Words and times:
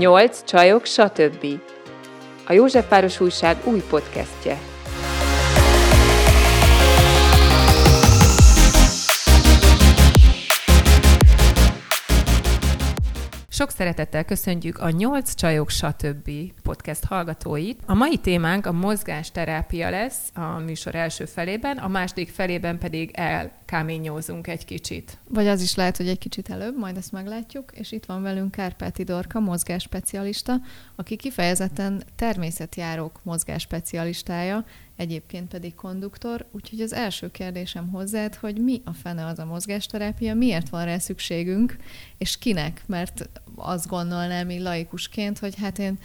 Nyolc 0.00 0.44
csajok, 0.44 0.84
stb. 0.84 1.46
A 2.46 2.52
Józsefváros 2.52 3.20
Újság 3.20 3.56
új 3.64 3.82
podcastje. 3.90 4.58
Sok 13.48 13.70
szeretettel 13.70 14.24
köszöntjük 14.24 14.78
a 14.78 14.90
Nyolc 14.90 15.34
Csajok 15.34 15.70
stb. 15.70 16.30
Podcast 16.70 17.04
hallgatóit. 17.04 17.82
A 17.86 17.94
mai 17.94 18.16
témánk 18.16 18.66
a 18.66 18.72
mozgásterápia 18.72 19.90
lesz 19.90 20.30
a 20.34 20.58
műsor 20.58 20.94
első 20.94 21.24
felében, 21.24 21.76
a 21.76 21.88
második 21.88 22.28
felében 22.28 22.78
pedig 22.78 23.10
elkáményózunk 23.12 24.46
egy 24.46 24.64
kicsit. 24.64 25.18
Vagy 25.28 25.46
az 25.46 25.62
is 25.62 25.74
lehet, 25.74 25.96
hogy 25.96 26.08
egy 26.08 26.18
kicsit 26.18 26.50
előbb, 26.50 26.78
majd 26.78 26.96
ezt 26.96 27.12
meglátjuk, 27.12 27.72
és 27.72 27.92
itt 27.92 28.04
van 28.04 28.22
velünk 28.22 28.50
Kárpáti 28.50 29.02
Dorka, 29.02 29.40
mozgásspecialista, 29.40 30.60
aki 30.96 31.16
kifejezetten 31.16 32.02
természetjárók 32.16 33.20
mozgásspecialistája, 33.22 34.64
egyébként 34.96 35.48
pedig 35.48 35.74
konduktor, 35.74 36.46
úgyhogy 36.52 36.80
az 36.80 36.92
első 36.92 37.30
kérdésem 37.30 37.88
hozzád, 37.88 38.34
hogy 38.34 38.58
mi 38.58 38.82
a 38.84 38.92
fene 38.92 39.26
az 39.26 39.38
a 39.38 39.44
mozgásterápia, 39.44 40.34
miért 40.34 40.68
van 40.68 40.84
rá 40.84 40.98
szükségünk, 40.98 41.76
és 42.18 42.38
kinek, 42.38 42.82
mert 42.86 43.28
azt 43.54 43.88
gondolnám 43.88 44.50
így 44.50 44.60
laikusként, 44.60 45.38
hogy 45.38 45.54
hát 45.56 45.78
én 45.78 45.98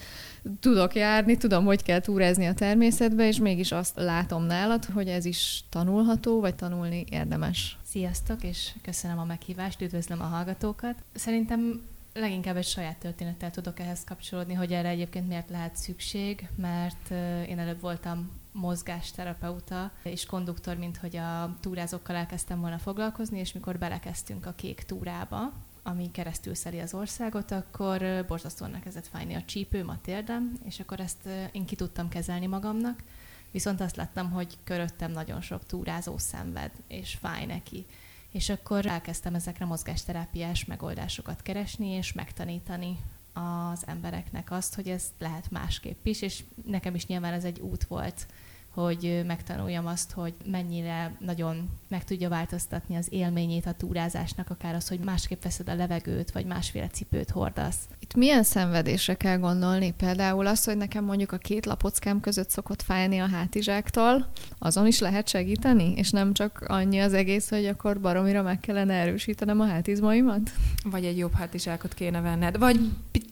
tudok 0.60 0.96
járni, 0.96 1.38
tudom, 1.38 1.66
hogy 1.66 1.84
kell 1.84 2.00
túrázni 2.00 2.46
a 2.46 2.54
természetbe, 2.54 3.28
és 3.28 3.40
mégis 3.40 3.72
azt 3.72 3.96
látom 3.96 4.44
nálad, 4.44 4.86
hogy 4.86 5.08
ez 5.08 5.26
is 5.26 5.64
tanulható, 5.70 6.40
vagy 6.40 6.56
tanulni 6.56 7.06
érdemes. 7.10 7.78
Sziasztok, 7.84 8.44
és 8.44 8.72
köszönöm 8.82 9.20
a 9.20 9.26
meghívást, 9.26 9.82
üdvözlöm 9.82 10.22
a 10.22 10.24
hallgatókat. 10.24 10.96
Szerintem 11.14 11.82
leginkább 12.14 12.56
egy 12.56 12.66
saját 12.66 12.98
történettel 12.98 13.52
tudok 13.52 13.80
ehhez 13.80 14.04
kapcsolódni, 14.04 14.54
hogy 14.54 14.72
erre 14.72 14.88
egyébként 14.88 15.28
miért 15.28 15.50
lehet 15.50 15.76
szükség, 15.76 16.48
mert 16.56 17.12
én 17.48 17.60
előbb 17.60 17.82
voltam 17.82 18.32
mozgásterapeuta 18.52 19.92
és 20.04 20.26
konduktor, 20.26 20.78
mint 20.78 20.98
hogy 20.98 21.16
a 21.16 21.56
túrázókkal 21.60 22.16
elkezdtem 22.16 22.60
volna 22.60 22.78
foglalkozni, 22.78 23.40
és 23.40 23.54
mikor 23.54 23.78
belekezdtünk 23.78 24.46
a 24.46 24.54
kék 24.56 24.84
túrába, 24.84 25.52
ami 25.88 26.12
keresztül 26.12 26.56
szeli 26.56 26.80
az 26.80 26.94
országot, 26.94 27.52
akkor 27.52 28.26
borzasztóan 28.28 28.74
elkezdett 28.74 29.08
fájni 29.08 29.34
a 29.34 29.44
csípőm, 29.46 29.90
a 29.90 30.02
térdem, 30.02 30.60
és 30.64 30.80
akkor 30.80 31.00
ezt 31.00 31.30
én 31.52 31.66
ki 31.66 31.76
tudtam 31.76 32.10
kezelni 32.10 32.46
magamnak, 32.46 33.04
viszont 33.52 33.82
azt 33.82 33.96
láttam, 33.96 34.32
hogy 34.32 34.58
köröttem 34.64 35.12
nagyon 35.12 35.42
sok 35.42 35.66
túrázó 35.66 36.18
szenved, 36.18 36.72
és 36.88 37.14
fáj 37.14 37.46
neki. 37.46 37.86
És 38.32 38.50
akkor 38.50 38.86
elkezdtem 38.86 39.36
ezekre 39.36 39.66
mozgásterápiás 39.66 40.66
megoldásokat 40.66 41.42
keresni, 41.42 41.88
és 41.88 42.14
megtanítani 42.14 42.98
az 43.34 43.88
embereknek 43.88 44.52
azt, 44.52 44.76
hogy 44.76 44.90
ez 44.90 45.04
lehet 45.20 45.52
másképp 45.52 46.06
is, 46.06 46.22
és 46.22 46.44
nekem 46.66 46.96
is 46.96 47.08
nyilván 47.08 47.34
ez 47.34 47.44
egy 47.44 47.60
út 47.60 47.84
volt, 47.84 48.28
hogy 48.76 49.24
megtanuljam 49.28 49.86
azt, 49.86 50.12
hogy 50.12 50.34
mennyire 50.46 51.18
nagyon 51.20 51.70
meg 51.88 52.04
tudja 52.04 52.30
változtatni 52.30 52.96
az 52.96 53.08
élményét 53.10 53.66
a 53.66 53.72
túrázásnak, 53.72 54.50
akár 54.50 54.76
az, 54.76 54.88
hogy 54.88 55.00
másképp 55.00 55.44
veszed 55.44 55.70
a 55.70 55.76
levegőt, 55.76 56.32
vagy 56.32 56.46
másféle 56.46 56.88
cipőt 56.88 57.30
hordasz. 57.30 57.78
Itt 58.00 58.16
milyen 58.16 58.44
szenvedésre 58.44 59.14
kell 59.14 59.38
gondolni? 59.38 59.94
Például 59.98 60.48
az, 60.48 60.64
hogy 60.64 60.78
nekem 60.78 61.04
mondjuk 61.04 61.32
a 61.32 61.38
két 61.38 61.66
lapockám 61.66 62.20
között 62.20 62.50
szokott 62.50 62.82
fájni 62.82 63.20
a 63.20 63.28
hátizsáktól, 63.28 64.32
azon 64.60 64.88
is 64.88 65.00
lehet 65.00 65.28
segíteni? 65.28 65.94
És 65.96 66.10
nem 66.10 66.34
csak 66.34 66.64
annyi 66.68 67.00
az 67.00 67.14
egész, 67.14 67.50
hogy 67.50 67.66
akkor 67.66 68.00
baromira 68.00 68.42
meg 68.42 68.60
kellene 68.60 68.94
erősítenem 68.94 69.60
a 69.60 69.66
hátizmaimat? 69.66 70.52
Vagy 70.84 71.06
egy 71.06 71.18
jobb 71.18 71.34
hátizsákot 71.34 71.94
kéne 71.94 72.22
venned, 72.22 72.58
vagy 72.58 72.80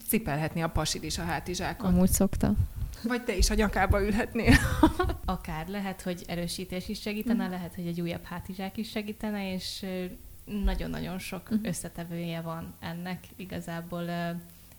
cipelhetni 0.07 0.61
a 0.61 0.67
pasid 0.67 1.03
is 1.03 1.17
a 1.17 1.23
hátizsákot. 1.23 1.89
Amúgy 1.89 2.11
szokta. 2.11 2.53
Vagy 3.03 3.23
te 3.23 3.35
is 3.35 3.49
a 3.49 3.53
nyakába 3.53 4.03
ülhetnél. 4.03 4.55
Akár 5.25 5.67
lehet, 5.67 6.01
hogy 6.01 6.23
erősítés 6.27 6.89
is 6.89 7.01
segítene, 7.01 7.47
mm. 7.47 7.49
lehet, 7.49 7.75
hogy 7.75 7.87
egy 7.87 8.01
újabb 8.01 8.23
hátizsák 8.23 8.77
is 8.77 8.89
segítene, 8.89 9.53
és 9.53 9.85
nagyon-nagyon 10.45 11.19
sok 11.19 11.53
mm. 11.53 11.63
összetevője 11.63 12.41
van 12.41 12.75
ennek. 12.79 13.19
Igazából 13.35 14.05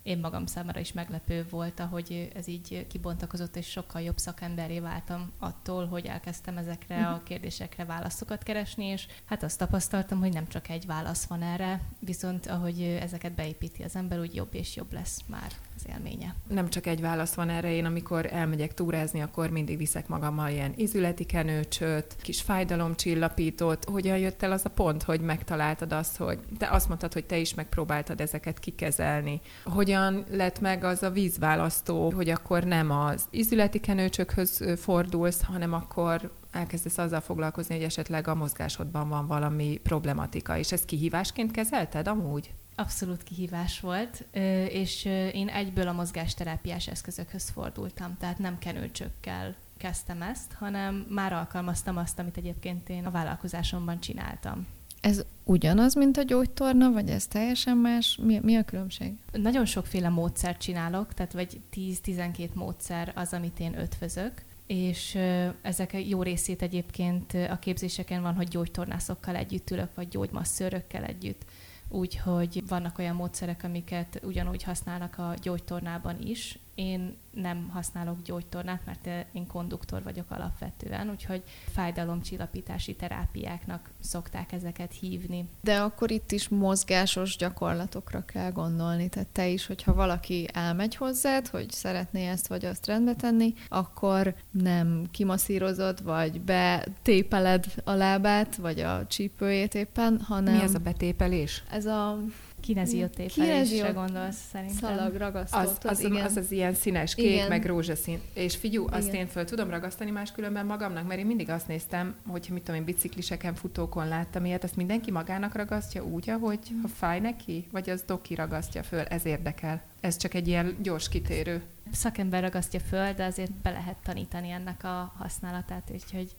én 0.05 0.17
magam 0.17 0.45
számára 0.45 0.79
is 0.79 0.93
meglepő 0.93 1.45
volt, 1.49 1.79
ahogy 1.79 2.29
ez 2.35 2.47
így 2.47 2.87
kibontakozott, 2.87 3.55
és 3.55 3.69
sokkal 3.69 4.01
jobb 4.01 4.17
szakemberé 4.17 4.79
váltam 4.79 5.31
attól, 5.39 5.87
hogy 5.87 6.05
elkezdtem 6.05 6.57
ezekre 6.57 7.07
a 7.07 7.21
kérdésekre 7.23 7.85
válaszokat 7.85 8.43
keresni, 8.43 8.85
és 8.85 9.07
hát 9.25 9.43
azt 9.43 9.57
tapasztaltam, 9.57 10.19
hogy 10.19 10.33
nem 10.33 10.47
csak 10.47 10.69
egy 10.69 10.85
válasz 10.85 11.25
van 11.25 11.41
erre, 11.41 11.81
viszont 11.99 12.47
ahogy 12.47 12.81
ezeket 12.81 13.31
beépíti 13.31 13.83
az 13.83 13.95
ember, 13.95 14.19
úgy 14.19 14.35
jobb 14.35 14.53
és 14.53 14.75
jobb 14.75 14.93
lesz 14.93 15.21
már 15.27 15.51
az 15.75 15.85
élménye. 15.89 16.35
Nem 16.47 16.69
csak 16.69 16.85
egy 16.85 17.01
válasz 17.01 17.33
van 17.33 17.49
erre, 17.49 17.73
én 17.73 17.85
amikor 17.85 18.25
elmegyek 18.33 18.73
túrázni, 18.73 19.21
akkor 19.21 19.49
mindig 19.49 19.77
viszek 19.77 20.07
magammal 20.07 20.49
ilyen 20.49 20.73
izületi 20.75 21.25
kenőcsöt, 21.25 22.15
kis 22.21 22.41
fájdalomcsillapítót. 22.41 23.85
Hogyan 23.85 24.17
jött 24.17 24.43
el 24.43 24.51
az 24.51 24.65
a 24.65 24.69
pont, 24.69 25.03
hogy 25.03 25.21
megtaláltad 25.21 25.93
azt, 25.93 26.17
hogy 26.17 26.39
te 26.57 26.69
azt 26.69 26.87
mondtad, 26.87 27.13
hogy 27.13 27.25
te 27.25 27.37
is 27.37 27.53
megpróbáltad 27.53 28.21
ezeket 28.21 28.59
kikezelni. 28.59 29.41
Hogyan 29.63 29.93
lett 30.29 30.59
meg 30.59 30.83
az 30.83 31.03
a 31.03 31.09
vízválasztó, 31.09 32.11
hogy 32.11 32.29
akkor 32.29 32.63
nem 32.63 32.91
az 32.91 33.25
izületi 33.29 33.79
kenőcsökhöz 33.79 34.63
fordulsz, 34.77 35.43
hanem 35.43 35.73
akkor 35.73 36.31
elkezdesz 36.51 36.97
azzal 36.97 37.21
foglalkozni, 37.21 37.75
hogy 37.75 37.83
esetleg 37.83 38.27
a 38.27 38.35
mozgásodban 38.35 39.09
van 39.09 39.27
valami 39.27 39.79
problematika, 39.83 40.57
és 40.57 40.71
ezt 40.71 40.85
kihívásként 40.85 41.51
kezelted 41.51 42.07
amúgy? 42.07 42.53
Abszolút 42.75 43.23
kihívás 43.23 43.79
volt, 43.79 44.25
és 44.69 45.05
én 45.33 45.47
egyből 45.47 45.87
a 45.87 45.93
mozgásterápiás 45.93 46.87
eszközökhöz 46.87 47.49
fordultam, 47.49 48.17
tehát 48.19 48.39
nem 48.39 48.57
kenőcsökkel 48.57 49.55
kezdtem 49.77 50.21
ezt, 50.21 50.53
hanem 50.53 51.05
már 51.09 51.33
alkalmaztam 51.33 51.97
azt, 51.97 52.19
amit 52.19 52.37
egyébként 52.37 52.89
én 52.89 53.05
a 53.05 53.11
vállalkozásomban 53.11 53.99
csináltam. 53.99 54.67
Ez 55.05 55.25
ugyanaz, 55.43 55.95
mint 55.95 56.17
a 56.17 56.23
gyógytorna, 56.23 56.91
vagy 56.91 57.09
ez 57.09 57.27
teljesen 57.27 57.77
más? 57.77 58.19
Mi, 58.21 58.39
mi 58.43 58.55
a 58.55 58.63
különbség? 58.63 59.13
Nagyon 59.31 59.65
sokféle 59.65 60.09
módszert 60.09 60.61
csinálok, 60.61 61.13
tehát 61.13 61.33
vagy 61.33 61.59
10-12 61.73 62.53
módszer 62.53 63.11
az, 63.15 63.33
amit 63.33 63.59
én 63.59 63.79
ötvözök, 63.79 64.33
és 64.67 65.17
ezek 65.61 66.09
jó 66.09 66.21
részét 66.21 66.61
egyébként 66.61 67.33
a 67.49 67.59
képzéseken 67.59 68.21
van, 68.21 68.33
hogy 68.33 68.47
gyógytornászokkal 68.47 69.35
együtt 69.35 69.71
ülök, 69.71 69.95
vagy 69.95 70.07
gyógymasszőrökkel 70.07 71.03
együtt 71.03 71.45
úgyhogy 71.89 72.63
vannak 72.67 72.97
olyan 72.97 73.15
módszerek, 73.15 73.63
amiket 73.63 74.21
ugyanúgy 74.23 74.63
használnak 74.63 75.17
a 75.17 75.33
gyógytornában 75.41 76.15
is. 76.21 76.59
Én 76.75 77.17
nem 77.31 77.69
használok 77.73 78.21
gyógytornát, 78.21 78.81
mert 78.85 79.27
én 79.31 79.47
konduktor 79.47 80.03
vagyok 80.03 80.31
alapvetően, 80.31 81.09
úgyhogy 81.09 81.43
fájdalomcsillapítási 81.73 82.95
terápiáknak 82.95 83.89
szokták 83.99 84.51
ezeket 84.51 84.93
hívni. 84.99 85.49
De 85.61 85.79
akkor 85.79 86.11
itt 86.11 86.31
is 86.31 86.49
mozgásos 86.49 87.37
gyakorlatokra 87.37 88.25
kell 88.25 88.51
gondolni. 88.51 89.09
Tehát 89.09 89.27
te 89.27 89.47
is, 89.47 89.65
hogyha 89.65 89.93
valaki 89.93 90.47
elmegy 90.53 90.95
hozzád, 90.95 91.47
hogy 91.47 91.71
szeretné 91.71 92.27
ezt 92.27 92.47
vagy 92.47 92.65
azt 92.65 92.85
rendbe 92.85 93.15
tenni, 93.15 93.53
akkor 93.67 94.35
nem 94.51 95.05
kimaszírozod, 95.11 96.03
vagy 96.03 96.41
betépeled 96.41 97.65
a 97.83 97.91
lábát, 97.91 98.55
vagy 98.55 98.79
a 98.79 99.07
csípőjét 99.07 99.75
éppen, 99.75 100.21
hanem... 100.21 100.55
Mi 100.55 100.61
ez 100.61 100.75
a 100.75 100.79
betépelés? 100.79 101.63
Ez 101.71 101.85
a 101.85 102.19
Kineziotépelésre 102.65 103.89
gondolsz 103.89 104.37
szerintem. 104.51 104.95
Szalag 104.95 105.15
ragasztott. 105.15 105.61
Az 105.61 105.77
az, 105.83 106.03
az, 106.03 106.21
az, 106.25 106.37
az 106.37 106.51
ilyen 106.51 106.73
színes, 106.73 107.15
kék, 107.15 107.25
igen. 107.25 107.47
meg 107.47 107.65
rózsaszín. 107.65 108.19
És 108.33 108.55
figyú, 108.55 108.87
azt 108.89 109.07
igen. 109.07 109.19
én 109.19 109.27
föl 109.27 109.45
tudom 109.45 109.69
ragasztani 109.69 110.11
máskülönben 110.11 110.65
magamnak, 110.65 111.07
mert 111.07 111.19
én 111.19 111.25
mindig 111.25 111.49
azt 111.49 111.67
néztem, 111.67 112.15
hogy 112.27 112.47
mit 112.51 112.63
tudom 112.63 112.79
én, 112.79 112.85
bicikliseken, 112.85 113.55
futókon 113.55 114.07
láttam 114.07 114.45
ilyet, 114.45 114.63
azt 114.63 114.75
mindenki 114.75 115.11
magának 115.11 115.55
ragasztja 115.55 116.03
úgy, 116.03 116.29
ahogy 116.29 116.59
mm. 116.73 116.81
ha 116.81 116.87
fáj 116.87 117.19
neki, 117.19 117.67
vagy 117.71 117.89
az 117.89 118.03
doki 118.07 118.35
ragasztja 118.35 118.83
föl, 118.83 118.99
ez 118.99 119.25
érdekel. 119.25 119.81
Ez 119.99 120.17
csak 120.17 120.33
egy 120.33 120.47
ilyen 120.47 120.77
gyors 120.81 121.09
kitérő. 121.09 121.61
Szakember 121.91 122.41
ragasztja 122.41 122.79
föl, 122.79 123.13
de 123.13 123.25
azért 123.25 123.51
be 123.51 123.69
lehet 123.69 123.97
tanítani 124.03 124.49
ennek 124.49 124.83
a 124.83 125.13
használatát, 125.17 125.89
úgyhogy 125.93 126.35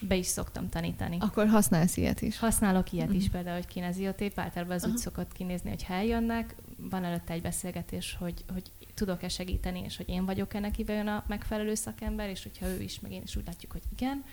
be 0.00 0.14
is 0.14 0.26
szoktam 0.26 0.68
tanítani. 0.68 1.16
Akkor 1.20 1.48
használsz 1.48 1.96
ilyet 1.96 2.20
is? 2.22 2.38
Használok 2.38 2.92
ilyet 2.92 3.06
uh-huh. 3.06 3.22
is, 3.22 3.28
például, 3.28 3.56
hogy 3.56 3.66
kineziotép, 3.66 4.38
általában 4.38 4.74
az 4.74 4.82
uh-huh. 4.82 4.96
úgy 4.96 5.02
szokott 5.02 5.32
kinézni, 5.32 5.68
hogy 5.68 5.84
eljönnek, 5.88 6.54
van 6.76 7.04
előtte 7.04 7.32
egy 7.32 7.42
beszélgetés, 7.42 8.16
hogy, 8.18 8.44
hogy 8.52 8.70
tudok-e 8.94 9.28
segíteni, 9.28 9.82
és 9.84 9.96
hogy 9.96 10.08
én 10.08 10.24
vagyok-e 10.24 10.58
neki 10.60 10.84
jön 10.86 11.06
a 11.06 11.24
megfelelő 11.26 11.74
szakember, 11.74 12.28
és 12.28 12.42
hogyha 12.42 12.66
ő 12.66 12.80
is, 12.80 13.00
meg 13.00 13.12
én 13.12 13.22
is 13.22 13.36
úgy 13.36 13.46
látjuk, 13.46 13.72
hogy 13.72 13.82
igen, 13.92 14.24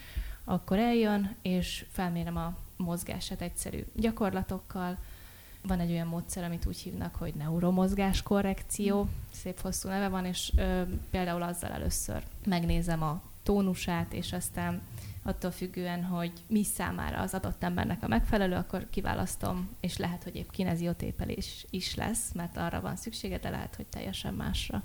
akkor 0.44 0.78
eljön, 0.78 1.36
és 1.42 1.86
felmérem 1.92 2.38
a 2.38 2.58
mozgását 2.78 3.42
egyszerű 3.42 3.86
gyakorlatokkal. 3.96 4.98
Van 5.62 5.80
egy 5.80 5.92
olyan 5.92 6.08
módszer, 6.08 6.44
amit 6.44 6.66
úgy 6.66 6.78
hívnak, 6.78 7.16
hogy 7.16 7.34
neuromozgás 7.34 8.24
korrekció, 8.24 9.08
szép 9.32 9.62
hosszú 9.62 9.90
neve 9.90 10.08
van, 10.08 10.26
és 10.26 10.52
ö, 10.56 10.82
például 11.10 11.42
azzal 11.42 11.72
először 11.72 12.24
megnézem 12.46 13.04
a 13.04 13.22
tónusát, 13.44 14.14
és 14.14 14.34
aztán 14.34 14.82
attól 15.28 15.52
függően, 15.52 16.04
hogy 16.04 16.32
mi 16.48 16.64
számára 16.64 17.20
az 17.22 17.34
adott 17.34 17.64
embernek 17.64 18.04
a 18.04 18.08
megfelelő, 18.08 18.56
akkor 18.56 18.88
kiválasztom, 18.90 19.70
és 19.80 19.98
lehet, 19.98 20.24
hogy 20.24 20.36
épp 20.36 20.50
kineziotépelés 20.50 21.66
is 21.70 21.96
lesz, 21.96 22.32
mert 22.34 22.58
arra 22.58 22.82
van 22.82 22.96
szüksége, 22.96 23.38
de 23.38 23.50
lehet, 23.50 23.76
hogy 23.76 23.86
teljesen 23.86 24.34
másra. 24.34 24.84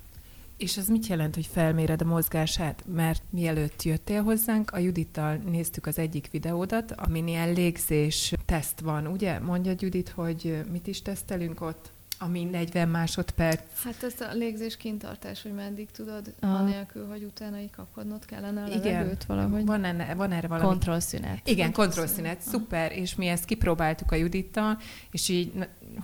És 0.56 0.76
az 0.76 0.88
mit 0.88 1.06
jelent, 1.06 1.34
hogy 1.34 1.46
felméred 1.46 2.02
a 2.02 2.04
mozgását? 2.04 2.84
Mert 2.86 3.22
mielőtt 3.30 3.82
jöttél 3.82 4.22
hozzánk, 4.22 4.70
a 4.70 4.78
Judittal 4.78 5.34
néztük 5.34 5.86
az 5.86 5.98
egyik 5.98 6.30
videódat, 6.30 6.92
amin 6.92 7.26
ilyen 7.26 7.52
légzés 7.52 8.34
teszt 8.44 8.80
van, 8.80 9.06
ugye? 9.06 9.38
Mondja 9.38 9.72
Judit, 9.78 10.08
hogy 10.08 10.62
mit 10.70 10.86
is 10.86 11.02
tesztelünk 11.02 11.60
ott? 11.60 11.90
Ami 12.24 12.44
40 12.44 12.88
másodperc. 12.88 13.60
Hát 13.84 14.02
ez 14.02 14.20
a 14.20 14.34
légzés 14.34 14.76
kintartás, 14.76 15.42
hogy 15.42 15.52
meddig 15.52 15.90
tudod, 15.90 16.34
a... 16.40 16.46
anélkül, 16.46 17.06
hogy 17.06 17.22
utána 17.22 17.58
így 17.58 17.70
kapkodnod 17.70 18.24
kellene 18.24 18.62
a 18.62 18.66
Igen. 18.66 18.92
levegőt 18.92 19.24
valahogy. 19.24 19.64
Van, 19.64 19.84
enne, 19.84 20.14
van 20.14 20.32
erre 20.32 20.48
valami. 20.48 20.66
Kontrollszünet. 20.66 21.48
Igen, 21.48 21.72
kontrollszünet, 21.72 22.40
szuper, 22.40 22.92
és 22.92 23.14
mi 23.14 23.26
ezt 23.26 23.44
kipróbáltuk 23.44 24.12
a 24.12 24.14
Judittal, 24.14 24.78
és 25.10 25.28
így 25.28 25.52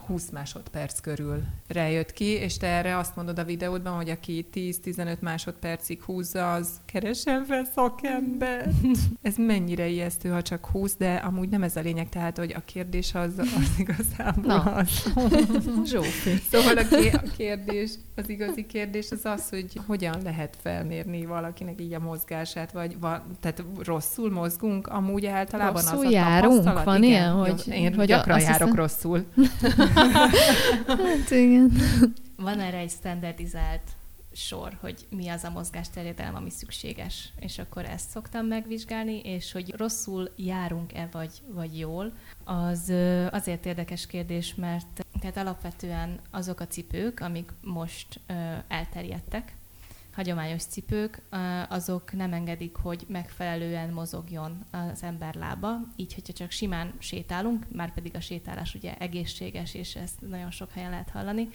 20 0.07 0.31
másodperc 0.31 1.01
körül 1.01 1.43
rejött 1.69 2.13
ki, 2.13 2.25
és 2.25 2.57
te 2.57 2.67
erre 2.67 2.97
azt 2.97 3.17
mondod 3.17 3.39
a 3.39 3.45
videódban, 3.45 3.95
hogy 3.95 4.11
aki 4.11 4.47
10-15 4.55 5.19
másodpercig 5.19 6.03
húzza, 6.03 6.53
az 6.53 6.71
keresen 6.85 7.45
fel 7.45 7.65
szakember. 7.75 8.71
ez 9.23 9.35
mennyire 9.37 9.87
ijesztő, 9.87 10.29
ha 10.29 10.43
csak 10.43 10.67
20, 10.67 10.97
de 10.97 11.15
amúgy 11.15 11.49
nem 11.49 11.63
ez 11.63 11.77
a 11.77 11.81
lényeg, 11.81 12.09
tehát, 12.09 12.39
hogy 12.39 12.53
a 12.57 12.63
kérdés 12.65 13.15
az, 13.15 13.39
az 13.39 13.79
igazából 13.79 14.55
Na. 14.55 14.63
az. 14.63 15.13
Zsófi. 16.09 16.43
Szóval 16.51 16.77
a 16.77 17.23
kérdés, 17.37 17.91
az 18.17 18.29
igazi 18.29 18.67
kérdés 18.67 19.11
az 19.11 19.25
az, 19.25 19.49
hogy 19.49 19.81
hogyan 19.87 20.17
lehet 20.23 20.57
felmérni 20.63 21.25
valakinek 21.25 21.81
így 21.81 21.93
a 21.93 21.99
mozgását, 21.99 22.73
vagy 22.73 22.99
va, 22.99 23.27
tehát 23.41 23.65
rosszul 23.85 24.31
mozgunk, 24.31 24.87
amúgy 24.87 25.27
általában 25.27 25.83
rosszul 25.83 25.99
az 25.99 26.05
a 26.05 26.11
járunk, 26.11 26.85
van 26.85 27.03
igen, 27.03 27.11
ilyen, 27.11 27.33
hogy, 27.33 27.65
én 27.71 27.95
hogy 27.95 28.07
gyakran 28.07 28.41
járok 28.41 28.59
hiszem... 28.59 28.75
rosszul. 28.75 29.25
hát 30.87 31.31
igen. 31.31 31.73
Van 32.37 32.61
erre 32.61 32.77
egy 32.77 32.91
standardizált 32.91 33.83
sor, 34.39 34.79
hogy 34.81 35.07
mi 35.11 35.29
az 35.29 35.45
a 35.45 35.51
mozgásterjedelem, 35.51 36.35
ami 36.35 36.51
szükséges. 36.51 37.33
És 37.41 37.59
akkor 37.59 37.85
ezt 37.85 38.11
szoktam 38.11 38.47
megvizsgálni, 38.47 39.21
és 39.21 39.53
hogy 39.53 39.75
rosszul 39.77 40.33
járunk-e 40.37 41.09
vagy, 41.13 41.43
vagy 41.49 41.79
jól, 41.79 42.13
az 42.45 42.93
azért 43.31 43.67
érdekes 43.67 44.07
kérdés, 44.07 44.55
mert 44.55 45.07
tehát 45.21 45.37
alapvetően 45.37 46.21
azok 46.31 46.61
a 46.61 46.67
cipők, 46.67 47.21
amik 47.21 47.51
most 47.63 48.21
elterjedtek, 48.69 49.57
hagyományos 50.13 50.63
cipők, 50.63 51.23
azok 51.69 52.13
nem 52.13 52.33
engedik, 52.33 52.77
hogy 52.77 53.05
megfelelően 53.09 53.91
mozogjon 53.91 54.67
az 54.71 55.03
ember 55.03 55.35
lába. 55.35 55.79
Így, 55.97 56.15
hogyha 56.15 56.33
csak 56.33 56.51
simán 56.51 56.95
sétálunk, 56.99 57.67
már 57.73 57.95
pedig 57.95 58.15
a 58.15 58.21
sétálás 58.21 58.75
ugye 58.75 58.97
egészséges, 58.97 59.75
és 59.75 59.97
ezt 59.97 60.21
nagyon 60.21 60.51
sok 60.51 60.73
helyen 60.73 60.91
lehet 60.91 61.11
hallani, 61.11 61.49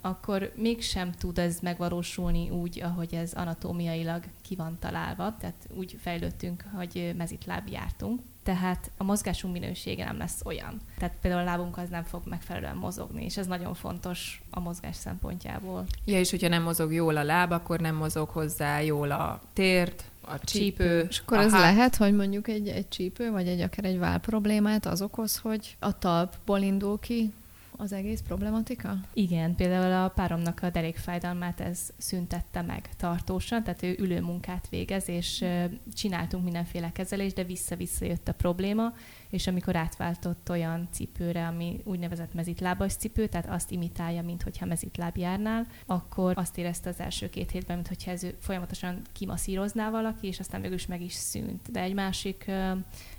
akkor 0.00 0.52
mégsem 0.56 1.12
tud 1.12 1.38
ez 1.38 1.58
megvalósulni 1.62 2.50
úgy, 2.50 2.82
ahogy 2.82 3.14
ez 3.14 3.32
anatómiailag 3.32 4.22
ki 4.42 4.54
van 4.54 4.76
találva, 4.80 5.36
tehát 5.40 5.68
úgy 5.74 5.96
fejlődtünk, 6.00 6.64
hogy 6.74 7.14
mezitláb 7.16 7.68
jártunk. 7.68 8.20
Tehát 8.42 8.90
a 8.96 9.04
mozgásunk 9.04 9.52
minősége 9.52 10.04
nem 10.04 10.18
lesz 10.18 10.40
olyan. 10.44 10.80
Tehát 10.98 11.16
például 11.20 11.42
a 11.42 11.50
lábunk 11.50 11.78
az 11.78 11.88
nem 11.88 12.02
fog 12.02 12.22
megfelelően 12.24 12.76
mozogni, 12.76 13.24
és 13.24 13.36
ez 13.36 13.46
nagyon 13.46 13.74
fontos 13.74 14.42
a 14.50 14.60
mozgás 14.60 14.96
szempontjából. 14.96 15.84
Ja, 16.04 16.18
és 16.18 16.30
hogyha 16.30 16.48
nem 16.48 16.62
mozog 16.62 16.92
jól 16.92 17.16
a 17.16 17.22
láb, 17.22 17.52
akkor 17.52 17.80
nem 17.80 17.94
mozog 17.94 18.28
hozzá 18.28 18.80
jól 18.80 19.10
a 19.10 19.40
tért, 19.52 20.04
a 20.20 20.38
csípő. 20.38 21.06
És 21.10 21.18
akkor 21.18 21.38
ez 21.38 21.52
lehet, 21.52 21.96
hogy 21.96 22.14
mondjuk 22.14 22.48
egy, 22.48 22.68
egy 22.68 22.88
csípő, 22.88 23.30
vagy 23.30 23.48
egy 23.48 23.60
akár 23.60 23.84
egy 23.84 23.98
vál 23.98 24.18
problémát 24.18 24.86
az 24.86 25.02
okoz, 25.02 25.36
hogy 25.36 25.76
a 25.78 25.98
talpból 25.98 26.60
indul 26.60 26.98
ki 26.98 27.32
az 27.80 27.92
egész 27.92 28.20
problematika? 28.20 28.96
Igen, 29.12 29.54
például 29.54 30.04
a 30.04 30.08
páromnak 30.08 30.62
a 30.62 30.70
derékfájdalmát 30.70 31.60
ez 31.60 31.90
szüntette 31.96 32.62
meg 32.62 32.88
tartósan, 32.96 33.62
tehát 33.62 33.82
ő 33.82 33.96
ülő 33.98 34.20
munkát 34.20 34.68
végez, 34.68 35.08
és 35.08 35.44
csináltunk 35.92 36.44
mindenféle 36.44 36.92
kezelést, 36.92 37.34
de 37.34 37.44
vissza-vissza 37.44 38.04
jött 38.04 38.28
a 38.28 38.32
probléma, 38.32 38.92
és 39.28 39.46
amikor 39.46 39.76
átváltott 39.76 40.50
olyan 40.50 40.88
cipőre, 40.90 41.46
ami 41.46 41.80
úgynevezett 41.84 42.34
mezitlábas 42.34 42.92
cipő, 42.92 43.26
tehát 43.26 43.48
azt 43.48 43.70
imitálja, 43.70 44.22
mint 44.22 44.42
hogyha 44.42 44.66
mezitláb 44.66 45.16
járnál, 45.16 45.66
akkor 45.86 46.32
azt 46.38 46.58
érezte 46.58 46.88
az 46.88 47.00
első 47.00 47.30
két 47.30 47.50
hétben, 47.50 47.76
mint 47.76 47.88
hogyha 47.88 48.10
ez 48.10 48.26
folyamatosan 48.40 49.02
kimaszírozná 49.12 49.90
valaki, 49.90 50.26
és 50.26 50.40
aztán 50.40 50.60
végül 50.60 50.76
is 50.76 50.86
meg 50.86 51.02
is 51.02 51.12
szűnt. 51.12 51.70
De 51.70 51.80
egy 51.80 51.94
másik 51.94 52.50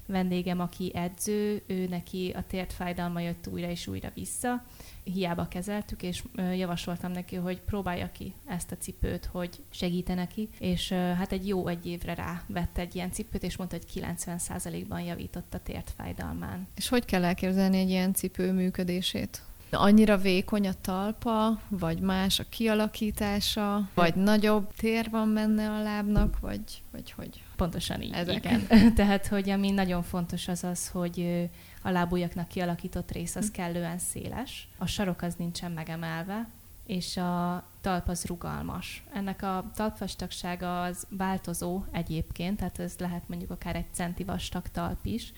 vendégem, 0.09 0.59
aki 0.59 0.91
edző, 0.95 1.61
ő 1.67 1.87
neki 1.87 2.33
a 2.35 2.43
tért 2.47 2.73
fájdalma 2.73 3.19
jött 3.19 3.47
újra 3.47 3.69
és 3.69 3.87
újra 3.87 4.11
vissza, 4.13 4.65
hiába 5.03 5.47
kezeltük, 5.47 6.03
és 6.03 6.23
javasoltam 6.55 7.11
neki, 7.11 7.35
hogy 7.35 7.61
próbálja 7.61 8.11
ki 8.11 8.33
ezt 8.45 8.71
a 8.71 8.77
cipőt, 8.77 9.25
hogy 9.25 9.63
segíte 9.69 10.13
neki, 10.13 10.49
és 10.59 10.91
hát 10.91 11.31
egy 11.31 11.47
jó 11.47 11.67
egy 11.67 11.85
évre 11.85 12.13
rá 12.13 12.43
vett 12.47 12.77
egy 12.77 12.95
ilyen 12.95 13.11
cipőt, 13.11 13.43
és 13.43 13.57
mondta, 13.57 13.75
hogy 13.75 14.03
90%-ban 14.03 15.01
javított 15.01 15.53
a 15.53 15.59
tért 15.59 15.93
fájdalmán. 15.97 16.67
És 16.75 16.89
hogy 16.89 17.05
kell 17.05 17.23
elképzelni 17.23 17.77
egy 17.77 17.89
ilyen 17.89 18.13
cipő 18.13 18.51
működését? 18.51 19.41
annyira 19.71 20.17
vékony 20.17 20.67
a 20.67 20.73
talpa, 20.81 21.61
vagy 21.67 21.99
más 21.99 22.39
a 22.39 22.43
kialakítása, 22.49 23.89
vagy 23.93 24.15
nagyobb 24.15 24.73
tér 24.75 25.09
van 25.09 25.33
benne 25.33 25.69
a 25.69 25.81
lábnak, 25.81 26.39
vagy, 26.39 26.61
vagy 26.91 27.11
hogy? 27.11 27.43
Pontosan 27.59 28.01
így, 28.01 28.13
Ezek. 28.13 28.35
igen. 28.35 28.67
Tehát, 28.99 29.27
hogy 29.27 29.49
ami 29.49 29.71
nagyon 29.71 30.03
fontos 30.03 30.47
az 30.47 30.63
az, 30.63 30.87
hogy 30.87 31.49
a 31.81 31.89
lábújaknak 31.89 32.47
kialakított 32.47 33.11
rész 33.11 33.35
az 33.35 33.45
hm. 33.45 33.51
kellően 33.51 33.97
széles, 33.97 34.67
a 34.77 34.85
sarok 34.85 35.21
az 35.21 35.35
nincsen 35.37 35.71
megemelve, 35.71 36.49
és 36.85 37.17
a 37.17 37.63
talp 37.81 38.07
az 38.07 38.25
rugalmas. 38.25 39.03
Ennek 39.13 39.41
a 39.41 39.71
talpvastagsága 39.75 40.81
az 40.81 41.07
változó 41.09 41.83
egyébként, 41.91 42.57
tehát 42.57 42.79
ez 42.79 42.93
lehet 42.97 43.27
mondjuk 43.27 43.51
akár 43.51 43.75
egy 43.75 43.85
centi 43.91 44.23
vastag 44.23 44.67
talp 44.71 45.05
is, 45.05 45.33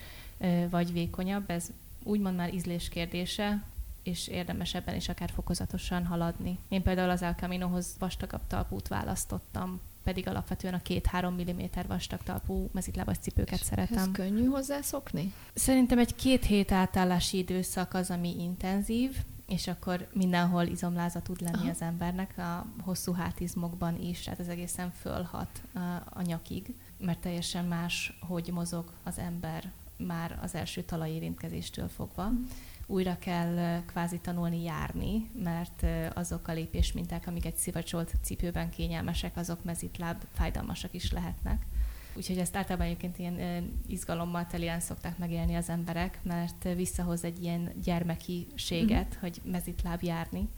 vagy 0.70 0.92
vékonyabb, 0.92 1.50
ez 1.50 1.70
úgymond 2.02 2.36
már 2.36 2.54
ízlés 2.54 2.88
kérdése, 2.88 3.62
és 4.02 4.28
érdemes 4.28 4.74
ebben 4.74 4.94
is 4.94 5.08
akár 5.08 5.30
fokozatosan 5.30 6.06
haladni. 6.06 6.58
Én 6.68 6.82
például 6.82 7.10
az 7.10 7.22
El 7.22 7.34
Caminohoz 7.34 7.96
vastagabb 7.98 8.46
talpút 8.46 8.88
választottam, 8.88 9.80
pedig 10.02 10.28
alapvetően 10.28 10.74
a 10.74 10.80
2-3 10.88 11.30
mm 11.30 11.80
vastag 11.88 12.22
talpú 12.22 12.68
mezitlábas 12.72 13.16
cipőket 13.18 13.60
és 13.60 13.66
szeretem. 13.66 13.98
Ez 13.98 14.08
könnyű 14.12 14.44
hozzászokni? 14.44 15.32
Szerintem 15.54 15.98
egy 15.98 16.14
két 16.14 16.44
hét 16.44 16.72
átállási 16.72 17.38
időszak 17.38 17.94
az, 17.94 18.10
ami 18.10 18.42
intenzív, 18.42 19.16
és 19.48 19.66
akkor 19.66 20.08
mindenhol 20.12 20.66
izomláza 20.66 21.22
tud 21.22 21.40
lenni 21.40 21.56
Aha. 21.56 21.70
az 21.70 21.82
embernek, 21.82 22.38
a 22.38 22.66
hosszú 22.80 23.12
hátizmokban 23.12 24.00
is, 24.00 24.20
tehát 24.22 24.40
ez 24.40 24.48
egészen 24.48 24.90
fölhat 25.00 25.62
a, 25.72 25.78
a 26.10 26.22
nyakig, 26.22 26.74
mert 26.98 27.18
teljesen 27.18 27.64
más, 27.64 28.18
hogy 28.20 28.50
mozog 28.52 28.92
az 29.02 29.18
ember 29.18 29.72
már 29.96 30.38
az 30.42 30.54
első 30.54 30.82
talajérintkezéstől 30.82 31.88
fogva. 31.88 32.28
Mm 32.30 32.44
újra 32.92 33.16
kell 33.18 33.82
kvázi 33.86 34.18
tanulni 34.18 34.62
járni, 34.62 35.30
mert 35.42 35.86
azok 36.14 36.48
a 36.48 36.52
lépésminták, 36.52 37.26
amik 37.26 37.44
egy 37.46 37.56
szivacsolt 37.56 38.14
cipőben 38.22 38.70
kényelmesek, 38.70 39.36
azok 39.36 39.64
mezitláb 39.64 40.22
fájdalmasak 40.32 40.94
is 40.94 41.12
lehetnek. 41.12 41.66
Úgyhogy 42.14 42.38
ezt 42.38 42.56
általában 42.56 42.86
egyébként 42.86 43.18
ilyen 43.18 43.80
izgalommal 43.86 44.46
telien 44.46 44.80
szokták 44.80 45.18
megélni 45.18 45.54
az 45.54 45.68
emberek, 45.68 46.18
mert 46.22 46.68
visszahoz 46.76 47.24
egy 47.24 47.42
ilyen 47.42 47.72
gyermekiséget, 47.82 49.06
mm-hmm. 49.06 49.20
hogy 49.20 49.40
mezitláb 49.44 50.02
járni. 50.02 50.48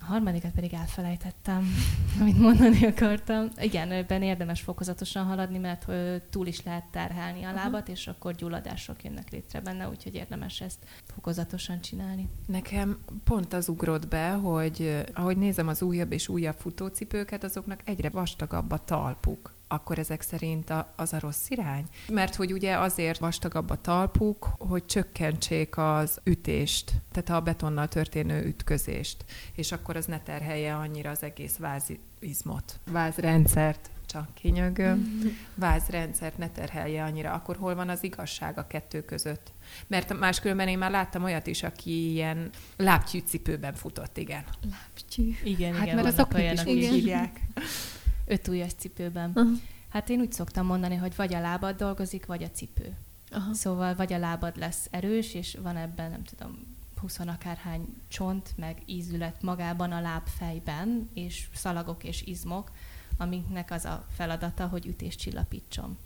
A 0.00 0.04
harmadikat 0.04 0.52
pedig 0.52 0.72
elfelejtettem, 0.72 1.66
amit 2.20 2.38
mondani 2.38 2.84
akartam. 2.84 3.48
Igen, 3.56 3.90
ebben 3.90 4.22
érdemes 4.22 4.60
fokozatosan 4.60 5.24
haladni, 5.24 5.58
mert 5.58 5.86
túl 6.30 6.46
is 6.46 6.62
lehet 6.62 6.84
terhelni 6.90 7.44
a 7.44 7.52
lábat, 7.52 7.80
uh-huh. 7.80 7.96
és 7.96 8.06
akkor 8.06 8.34
gyulladások 8.34 9.04
jönnek 9.04 9.30
létre 9.30 9.60
benne, 9.60 9.88
úgyhogy 9.88 10.14
érdemes 10.14 10.60
ezt 10.60 10.78
fokozatosan 11.06 11.80
csinálni. 11.80 12.28
Nekem 12.46 12.98
pont 13.24 13.52
az 13.52 13.68
ugrott 13.68 14.08
be, 14.08 14.30
hogy 14.30 15.04
ahogy 15.14 15.36
nézem 15.36 15.68
az 15.68 15.82
újabb 15.82 16.12
és 16.12 16.28
újabb 16.28 16.56
futócipőket, 16.58 17.44
azoknak 17.44 17.80
egyre 17.84 18.08
vastagabb 18.08 18.70
a 18.70 18.84
talpuk 18.84 19.58
akkor 19.72 19.98
ezek 19.98 20.20
szerint 20.20 20.70
a, 20.70 20.92
az 20.96 21.12
a 21.12 21.18
rossz 21.20 21.48
irány? 21.48 21.84
Mert 22.08 22.34
hogy 22.34 22.52
ugye 22.52 22.78
azért 22.78 23.18
vastagabb 23.18 23.70
a 23.70 23.80
talpuk, 23.80 24.48
hogy 24.58 24.86
csökkentsék 24.86 25.76
az 25.76 26.20
ütést, 26.24 26.92
tehát 27.12 27.30
a 27.30 27.44
betonnal 27.44 27.88
történő 27.88 28.44
ütközést, 28.44 29.24
és 29.54 29.72
akkor 29.72 29.96
az 29.96 30.06
ne 30.06 30.20
terhelje 30.20 30.74
annyira 30.74 31.10
az 31.10 31.22
egész 31.22 31.56
vázizmot, 31.56 32.80
vázrendszert 32.90 33.90
csak 34.06 34.34
kinyögöm, 34.34 35.20
vázrendszert 35.54 36.38
ne 36.38 36.48
terhelje 36.48 37.04
annyira, 37.04 37.32
akkor 37.32 37.56
hol 37.56 37.74
van 37.74 37.88
az 37.88 38.02
igazság 38.02 38.58
a 38.58 38.66
kettő 38.66 39.04
között? 39.04 39.52
Mert 39.86 40.18
máskülönben 40.18 40.68
én 40.68 40.78
már 40.78 40.90
láttam 40.90 41.24
olyat 41.24 41.46
is, 41.46 41.62
aki 41.62 42.10
ilyen 42.10 42.50
lábtyűcipőben 42.76 43.74
futott, 43.74 44.16
igen. 44.16 44.44
Lábtyű. 44.70 45.34
Igen, 45.44 45.74
hát 45.74 45.82
igen. 45.82 45.94
mert 45.94 46.06
azok 46.06 46.38
is 46.38 46.64
úgy 46.64 46.88
hívják 46.88 47.40
öt 48.30 48.48
ujjas 48.48 48.72
cipőben. 48.72 49.30
Uh-huh. 49.34 49.58
Hát 49.88 50.08
én 50.08 50.20
úgy 50.20 50.32
szoktam 50.32 50.66
mondani, 50.66 50.94
hogy 50.94 51.16
vagy 51.16 51.34
a 51.34 51.40
lábad 51.40 51.76
dolgozik, 51.76 52.26
vagy 52.26 52.42
a 52.42 52.50
cipő. 52.50 52.96
Aha. 53.30 53.54
Szóval 53.54 53.94
vagy 53.94 54.12
a 54.12 54.18
lábad 54.18 54.56
lesz 54.56 54.88
erős, 54.90 55.34
és 55.34 55.58
van 55.62 55.76
ebben, 55.76 56.10
nem 56.10 56.24
tudom, 56.24 56.76
20 57.00 57.18
akárhány 57.18 57.96
csont, 58.08 58.52
meg 58.56 58.82
ízület 58.86 59.42
magában 59.42 59.92
a 59.92 60.00
lábfejben, 60.00 61.10
és 61.14 61.48
szalagok 61.54 62.04
és 62.04 62.22
izmok, 62.22 62.70
amiknek 63.16 63.70
az 63.70 63.84
a 63.84 64.06
feladata, 64.16 64.66
hogy 64.66 64.86
ütést 64.86 65.18
csillapítson. 65.18 65.98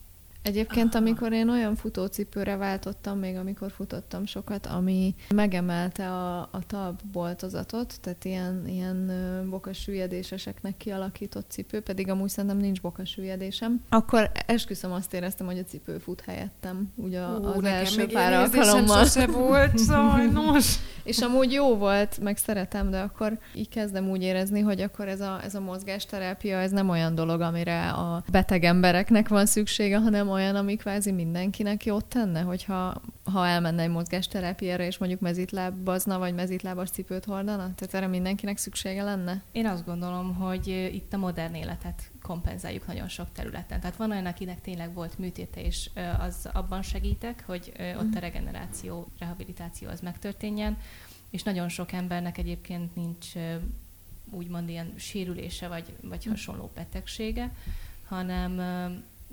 Egyébként, 0.44 0.94
amikor 0.94 1.32
én 1.32 1.48
olyan 1.48 1.74
futócipőre 1.74 2.56
váltottam, 2.56 3.18
még 3.18 3.36
amikor 3.36 3.70
futottam 3.70 4.26
sokat, 4.26 4.66
ami 4.66 5.14
megemelte 5.34 6.10
a, 6.10 6.38
a 6.38 6.58
talpboltozatot, 6.66 7.94
tehát 8.00 8.24
ilyen, 8.24 8.62
ilyen 8.66 9.12
bokasüllyedéseseknek 9.50 10.76
kialakított 10.76 11.50
cipő, 11.50 11.80
pedig 11.80 12.10
amúgy 12.10 12.28
szerintem 12.28 12.58
nincs 12.58 12.80
bokasüllyedésem, 12.80 13.82
akkor 13.88 14.30
esküszöm 14.46 14.92
azt 14.92 15.14
éreztem, 15.14 15.46
hogy 15.46 15.58
a 15.58 15.64
cipő 15.64 15.98
fut 15.98 16.20
helyettem, 16.20 16.92
ugye 16.94 17.26
Ú, 17.26 17.44
az 17.44 17.64
első 17.64 18.06
pár 18.06 18.32
alkalommal. 18.32 19.04
sose 19.04 19.26
volt, 19.26 19.84
sajnos. 19.84 20.74
És 21.04 21.18
amúgy 21.18 21.52
jó 21.52 21.76
volt, 21.76 22.18
meg 22.20 22.36
szeretem, 22.36 22.90
de 22.90 23.00
akkor 23.00 23.38
így 23.54 23.68
kezdem 23.68 24.10
úgy 24.10 24.22
érezni, 24.22 24.60
hogy 24.60 24.80
akkor 24.80 25.08
ez 25.08 25.20
a, 25.20 25.40
ez 25.44 25.54
a 25.54 25.60
mozgásterápia, 25.60 26.58
ez 26.58 26.70
nem 26.70 26.88
olyan 26.88 27.14
dolog, 27.14 27.40
amire 27.40 27.88
a 27.88 28.22
beteg 28.30 28.64
embereknek 28.64 29.28
van 29.28 29.46
szüksége, 29.46 29.98
hanem 29.98 30.30
olyan, 30.34 30.56
ami 30.56 30.76
kvázi 30.76 31.12
mindenkinek 31.12 31.84
jót 31.84 32.04
tenne, 32.04 32.40
hogyha 32.40 33.02
ha 33.24 33.46
elmenne 33.46 33.82
egy 33.82 33.90
mozgásterápiára, 33.90 34.82
és 34.82 34.98
mondjuk 34.98 35.20
mezitlábazna, 35.20 36.18
vagy 36.18 36.34
mezitlábas 36.34 36.90
cipőt 36.90 37.24
hordana? 37.24 37.74
Tehát 37.74 37.94
erre 37.94 38.06
mindenkinek 38.06 38.56
szüksége 38.56 39.02
lenne? 39.02 39.42
Én 39.52 39.66
azt 39.66 39.84
gondolom, 39.84 40.34
hogy 40.34 40.66
itt 40.92 41.12
a 41.12 41.16
modern 41.16 41.54
életet 41.54 42.10
kompenzáljuk 42.22 42.86
nagyon 42.86 43.08
sok 43.08 43.26
területen. 43.32 43.80
Tehát 43.80 43.96
van 43.96 44.10
olyan, 44.10 44.26
akinek 44.26 44.60
tényleg 44.60 44.92
volt 44.94 45.18
műtéte, 45.18 45.62
és 45.62 45.90
az 46.18 46.48
abban 46.52 46.82
segítek, 46.82 47.42
hogy 47.46 47.72
ott 47.76 48.00
a 48.00 48.02
mhm. 48.02 48.18
regeneráció, 48.18 49.06
rehabilitáció 49.18 49.88
az 49.88 50.00
megtörténjen, 50.00 50.76
és 51.30 51.42
nagyon 51.42 51.68
sok 51.68 51.92
embernek 51.92 52.38
egyébként 52.38 52.94
nincs 52.94 53.26
úgymond 54.30 54.68
ilyen 54.68 54.92
sérülése, 54.96 55.68
vagy, 55.68 55.96
vagy 56.02 56.20
mhm. 56.20 56.30
hasonló 56.30 56.70
betegsége, 56.74 57.52
hanem 58.08 58.60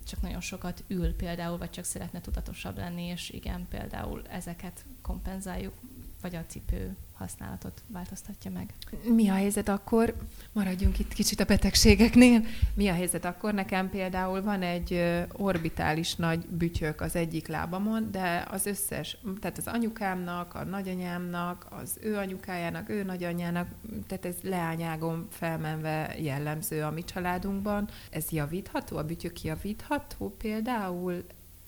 csak 0.06 0.22
nagyon 0.22 0.42
sokat 0.42 0.84
ül 0.88 1.16
például, 1.16 1.58
vagy 1.58 1.70
csak 1.70 1.86
szeretne 1.86 2.22
tudatosabb 2.22 2.78
lenni, 2.78 3.04
és 3.04 3.30
igen, 3.30 3.68
például 3.70 4.22
ezeket 4.28 4.86
kompenzáljuk, 5.02 5.74
vagy 6.22 6.36
a 6.36 6.46
cipő 6.46 6.96
használatot 7.22 7.82
változtatja 7.88 8.52
meg. 8.52 8.74
Mi 9.16 9.30
a 9.30 9.34
helyzet 9.34 9.70
akkor, 9.70 10.16
maradjunk 10.52 11.00
itt 11.00 11.14
kicsit 11.14 11.40
a 11.40 11.46
betegségeknél, 11.46 12.46
mi 12.74 12.88
a 12.88 12.94
helyzet 12.94 13.26
akkor? 13.26 13.54
Nekem 13.54 13.90
például 13.90 14.42
van 14.42 14.62
egy 14.62 15.04
orbitális 15.32 16.16
nagy 16.16 16.46
bütyök 16.46 17.02
az 17.02 17.16
egyik 17.16 17.48
lábamon, 17.48 18.12
de 18.12 18.48
az 18.52 18.66
összes, 18.66 19.18
tehát 19.40 19.58
az 19.58 19.68
anyukámnak, 19.68 20.56
a 20.56 20.64
nagyanyámnak, 20.64 21.66
az 21.70 21.98
ő 22.02 22.16
anyukájának, 22.16 22.90
ő 22.90 23.04
nagyanyának, 23.04 23.68
tehát 24.08 24.26
ez 24.26 24.36
leányágon 24.42 25.28
felmenve 25.30 26.16
jellemző 26.20 26.84
a 26.84 26.92
mi 26.92 27.04
családunkban. 27.04 27.90
Ez 28.10 28.30
javítható? 28.30 28.98
A 28.98 29.04
bütyök 29.04 29.42
javítható 29.42 30.36
például? 30.38 31.24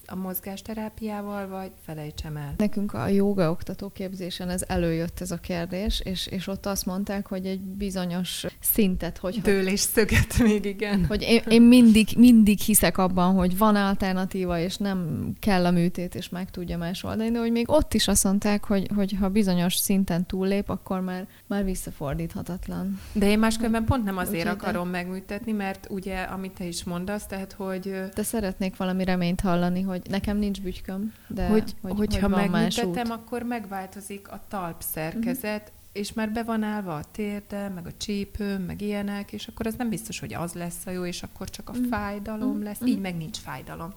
A 0.06 0.16
mozgásterápiával, 0.16 1.48
vagy 1.48 1.72
felejtsem 1.86 2.38
el? 2.38 2.54
Nekünk 2.58 2.94
a 2.94 3.08
joga 3.08 3.50
oktató 3.50 3.90
képzésen 3.90 4.50
ez 4.50 4.64
előjött 4.68 5.20
ez 5.20 5.32
a 5.32 5.38
kérdés, 5.38 6.02
és, 6.04 6.28
és 6.28 6.48
ott 6.48 6.66
azt 6.66 6.86
mondták, 6.86 7.28
hogy 7.28 7.46
egy 7.46 7.60
bizonyos 7.60 8.46
szintet, 8.60 9.18
hogy... 9.18 9.42
Dőlés 9.42 9.80
szöget 9.80 10.38
még, 10.40 10.66
igen. 10.66 11.06
Hogy 11.06 11.22
én, 11.22 11.42
én 11.48 11.62
mindig, 11.62 12.08
mindig 12.18 12.60
hiszek 12.60 12.98
abban, 12.98 13.34
hogy 13.34 13.58
van 13.58 13.76
alternatíva, 13.76 14.60
és 14.60 14.78
nem 14.78 15.32
kell 15.40 15.66
a 15.66 15.72
műtét, 15.72 16.16
és 16.16 16.30
meg 16.30 16.52
tudja 16.52 16.78
más 16.78 17.04
oldani, 17.04 17.32
de 17.32 17.40
hogy 17.40 17.52
még 17.52 17.70
ott 17.70 17.94
is 17.94 18.08
azt 18.08 18.24
mondták, 18.24 18.64
hogy, 18.64 18.90
hogy 18.96 19.16
ha 19.20 19.30
bizonyos 19.30 19.76
szinten 19.76 20.26
túllép, 20.26 20.70
akkor 20.70 21.00
már, 21.00 21.28
már 21.48 21.64
visszafordíthatatlan. 21.64 23.00
De 23.14 23.30
én 23.30 23.40
máskülönben 23.40 23.86
pont 23.86 24.04
nem 24.04 24.18
azért 24.18 24.46
Úgy 24.46 24.52
akarom 24.52 24.92
de... 24.92 24.98
megműtetni, 24.98 25.52
mert 25.52 25.88
ugye, 25.90 26.22
amit 26.22 26.52
te 26.52 26.66
is 26.66 26.84
mondasz, 26.84 27.26
tehát, 27.26 27.54
hogy... 27.54 28.02
De 28.16 28.24
szeretnék 28.24 28.78
valami 28.78 29.04
reményt 29.04 29.42
hallani, 29.42 29.82
hogy 29.82 30.03
nekem 30.10 30.38
nincs 30.38 30.62
bütyköm, 30.62 31.14
de 31.28 31.48
hogy, 31.48 31.76
hogy, 31.82 31.98
hogyha 31.98 32.28
hogy 32.28 32.50
megműtettem, 32.50 33.12
akkor 33.12 33.44
megváltozik 33.44 34.32
a 34.32 34.44
talpszerkezet, 34.48 35.62
uh-huh. 35.62 35.78
és 35.92 36.14
már 36.14 36.32
be 36.32 36.44
van 36.44 36.64
állva 36.64 36.96
a 36.96 37.04
térde, 37.12 37.70
meg 37.70 37.88
a 37.88 37.92
csípő, 37.98 38.58
meg 38.58 38.82
ilyenek, 38.82 39.32
és 39.32 39.48
akkor 39.48 39.68
az 39.68 39.76
nem 39.78 39.90
biztos, 39.90 40.20
hogy 40.20 40.34
az 40.34 40.54
lesz 40.54 40.86
a 40.86 40.92
jó, 40.92 41.06
és 41.06 41.24
akkor 41.24 41.50
csak 41.50 41.70
a 41.70 41.72
uh-huh. 41.72 41.88
fájdalom 41.88 42.50
uh-huh. 42.50 42.64
lesz. 42.64 42.80
Így 42.86 43.00
meg 43.00 43.18
nincs 43.18 43.38
fájdalom. 43.38 43.94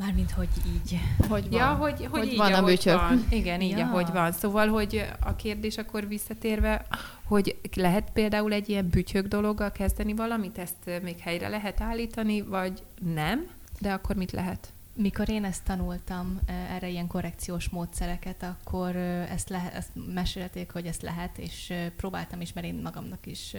Mármint, 0.00 0.30
hogy 0.30 0.48
így. 0.66 0.98
Hogy 1.28 1.48
van. 1.50 1.60
Ja, 1.60 1.66
hogy, 1.66 1.98
hogy, 1.98 2.08
hogy 2.08 2.32
így, 2.32 2.36
van 2.36 2.52
a 2.52 2.62
bütyök. 2.62 3.00
Van. 3.00 3.26
Igen, 3.30 3.60
így, 3.60 3.78
ja. 3.78 3.86
ahogy 3.86 4.08
van. 4.12 4.32
Szóval, 4.32 4.68
hogy 4.68 5.06
a 5.20 5.36
kérdés 5.36 5.78
akkor 5.78 6.08
visszatérve, 6.08 6.86
hogy 7.24 7.56
lehet 7.76 8.10
például 8.12 8.52
egy 8.52 8.68
ilyen 8.68 8.88
bütyök 8.88 9.26
dologgal 9.26 9.72
kezdeni 9.72 10.14
valamit, 10.14 10.58
ezt 10.58 11.02
még 11.02 11.18
helyre 11.18 11.48
lehet 11.48 11.80
állítani, 11.80 12.42
vagy 12.42 12.82
nem, 13.14 13.46
de 13.80 13.92
akkor 13.92 14.16
mit 14.16 14.32
lehet? 14.32 14.72
Mikor 15.00 15.28
én 15.28 15.44
ezt 15.44 15.64
tanultam, 15.64 16.40
erre 16.46 16.88
ilyen 16.88 17.06
korrekciós 17.06 17.68
módszereket, 17.68 18.42
akkor 18.42 18.96
ezt, 18.96 19.48
lehet, 19.48 19.74
ezt 19.74 19.90
mesélték, 20.06 20.70
hogy 20.70 20.86
ezt 20.86 21.02
lehet, 21.02 21.38
és 21.38 21.74
próbáltam 21.96 22.40
is, 22.40 22.52
mert 22.52 22.66
én 22.66 22.74
magamnak 22.74 23.26
is 23.26 23.56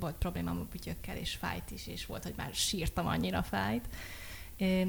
volt 0.00 0.14
problémám 0.14 0.58
a 0.58 0.66
bütyökkel, 0.70 1.16
és 1.16 1.34
fájt 1.34 1.70
is, 1.70 1.86
és 1.86 2.06
volt, 2.06 2.22
hogy 2.22 2.34
már 2.36 2.50
sírtam 2.52 3.06
annyira 3.06 3.42
fájt. 3.42 3.88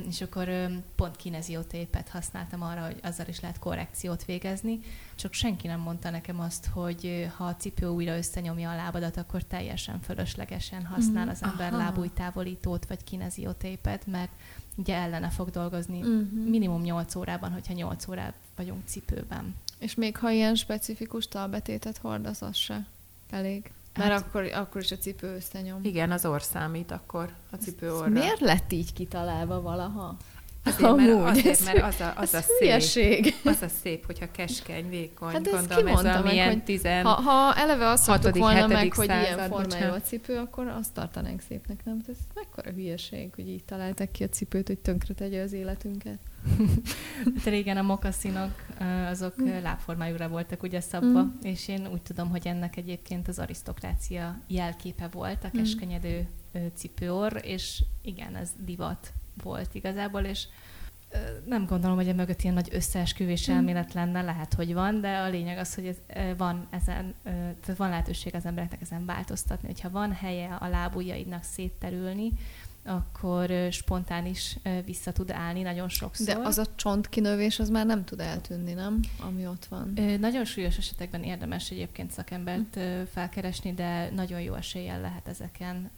És 0.09 0.21
akkor 0.21 0.49
pont 0.95 1.15
kineziótépet 1.15 2.09
használtam 2.09 2.61
arra, 2.61 2.85
hogy 2.85 2.99
azzal 3.03 3.27
is 3.27 3.39
lehet 3.39 3.59
korrekciót 3.59 4.25
végezni, 4.25 4.79
csak 5.15 5.33
senki 5.33 5.67
nem 5.67 5.79
mondta 5.79 6.09
nekem 6.09 6.39
azt, 6.39 6.65
hogy 6.65 7.29
ha 7.35 7.45
a 7.45 7.55
cipő 7.55 7.87
újra 7.87 8.17
összenyomja 8.17 8.71
a 8.71 8.75
lábadat, 8.75 9.17
akkor 9.17 9.43
teljesen 9.43 10.01
fölöslegesen 10.01 10.85
használ 10.85 11.25
mhm. 11.25 11.33
az 11.33 11.43
ember 11.43 11.71
lábújtávolítót 11.71 12.85
vagy 12.85 13.03
kineziótépet, 13.03 14.07
mert 14.07 14.31
ugye 14.75 14.95
ellene 14.95 15.29
fog 15.29 15.49
dolgozni 15.49 15.99
uh-huh. 15.99 16.49
minimum 16.49 16.81
8 16.81 17.15
órában, 17.15 17.51
hogyha 17.51 17.73
8 17.73 18.07
órát 18.07 18.33
vagyunk 18.55 18.81
cipőben. 18.85 19.55
És 19.79 19.95
még 19.95 20.17
ha 20.17 20.31
ilyen 20.31 20.55
specifikus 20.55 21.27
talbetétet 21.27 21.97
hordasz, 21.97 22.41
az 22.41 22.55
se 22.55 22.85
elég. 23.29 23.71
Mert 23.97 24.11
hát, 24.11 24.21
akkor, 24.21 24.43
akkor 24.53 24.81
is 24.81 24.91
a 24.91 24.97
cipő 24.97 25.35
összenyom. 25.35 25.79
Igen, 25.83 26.11
az 26.11 26.25
orr 26.25 26.41
számít 26.41 26.91
akkor, 26.91 27.33
a 27.51 27.55
cipő 27.55 27.93
orra. 27.93 28.09
Miért 28.09 28.39
lett 28.39 28.71
így 28.71 28.93
kitalálva 28.93 29.61
valaha? 29.61 30.17
Azért, 30.65 30.95
mert, 30.95 31.37
azért, 31.37 31.65
mert 31.65 31.83
az 31.83 32.01
a, 32.01 32.13
az 32.15 32.33
a 32.33 32.41
szép, 32.41 33.33
az 33.43 33.61
a 33.61 33.67
szép, 33.81 34.05
hogyha 34.05 34.31
keskeny, 34.31 34.89
vékony, 34.89 35.31
hát 35.31 35.49
gondolom 35.51 35.87
ez 35.87 36.15
a 36.15 36.21
milyen 36.21 36.47
hogy 36.47 36.63
tizen... 36.63 37.05
Ha, 37.05 37.11
ha 37.11 37.55
eleve 37.55 37.87
azt 37.87 38.07
mondtuk 38.07 38.37
volna 38.37 38.67
meg, 38.67 38.93
hogy 38.93 39.05
ilyen 39.05 39.49
formájú 39.49 39.91
a 39.91 40.01
cipő, 40.01 40.37
akkor 40.37 40.67
azt 40.67 40.93
tartanánk 40.93 41.41
szépnek, 41.47 41.85
nem? 41.85 42.01
Ez 42.07 42.17
mekkora 42.35 42.71
hülyeség, 42.71 43.33
hogy 43.35 43.49
így 43.49 43.63
találtak 43.63 44.11
ki 44.11 44.23
a 44.23 44.29
cipőt, 44.29 44.67
hogy 44.67 44.77
tönkre 44.77 45.13
tegye 45.13 45.41
az 45.41 45.53
életünket. 45.53 46.19
hát 47.35 47.43
régen 47.45 47.77
a 47.77 47.81
mokaszinok 47.81 48.65
azok 49.09 49.41
mm. 49.41 49.61
lábformájúra 49.61 50.27
voltak 50.27 50.63
ugye 50.63 50.79
szabva, 50.79 51.23
mm. 51.23 51.29
és 51.41 51.67
én 51.67 51.87
úgy 51.91 52.01
tudom, 52.01 52.29
hogy 52.29 52.47
ennek 52.47 52.77
egyébként 52.77 53.27
az 53.27 53.39
arisztokrácia 53.39 54.39
jelképe 54.47 55.07
volt, 55.11 55.43
a 55.43 55.47
mm. 55.47 55.59
keskenyedő 55.59 56.27
cipőor, 56.75 57.39
és 57.43 57.83
igen, 58.01 58.35
ez 58.35 58.49
divat 58.65 59.13
volt 59.43 59.75
igazából, 59.75 60.21
és 60.21 60.47
nem 61.45 61.65
gondolom, 61.65 61.95
hogy 61.95 62.09
a 62.09 62.13
mögött 62.13 62.41
ilyen 62.41 62.53
nagy 62.53 62.69
összeesküvés 62.71 63.45
hmm. 63.45 63.55
elmélet 63.55 63.93
lenne, 63.93 64.21
lehet, 64.21 64.53
hogy 64.53 64.73
van, 64.73 65.01
de 65.01 65.17
a 65.17 65.29
lényeg 65.29 65.57
az, 65.57 65.75
hogy 65.75 65.85
ez, 65.85 65.97
van 66.37 66.67
ezen, 66.69 67.13
tehát 67.23 67.77
van 67.77 67.89
lehetőség 67.89 68.35
az 68.35 68.45
embereknek 68.45 68.81
ezen 68.81 69.05
változtatni, 69.05 69.67
hogyha 69.67 69.89
van 69.89 70.11
helye 70.11 70.53
a 70.53 70.67
lábujjaidnak 70.67 71.43
szétterülni, 71.43 72.31
akkor 72.85 73.51
spontán 73.71 74.25
is 74.25 74.57
vissza 74.85 75.11
tud 75.11 75.31
állni 75.31 75.61
nagyon 75.61 75.89
sokszor. 75.89 76.35
De 76.35 76.47
az 76.47 76.57
a 76.57 76.65
csontkinövés 76.75 77.59
az 77.59 77.69
már 77.69 77.85
nem 77.85 78.03
tud 78.03 78.19
eltűnni, 78.19 78.73
nem? 78.73 78.99
Ami 79.19 79.47
ott 79.47 79.65
van. 79.65 79.93
Nagyon 80.19 80.45
súlyos 80.45 80.77
esetekben 80.77 81.23
érdemes 81.23 81.71
egyébként 81.71 82.11
szakembert 82.11 82.79
felkeresni, 83.11 83.73
de 83.73 84.09
nagyon 84.09 84.41
jó 84.41 84.53
eséllyel 84.53 85.01
lehet 85.01 85.27
ezeken 85.27 85.91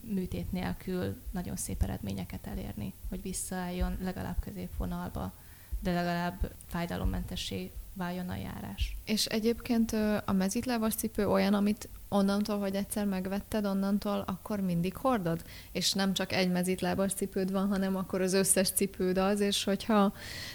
műtét 0.00 0.52
nélkül 0.52 1.16
nagyon 1.30 1.56
szép 1.56 1.82
eredményeket 1.82 2.46
elérni, 2.46 2.94
hogy 3.08 3.22
visszaálljon 3.22 3.96
legalább 4.02 4.36
középvonalba, 4.40 5.32
de 5.80 5.92
legalább 5.92 6.52
fájdalommentessé 6.66 7.70
váljon 7.94 8.28
a 8.28 8.36
járás. 8.36 8.96
És 9.04 9.24
egyébként 9.26 9.92
a 10.24 10.32
mezitlábas 10.32 10.94
cipő 10.94 11.28
olyan, 11.28 11.54
amit 11.54 11.88
onnantól, 12.08 12.58
hogy 12.58 12.74
egyszer 12.74 13.06
megvetted, 13.06 13.66
onnantól 13.66 14.24
akkor 14.26 14.60
mindig 14.60 14.96
hordod? 14.96 15.42
És 15.72 15.92
nem 15.92 16.12
csak 16.12 16.32
egy 16.32 16.50
mezitlábas 16.50 17.12
cipőd 17.12 17.52
van, 17.52 17.68
hanem 17.68 17.96
akkor 17.96 18.20
az 18.20 18.32
összes 18.32 18.70
cipőd 18.70 19.18
az, 19.18 19.40
és 19.40 19.64
hogyha 19.64 20.12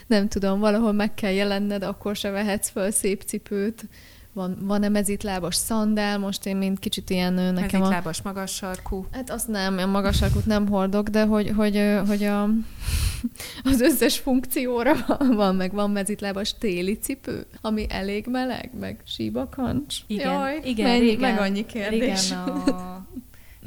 nem 0.08 0.28
tudom, 0.28 0.60
valahol 0.60 0.92
meg 0.92 1.14
kell 1.14 1.32
jelenned, 1.32 1.84
akkor 1.84 2.16
se 2.16 2.30
vehetsz 2.30 2.70
föl 2.70 2.92
szép 2.92 3.22
cipőt, 3.22 3.88
van, 4.36 4.58
van-e 4.62 4.90
mezitlábas 4.90 5.56
szandál, 5.56 6.18
most 6.18 6.46
én 6.46 6.58
mind 6.58 6.80
kicsit 6.80 7.10
ilyen 7.10 7.34
nekem 7.34 7.54
Mezitlábas 7.54 8.20
a... 8.20 8.22
magas 8.24 8.52
sarkú. 8.52 9.06
Hát 9.12 9.30
azt 9.30 9.48
nem, 9.48 9.78
a 9.78 9.86
magas 9.86 10.18
sarkút 10.18 10.46
nem 10.46 10.68
hordok, 10.68 11.08
de 11.08 11.26
hogy, 11.26 11.52
hogy, 11.56 12.00
hogy 12.08 12.24
a, 12.24 12.44
az 13.72 13.82
összes 13.82 14.18
funkcióra 14.18 14.96
van, 15.36 15.56
meg 15.56 15.74
van 15.74 15.92
mezitlábas 15.92 16.58
téli 16.58 16.98
cipő, 16.98 17.46
ami 17.62 17.86
elég 17.90 18.26
meleg, 18.28 18.70
meg 18.80 19.00
síbakancs. 19.06 19.96
Igen, 20.08 20.32
Jaj, 20.32 20.60
igen, 20.64 20.90
mennyi, 20.90 21.00
régen, 21.00 21.20
meg 21.20 21.40
annyi 21.40 21.66
kérdés. 21.66 22.26
Igen, 22.26 22.40
a 22.40 22.95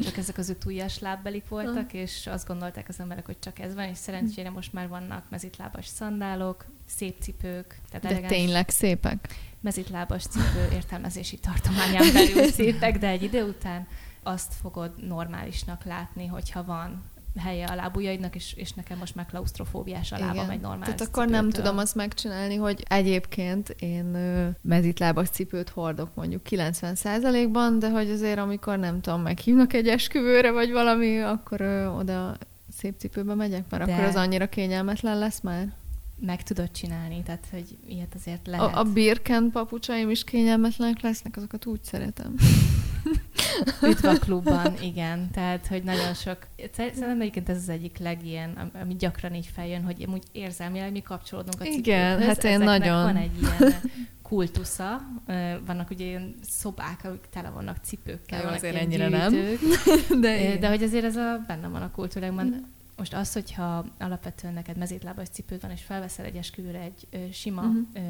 csak 0.03 0.17
ezek 0.17 0.39
az 0.39 0.49
ötújás 0.49 0.99
lábbelik 0.99 1.49
voltak, 1.49 1.93
és 1.93 2.27
azt 2.27 2.47
gondolták 2.47 2.89
az 2.89 3.01
emberek, 3.01 3.27
hogy 3.27 3.39
csak 3.39 3.59
ez 3.59 3.75
van, 3.75 3.85
és 3.85 3.99
szerencsére 3.99 4.51
most 4.51 4.73
már 4.73 4.89
vannak 4.89 5.25
mezitlábas 5.31 5.87
szandálok, 5.87 6.65
szép 6.87 7.21
cipők. 7.21 7.81
Tehát 7.89 8.03
de 8.03 8.09
elegáns, 8.09 8.33
tényleg 8.33 8.69
szépek? 8.69 9.35
Mezitlábas 9.61 10.23
cipő 10.23 10.69
értelmezési 10.73 11.39
tartományán 11.39 12.13
belül 12.13 12.51
szépek, 12.59 12.99
de 12.99 13.09
egy 13.09 13.23
idő 13.23 13.45
után 13.45 13.87
azt 14.23 14.55
fogod 14.61 15.07
normálisnak 15.07 15.85
látni, 15.85 16.27
hogyha 16.27 16.65
van 16.65 17.03
helye 17.39 17.67
a 17.67 17.75
lábujjaidnak, 17.75 18.35
és, 18.35 18.53
és 18.57 18.73
nekem 18.73 18.99
most 18.99 19.15
már 19.15 19.27
klaustrofóbiás 19.27 20.13
a 20.13 20.19
lábam 20.19 20.35
Igen. 20.35 20.51
egy 20.51 20.61
normális 20.61 20.85
Tehát 20.85 21.01
akkor 21.01 21.25
cipőtől. 21.25 21.41
nem 21.41 21.51
tudom 21.51 21.79
azt 21.79 21.95
megcsinálni, 21.95 22.57
hogy 22.57 22.85
egyébként 22.89 23.69
én 23.79 24.17
mezitlábas 24.63 25.29
cipőt 25.29 25.69
hordok 25.69 26.15
mondjuk 26.15 26.43
90%-ban, 26.51 27.79
de 27.79 27.91
hogy 27.91 28.11
azért 28.11 28.39
amikor 28.39 28.79
nem 28.79 29.01
tudom, 29.01 29.23
meghívnak 29.23 29.73
egy 29.73 29.89
esküvőre, 29.89 30.51
vagy 30.51 30.73
valami, 30.73 31.21
akkor 31.21 31.61
ö, 31.61 31.87
oda 31.87 32.37
szép 32.77 32.99
cipőbe 32.99 33.35
megyek, 33.35 33.65
mert 33.71 33.85
de... 33.85 33.93
akkor 33.93 34.05
az 34.05 34.15
annyira 34.15 34.49
kényelmetlen 34.49 35.19
lesz 35.19 35.41
már 35.41 35.73
meg 36.21 36.43
tudod 36.43 36.71
csinálni, 36.71 37.23
tehát 37.23 37.47
hogy 37.51 37.79
ilyet 37.89 38.15
azért 38.15 38.47
lehet. 38.47 38.75
A, 38.75 38.79
a 38.79 38.83
birken 38.83 39.51
papucsaim 39.51 40.11
is 40.11 40.25
kényelmetlenek 40.25 41.01
lesznek, 41.01 41.37
azokat 41.37 41.67
úgy 41.67 41.83
szeretem. 41.83 42.35
Üdv 43.83 44.05
a 44.05 44.19
klubban, 44.25 44.75
igen. 44.83 45.31
Tehát, 45.31 45.67
hogy 45.67 45.83
nagyon 45.83 46.15
sok... 46.15 46.39
Szerintem 46.73 47.21
egyébként 47.21 47.49
ez 47.49 47.57
az 47.57 47.69
egyik 47.69 47.99
legilyen, 47.99 48.71
ami 48.81 48.95
gyakran 48.95 49.35
így 49.35 49.51
feljön, 49.55 49.85
hogy 49.85 50.07
úgy 50.13 50.23
érzelmileg 50.33 50.93
mi 50.93 51.03
kapcsolódunk 51.03 51.61
a. 51.61 51.65
Igen, 51.65 52.23
hát 52.23 52.45
én 52.45 52.59
nagyon. 52.59 53.03
van 53.03 53.17
egy 53.17 53.41
ilyen 53.41 53.75
kultusza. 54.23 55.01
Vannak 55.67 55.91
ugye 55.91 56.05
ilyen 56.05 56.35
szobák, 56.43 57.05
amik 57.05 57.27
tele 57.33 57.49
vannak 57.49 57.77
cipőkkel. 57.83 58.43
Jó, 58.43 58.49
azért 58.49 58.77
ennyire 58.77 59.09
gyűjtők. 59.09 59.61
nem. 60.09 60.21
De, 60.21 60.57
de 60.59 60.69
hogy 60.69 60.83
azért 60.83 61.05
ez 61.05 61.17
a, 61.17 61.45
benne 61.47 61.69
van 61.69 61.83
a 61.83 61.91
kultúrákban. 61.91 62.77
Most 62.99 63.15
az, 63.15 63.33
hogyha 63.33 63.85
alapvetően 63.99 64.55
neked 64.55 64.77
mezítlábas 64.77 65.29
cipőd 65.29 65.61
van, 65.61 65.71
és 65.71 65.83
felveszel 65.83 66.25
egy 66.25 66.37
esküvőre 66.37 66.81
egy 66.81 67.07
ö, 67.11 67.31
sima, 67.33 67.63
uh-huh. 67.63 67.87
ö, 67.93 68.01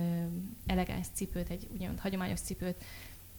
elegáns 0.67 1.07
cipőt, 1.15 1.51
egy 1.51 1.69
úgymond 1.73 1.99
hagyományos 1.99 2.41
cipőt, 2.41 2.85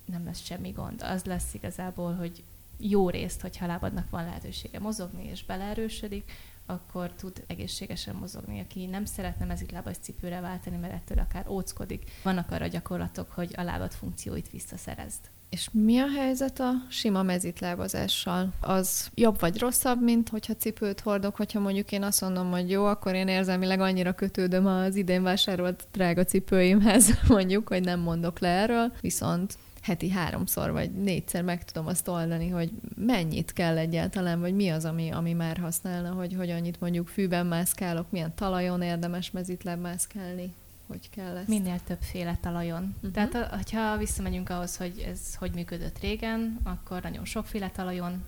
nem 0.06 0.25
lesz 0.25 0.44
semmi 0.44 0.70
gond. 0.70 1.01
Az 1.01 1.24
lesz 1.24 1.53
igazából, 1.53 2.15
hogy 2.15 2.44
jó 2.77 3.10
részt, 3.10 3.41
hogyha 3.41 3.65
lábadnak 3.65 4.10
van 4.10 4.24
lehetősége 4.24 4.79
mozogni, 4.79 5.25
és 5.25 5.46
beleerősödik, 5.46 6.32
akkor 6.65 7.12
tud 7.12 7.44
egészségesen 7.48 8.15
mozogni. 8.15 8.60
Aki 8.60 8.86
nem 8.86 9.06
szeretne 9.06 9.46
mezitlábas 9.46 9.98
cipőre 9.98 10.39
váltani, 10.39 10.77
mert 10.77 10.94
ettől 10.94 11.20
akár 11.20 11.48
óckodik, 11.48 12.12
vannak 12.24 12.51
arra 12.51 12.68
gyakorlatok, 12.68 13.32
hogy 13.32 13.53
a 13.58 13.63
lábad 13.63 13.91
funkcióit 13.91 14.50
visszaszerezd. 14.50 15.29
És 15.50 15.70
mi 15.72 15.98
a 16.00 16.08
helyzet 16.18 16.60
a 16.60 16.72
sima 16.89 17.24
mezitlábazással? 17.24 18.53
Az 18.62 19.10
jobb 19.15 19.39
vagy 19.39 19.60
rosszabb, 19.60 20.03
mint 20.03 20.29
hogyha 20.29 20.56
cipőt 20.56 21.00
hordok, 21.00 21.36
hogyha 21.36 21.60
mondjuk 21.60 21.91
én 21.91 22.03
azt 22.03 22.22
mondom, 22.22 22.51
hogy 22.51 22.70
jó, 22.70 22.86
akkor 22.86 23.15
én 23.15 23.27
érzelmileg 23.27 23.79
annyira 23.79 24.13
kötődöm 24.13 24.65
az 24.65 24.96
idén 24.96 25.24
vásárolt 25.24 25.84
drága 25.91 26.24
cipőimhez, 26.24 27.20
mondjuk, 27.27 27.68
hogy 27.68 27.84
nem 27.84 28.00
mondok 28.00 28.39
le 28.39 28.48
erről, 28.48 28.91
viszont 29.01 29.58
heti 29.82 30.10
háromszor 30.10 30.72
vagy 30.72 30.91
négyszer 30.91 31.44
meg 31.44 31.65
tudom 31.65 31.88
azt 31.88 32.08
oldani, 32.08 32.50
hogy 32.50 32.72
mennyit 32.96 33.53
kell 33.53 33.77
egyáltalán, 33.77 34.39
vagy 34.39 34.56
mi 34.56 34.70
az, 34.70 34.86
ami, 34.86 35.10
ami 35.12 35.34
már 35.34 35.58
használna, 35.58 36.12
hogy, 36.12 36.36
hogy 36.38 36.50
annyit 36.50 36.79
mondjuk 36.79 37.08
fűben 37.08 37.46
mászkálok, 37.46 38.12
milyen 38.12 38.36
talajon 38.36 38.82
érdemes 38.82 39.32
mezitláb 39.32 39.82
mászkálni 39.82 40.53
hogy 40.89 41.10
kell 41.10 41.38
ezt? 41.38 41.48
Minél 41.48 41.79
többféle 41.79 42.38
talajon. 42.41 42.96
Uh-huh. 42.96 43.12
Tehát, 43.12 43.69
ha 43.69 43.98
visszamegyünk 43.98 44.50
ahhoz, 44.50 44.77
hogy 44.77 45.00
ez 45.00 45.36
hogy 45.36 45.53
működött 45.53 46.00
régen, 46.00 46.60
akkor 46.63 47.01
nagyon 47.01 47.25
sokféle 47.25 47.69
talajon 47.69 48.25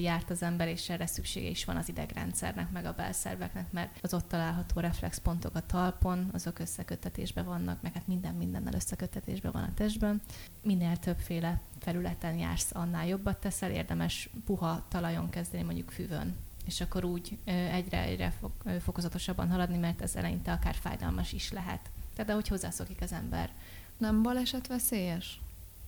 járt 0.00 0.30
az 0.30 0.42
ember, 0.42 0.68
és 0.68 0.88
erre 0.88 1.06
szüksége 1.06 1.48
is 1.48 1.64
van 1.64 1.76
az 1.76 1.88
idegrendszernek, 1.88 2.70
meg 2.70 2.84
a 2.84 2.92
belszerveknek, 2.92 3.72
mert 3.72 3.98
az 4.02 4.14
ott 4.14 4.28
található 4.28 4.80
reflexpontok 4.80 5.54
a 5.54 5.66
talpon, 5.66 6.28
azok 6.32 6.58
összeköttetésben 6.58 7.44
vannak, 7.44 7.82
meg 7.82 7.92
hát 7.92 8.06
minden 8.06 8.34
mindennel 8.34 8.74
összeköttetésben 8.74 9.52
van 9.52 9.62
a 9.62 9.74
testben. 9.74 10.20
Minél 10.62 10.96
többféle 10.96 11.60
felületen 11.78 12.38
jársz, 12.38 12.70
annál 12.72 13.06
jobbat 13.06 13.40
teszel, 13.40 13.70
érdemes 13.70 14.30
puha 14.44 14.84
talajon 14.88 15.30
kezdeni, 15.30 15.62
mondjuk 15.62 15.90
füvön 15.90 16.34
és 16.64 16.80
akkor 16.80 17.04
úgy 17.04 17.38
egyre-egyre 17.44 18.34
fokozatosabban 18.80 19.50
haladni, 19.50 19.78
mert 19.78 20.02
ez 20.02 20.14
eleinte 20.14 20.52
akár 20.52 20.74
fájdalmas 20.74 21.32
is 21.32 21.52
lehet. 21.52 21.90
Tehát 22.14 22.30
ahogy 22.30 22.48
hozzászokik 22.48 23.00
az 23.00 23.12
ember. 23.12 23.50
Nem 23.96 24.22
baleset 24.22 24.66
veszélyes? 24.66 25.40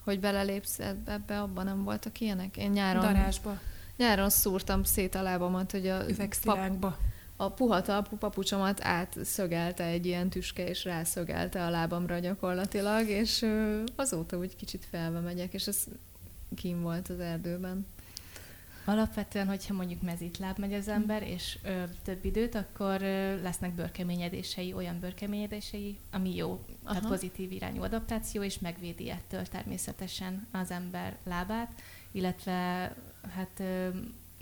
Hogy 0.04 0.20
belelépsz 0.20 0.78
ebbe, 1.04 1.40
abban 1.40 1.64
nem 1.64 1.84
voltak 1.84 2.20
ilyenek? 2.20 2.56
Én 2.56 2.70
nyáron... 2.70 3.02
Darásba. 3.02 3.60
Nyáron 3.96 4.30
szúrtam 4.30 4.82
szét 4.82 5.14
a 5.14 5.22
lábamat, 5.22 5.70
hogy 5.70 5.88
a... 5.88 6.08
Üvegszilánkba. 6.08 6.98
A 7.37 7.50
puha 7.50 7.82
talpú 7.82 8.16
papucsomat 8.16 8.84
átszögelte 8.84 9.84
egy 9.84 10.06
ilyen 10.06 10.28
tüske, 10.28 10.68
és 10.68 10.84
rászögelte 10.84 11.64
a 11.64 11.70
lábamra 11.70 12.18
gyakorlatilag, 12.18 13.08
és 13.08 13.46
azóta 13.96 14.37
úgy 14.37 14.56
kicsit 14.56 14.87
felve 14.90 15.20
megyek, 15.20 15.54
és 15.54 15.66
ez 15.66 15.84
kim 16.56 16.82
volt 16.82 17.08
az 17.08 17.20
erdőben. 17.20 17.87
Alapvetően, 18.85 19.47
hogyha 19.47 19.75
mondjuk 19.75 20.03
mezitláb 20.03 20.59
megy 20.59 20.73
az 20.73 20.88
ember, 20.88 21.23
és 21.23 21.59
ö, 21.62 21.83
több 22.03 22.25
időt, 22.25 22.55
akkor 22.55 23.03
ö, 23.03 23.42
lesznek 23.42 23.75
bőrkeményedései, 23.75 24.73
olyan 24.73 24.99
bőrkeményedései, 24.99 25.99
ami 26.11 26.35
jó, 26.35 26.51
Aha. 26.51 26.94
tehát 26.94 27.09
pozitív 27.09 27.53
irányú 27.53 27.83
adaptáció, 27.83 28.42
és 28.42 28.59
megvédi 28.59 29.11
ettől 29.11 29.47
természetesen 29.47 30.47
az 30.53 30.70
ember 30.70 31.16
lábát, 31.25 31.83
illetve 32.12 32.53
hát 33.35 33.61
ö, 33.61 33.88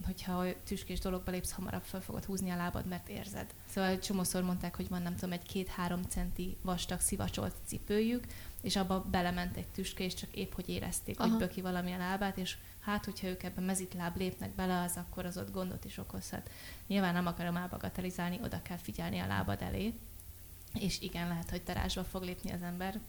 hogyha 0.06 0.44
tüskés 0.64 0.98
dologba 0.98 1.30
lépsz, 1.30 1.52
hamarabb 1.52 1.82
fel 1.82 2.00
fogod 2.00 2.24
húzni 2.24 2.50
a 2.50 2.56
lábad, 2.56 2.86
mert 2.86 3.08
érzed. 3.08 3.54
Szóval 3.68 3.98
csomószor 3.98 4.42
mondták, 4.42 4.76
hogy 4.76 4.88
van 4.88 5.02
nem 5.02 5.14
tudom, 5.14 5.32
egy 5.32 5.42
két-három 5.42 6.02
centi 6.02 6.56
vastag 6.62 7.00
szivacsolt 7.00 7.54
cipőjük, 7.66 8.26
és 8.60 8.76
abba 8.76 9.06
belement 9.10 9.56
egy 9.56 9.68
tüske, 9.68 10.04
és 10.04 10.14
csak 10.14 10.34
épp 10.34 10.52
hogy 10.52 10.68
érezték, 10.68 11.20
Aha. 11.20 11.28
hogy 11.28 11.38
böki 11.38 11.60
valamilyen 11.60 11.98
lábát, 11.98 12.36
és 12.36 12.56
hát, 12.84 13.04
hogyha 13.04 13.26
ők 13.26 13.42
ebben 13.42 13.64
mezitláb 13.64 14.16
lépnek 14.16 14.50
bele, 14.50 14.82
az 14.82 14.96
akkor 14.96 15.24
az 15.24 15.36
ott 15.36 15.52
gondot 15.52 15.84
is 15.84 15.98
okozhat. 15.98 16.50
Nyilván 16.86 17.12
nem 17.12 17.26
akarom 17.26 17.56
elbagatelizálni, 17.56 18.38
oda 18.42 18.62
kell 18.62 18.76
figyelni 18.76 19.18
a 19.18 19.26
lábad 19.26 19.62
elé, 19.62 19.94
és 20.74 21.00
igen, 21.00 21.28
lehet, 21.28 21.50
hogy 21.50 21.62
darázsba 21.64 22.04
fog 22.04 22.22
lépni 22.22 22.52
az 22.52 22.62
ember, 22.62 23.00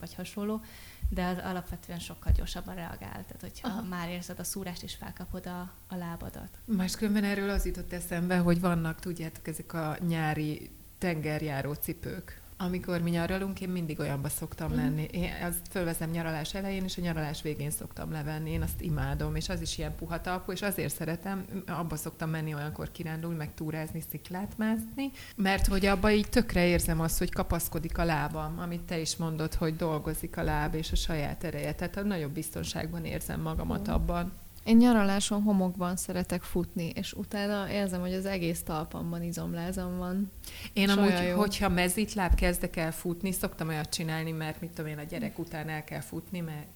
vagy 0.00 0.14
hasonló, 0.14 0.60
de 1.08 1.24
az 1.24 1.38
alapvetően 1.42 1.98
sokkal 1.98 2.32
gyorsabban 2.32 2.74
reagál. 2.74 2.98
Tehát, 2.98 3.40
hogyha 3.40 3.68
Aha. 3.68 3.82
már 3.82 4.08
érzed 4.08 4.38
a 4.38 4.44
szúrást, 4.44 4.82
és 4.82 4.94
felkapod 4.94 5.46
a, 5.46 5.72
a 5.88 5.96
lábadat. 5.96 6.58
Máskülönben 6.64 7.24
erről 7.24 7.50
az 7.50 7.66
jutott 7.66 7.92
eszembe, 7.92 8.38
hogy 8.38 8.60
vannak, 8.60 9.00
tudjátok, 9.00 9.48
ezek 9.48 9.72
a 9.72 9.96
nyári 10.06 10.70
tengerjáró 10.98 11.72
cipők, 11.72 12.40
amikor 12.58 13.00
mi 13.00 13.10
nyaralunk, 13.10 13.60
én 13.60 13.68
mindig 13.68 14.00
olyanba 14.00 14.28
szoktam 14.28 14.72
mm. 14.72 14.76
lenni. 14.76 15.02
Én 15.10 15.30
azt 15.42 15.60
fölvezem 15.70 16.10
nyaralás 16.10 16.54
elején, 16.54 16.84
és 16.84 16.98
a 16.98 17.00
nyaralás 17.00 17.42
végén 17.42 17.70
szoktam 17.70 18.12
levenni. 18.12 18.50
Én 18.50 18.62
azt 18.62 18.80
imádom, 18.80 19.34
és 19.34 19.48
az 19.48 19.60
is 19.60 19.78
ilyen 19.78 19.94
puha 19.94 20.20
talpú, 20.20 20.52
és 20.52 20.62
azért 20.62 20.94
szeretem, 20.94 21.44
abba 21.66 21.96
szoktam 21.96 22.30
menni 22.30 22.54
olyankor 22.54 22.90
kirándulni, 22.90 23.36
meg 23.36 23.54
túrázni, 23.54 24.02
sziklát 24.10 24.52
mászni, 24.56 25.10
mert 25.36 25.66
hogy 25.66 25.86
abba 25.86 26.10
így 26.10 26.28
tökre 26.28 26.66
érzem 26.66 27.00
azt, 27.00 27.18
hogy 27.18 27.32
kapaszkodik 27.32 27.98
a 27.98 28.04
lábam, 28.04 28.58
amit 28.58 28.82
te 28.82 28.98
is 28.98 29.16
mondod, 29.16 29.54
hogy 29.54 29.76
dolgozik 29.76 30.36
a 30.36 30.42
láb 30.42 30.74
és 30.74 30.92
a 30.92 30.96
saját 30.96 31.44
ereje. 31.44 31.74
Tehát 31.74 31.96
a 31.96 32.02
nagyobb 32.02 32.32
biztonságban 32.32 33.04
érzem 33.04 33.40
magamat 33.40 33.88
mm. 33.88 33.92
abban. 33.92 34.32
Én 34.66 34.76
nyaraláson 34.76 35.42
homokban 35.42 35.96
szeretek 35.96 36.42
futni, 36.42 36.92
és 36.94 37.12
utána 37.12 37.70
érzem, 37.70 38.00
hogy 38.00 38.14
az 38.14 38.26
egész 38.26 38.62
talpamban 38.62 39.22
izomlázam 39.22 39.96
van. 39.98 40.30
Én 40.72 40.88
amúgy, 40.88 41.28
jó. 41.28 41.36
hogyha 41.36 41.68
mezitláb 41.68 42.34
kezdek 42.34 42.76
el 42.76 42.92
futni, 42.92 43.32
szoktam 43.32 43.68
olyat 43.68 43.90
csinálni, 43.90 44.30
mert 44.30 44.60
mit 44.60 44.70
tudom 44.70 44.90
én, 44.90 44.98
a 44.98 45.02
gyerek 45.02 45.38
után 45.38 45.68
el 45.68 45.84
kell 45.84 46.00
futni, 46.00 46.40
mert 46.40 46.66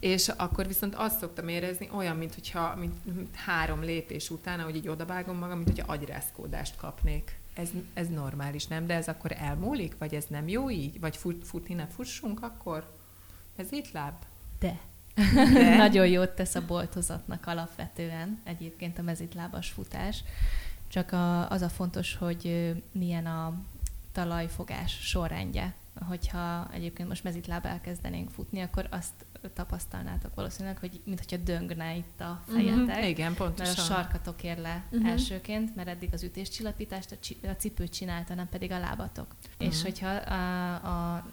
és 0.00 0.28
akkor 0.28 0.66
viszont 0.66 0.94
azt 0.94 1.18
szoktam 1.18 1.48
érezni, 1.48 1.88
olyan, 1.94 2.16
mint 2.16 2.34
hogyha 2.34 2.76
mint 2.76 3.36
három 3.36 3.82
lépés 3.82 4.30
után, 4.30 4.60
ahogy 4.60 4.76
így 4.76 4.88
odabágom 4.88 5.36
magam, 5.36 5.56
mint 5.56 5.68
hogyha 5.68 5.92
agyrázkódást 5.92 6.76
kapnék. 6.76 7.38
Ez, 7.54 7.68
ez 7.94 8.08
normális, 8.08 8.66
nem? 8.66 8.86
De 8.86 8.94
ez 8.94 9.08
akkor 9.08 9.32
elmúlik? 9.38 9.98
Vagy 9.98 10.14
ez 10.14 10.24
nem 10.28 10.48
jó 10.48 10.70
így? 10.70 11.00
Vagy 11.00 11.16
fut, 11.16 11.46
futni 11.46 11.74
ne 11.74 11.86
fussunk 11.86 12.42
akkor? 12.42 12.96
Ez 13.56 13.72
itt 13.72 13.92
láb? 13.92 14.14
De. 14.58 14.80
Nagyon 15.76 16.06
jót 16.06 16.30
tesz 16.30 16.54
a 16.54 16.64
boltozatnak 16.66 17.46
alapvetően 17.46 18.40
egyébként 18.44 18.98
a 18.98 19.02
mezitlábas 19.02 19.70
futás. 19.70 20.24
Csak 20.88 21.12
a, 21.12 21.50
az 21.50 21.62
a 21.62 21.68
fontos, 21.68 22.16
hogy 22.16 22.72
milyen 22.92 23.26
a 23.26 23.54
talajfogás 24.12 24.98
sorrendje 25.00 25.74
hogyha 26.00 26.68
egyébként 26.72 27.08
most 27.08 27.24
mezitláb 27.24 27.66
elkezdenénk 27.66 28.30
futni, 28.30 28.60
akkor 28.60 28.86
azt 28.90 29.12
tapasztalnátok 29.54 30.34
valószínűleg, 30.34 30.78
hogy 30.78 31.00
mintha 31.04 31.36
döngne 31.36 31.96
itt 31.96 32.20
a 32.20 32.42
mhm. 32.46 32.56
fejetek. 32.56 32.96
Uh-huh, 32.96 33.08
igen, 33.08 33.34
pontosan. 33.34 33.74
Mert 33.76 33.90
a 33.90 33.94
sarkatok 33.94 34.42
ér 34.42 34.58
le 34.58 34.84
uh-huh. 34.90 35.10
elsőként, 35.10 35.74
mert 35.74 35.88
eddig 35.88 36.08
az 36.12 36.22
ütéscsillapítást 36.22 37.12
a, 37.12 37.16
csi- 37.20 37.44
a 37.44 37.56
cipőt 37.56 37.92
csinálta, 37.92 38.34
nem 38.34 38.48
pedig 38.48 38.70
a 38.70 38.78
lábatok. 38.78 39.26
Uh-huh. 39.42 39.66
És 39.66 39.82
hogyha 39.82 40.08
a, 40.08 40.74
a, 40.74 41.26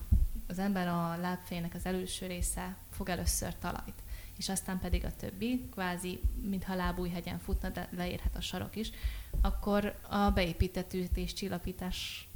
az 0.50 0.60
ember 0.60 0.88
a 0.88 1.18
lábfejének 1.22 1.74
az 1.76 1.86
előső 1.86 2.28
része 2.28 2.76
fog 2.90 3.10
először 3.10 3.56
talajt, 3.56 4.04
és 4.38 4.50
aztán 4.50 4.80
pedig 4.80 5.06
a 5.06 5.16
többi, 5.16 5.68
kvázi, 5.72 6.20
mintha 6.42 6.76
lábújhegyen 6.76 7.40
futna, 7.40 7.70
de 7.70 7.90
leérhet 7.92 8.36
a 8.36 8.42
sarok 8.42 8.76
is, 8.76 8.92
akkor 9.42 10.00
a 10.10 10.30
beépített 10.30 10.94
ütés 10.94 11.34
csillapítás 11.34 12.28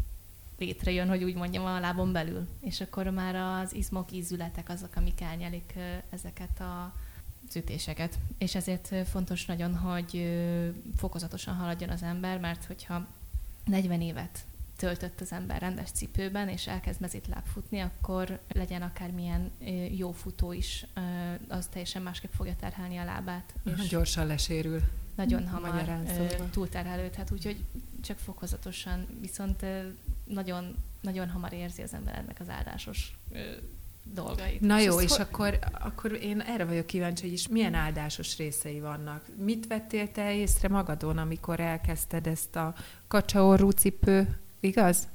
létrejön, 0.58 1.08
hogy 1.08 1.24
úgy 1.24 1.36
mondjam, 1.36 1.66
a 1.66 1.80
lábon 1.80 2.12
belül. 2.12 2.48
És 2.60 2.82
akkor 2.82 3.08
már 3.08 3.36
az 3.36 3.74
izmok, 3.74 4.12
ízületek 4.12 4.70
azok, 4.70 4.96
amik 4.96 5.22
elnyelik 5.22 5.74
ezeket 6.10 6.60
a 6.60 6.94
ütéseket. 7.56 8.18
És 8.38 8.56
ezért 8.56 9.08
fontos 9.10 9.46
nagyon, 9.46 9.76
hogy 9.76 10.40
fokozatosan 10.96 11.56
haladjon 11.56 11.90
az 11.90 12.04
ember, 12.04 12.40
mert 12.40 12.66
hogyha 12.66 13.08
40 13.66 14.02
évet 14.02 14.46
töltött 14.78 15.22
az 15.22 15.32
ember 15.32 15.62
rendes 15.62 15.92
cipőben, 15.92 16.48
és 16.48 16.68
elkezd 16.68 17.02
mezitláb 17.02 17.46
futni, 17.46 17.80
akkor 17.80 18.40
legyen 18.54 18.82
akármilyen 18.82 19.52
jó 19.98 20.12
futó 20.12 20.52
is, 20.52 20.86
az 21.48 21.68
teljesen 21.68 22.02
másképp 22.02 22.32
fogja 22.32 22.56
terhelni 22.60 22.98
a 22.98 23.04
lábát. 23.04 23.54
És 23.78 23.88
Gyorsan 23.88 24.28
lesérül. 24.28 24.82
Nagyon 25.16 25.48
hamar 25.48 26.00
túlterhelődhet, 26.52 27.32
úgyhogy 27.32 27.64
csak 28.02 28.18
fokozatosan, 28.18 29.08
viszont 29.22 29.66
nagyon, 30.26 30.76
nagyon 31.02 31.30
hamar 31.30 31.54
érzi 31.54 31.82
az 31.82 31.94
ember 31.94 32.16
ennek 32.16 32.40
az 32.40 32.50
áldásos 32.50 33.18
dolgait. 34.04 34.62
Na 34.62 34.80
jó, 34.80 35.02
és, 35.02 35.12
és 35.12 35.18
akkor, 35.18 35.60
akkor 35.72 36.12
én 36.12 36.40
erre 36.40 36.66
vagyok 36.66 36.86
kíváncsi, 36.86 37.24
hogy 37.24 37.34
is 37.34 37.48
milyen 37.48 37.74
áldásos 37.74 38.38
részei 38.38 38.80
vannak. 38.80 39.26
Mit 39.38 39.68
vettél 39.68 40.12
te 40.12 40.36
észre 40.36 40.68
magadon, 40.68 41.18
amikor 41.18 41.60
elkezdted 41.60 42.28
ezt 42.28 42.56
a 42.56 42.76
kacsaorrú 43.08 43.70
cipő, 43.70 44.38
igaz? 44.64 45.08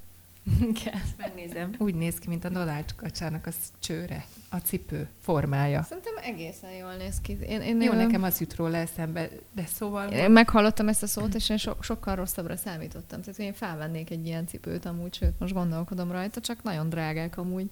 Igen. 0.61 1.03
Megnézem. 1.19 1.75
Úgy 1.79 1.95
néz 1.95 2.19
ki, 2.19 2.29
mint 2.29 2.45
a 2.45 2.49
Donald 2.49 2.95
kacsának 2.95 3.47
a 3.47 3.51
csőre 3.79 4.25
a 4.49 4.57
cipő 4.57 5.09
formája. 5.21 5.83
Szerintem 5.83 6.15
egészen 6.23 6.71
jól 6.71 6.95
néz 6.95 7.21
ki. 7.21 7.39
Én, 7.49 7.61
én 7.61 7.81
Jó, 7.81 7.93
nekem 7.93 8.23
az 8.23 8.41
jut 8.41 8.57
róla 8.57 8.77
eszembe, 8.77 9.29
de 9.55 9.67
szóval... 9.67 10.09
Én 10.09 10.31
meghallottam 10.31 10.89
ezt 10.89 11.03
a 11.03 11.07
szót, 11.07 11.35
és 11.35 11.49
én 11.49 11.57
so, 11.57 11.73
sokkal 11.81 12.15
rosszabbra 12.15 12.57
számítottam. 12.57 13.21
Tehát 13.21 13.39
én 13.39 13.53
felvennék 13.53 14.11
egy 14.11 14.27
ilyen 14.27 14.47
cipőt 14.47 14.85
amúgy, 14.85 15.15
sőt, 15.15 15.39
most 15.39 15.53
gondolkodom 15.53 16.13
rajta, 16.13 16.41
csak 16.41 16.63
nagyon 16.63 16.89
drágák 16.89 17.37
amúgy. 17.37 17.71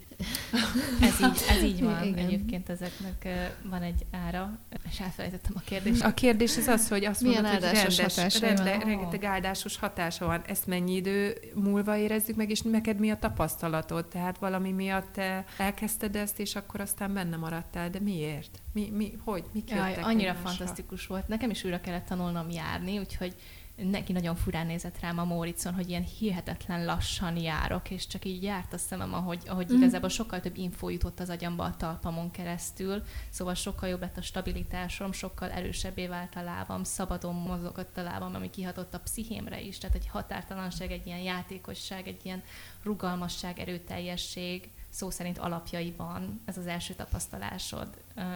ez 1.00 1.20
így, 1.20 1.44
ez 1.48 1.62
így 1.62 1.82
van. 1.82 2.04
Igen. 2.04 2.24
Egyébként 2.24 2.68
ezeknek 2.68 3.28
van 3.62 3.82
egy 3.82 4.06
ára, 4.10 4.58
és 4.90 5.00
elfelejtettem 5.00 5.52
a 5.56 5.60
kérdést. 5.64 6.04
A 6.04 6.14
kérdés 6.14 6.56
az 6.56 6.66
az, 6.66 6.88
hogy 6.88 7.04
azt 7.04 7.22
Milyen 7.22 7.42
mondod, 7.42 7.64
hogy 7.64 7.96
rendes, 7.96 8.40
rende, 8.40 8.78
rengeteg 8.78 9.24
áldásos 9.24 9.76
hatása 9.76 10.26
van. 10.26 10.42
Ezt 10.46 10.66
mennyi 10.66 10.94
idő 10.94 11.38
múlva 11.54 11.96
érezzük 11.96 12.36
meg, 12.36 12.50
és 12.50 12.60
neked 12.60 12.98
mi 12.98 13.10
a 13.10 13.16
tapasztalatod? 13.18 14.06
Tehát 14.06 14.38
valami 14.38 14.72
miatt 14.72 15.12
te 15.12 15.44
elkezdted 15.58 16.16
ezt, 16.16 16.40
és 16.40 16.54
akkor 16.54 16.80
aztán 16.80 17.14
benne 17.14 17.36
maradtál, 17.36 17.90
de 17.90 18.00
miért? 18.00 18.35
Mi, 18.72 18.90
mi, 18.90 19.12
hogy? 19.24 19.44
Mi 19.52 19.62
Jaj, 19.66 19.94
annyira 19.94 20.30
egymásra? 20.30 20.48
fantasztikus 20.48 21.06
volt. 21.06 21.28
Nekem 21.28 21.50
is 21.50 21.64
újra 21.64 21.80
kellett 21.80 22.06
tanulnom 22.06 22.50
járni, 22.50 22.98
úgyhogy 22.98 23.34
neki 23.76 24.12
nagyon 24.12 24.36
furán 24.36 24.66
nézett 24.66 25.00
rám 25.00 25.18
a 25.18 25.24
Móricon, 25.24 25.74
hogy 25.74 25.88
ilyen 25.88 26.04
hihetetlen 26.18 26.84
lassan 26.84 27.36
járok, 27.36 27.90
és 27.90 28.06
csak 28.06 28.24
így 28.24 28.42
járt 28.42 28.72
a 28.72 28.78
szemem, 28.78 29.14
ahogy, 29.14 29.42
ahogy 29.46 29.72
mm. 29.72 29.76
igazából 29.76 30.08
sokkal 30.08 30.40
több 30.40 30.56
info 30.56 30.88
jutott 30.88 31.20
az 31.20 31.30
agyamba 31.30 31.64
a 31.64 31.76
talpamon 31.76 32.30
keresztül, 32.30 33.02
szóval 33.30 33.54
sokkal 33.54 33.88
jobb 33.88 34.00
lett 34.00 34.16
a 34.16 34.22
stabilitásom, 34.22 35.12
sokkal 35.12 35.50
erősebbé 35.50 36.06
vált 36.06 36.34
a 36.36 36.42
lábam, 36.42 36.84
szabadon 36.84 37.34
mozogott 37.34 37.96
a 37.96 38.02
lábam, 38.02 38.34
ami 38.34 38.50
kihatott 38.50 38.94
a 38.94 39.00
pszichémre 39.00 39.60
is, 39.60 39.78
tehát 39.78 39.96
egy 39.96 40.08
határtalanság, 40.08 40.90
egy 40.90 41.06
ilyen 41.06 41.20
játékosság, 41.20 42.08
egy 42.08 42.20
ilyen 42.22 42.42
rugalmasság, 42.82 43.58
erőteljesség, 43.58 44.70
szó 44.96 45.10
szerint 45.10 45.38
alapjaiban 45.38 46.40
ez 46.44 46.58
az 46.58 46.66
első 46.66 46.94
tapasztalásod, 46.94 47.88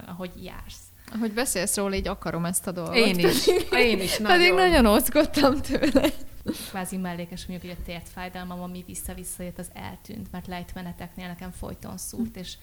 ahogy 0.06 0.44
jársz. 0.44 0.80
Ahogy 1.12 1.32
beszélsz 1.32 1.76
róla, 1.76 1.94
így 1.94 2.08
akarom 2.08 2.44
ezt 2.44 2.66
a 2.66 2.72
dolgot. 2.72 2.94
Én 2.94 3.18
is. 3.18 3.46
Én 3.90 4.00
is 4.00 4.18
nagyon. 4.18 4.36
Pedig 4.36 4.52
nagyon 4.52 4.86
óckodtam 4.86 5.60
tőle. 5.60 6.08
Kvázi 6.68 6.96
mellékes 6.96 7.46
mondjuk, 7.46 7.72
hogy 7.72 7.80
a 7.80 7.84
tért 7.86 8.08
fájdalmam, 8.08 8.62
ami 8.62 8.84
vissza-vissza 8.86 9.42
jött, 9.42 9.58
az 9.58 9.70
eltűnt, 9.72 10.32
mert 10.32 10.46
lejtmeneteknél 10.46 11.26
nekem 11.26 11.50
folyton 11.50 11.98
szúrt, 11.98 12.36
és 12.36 12.56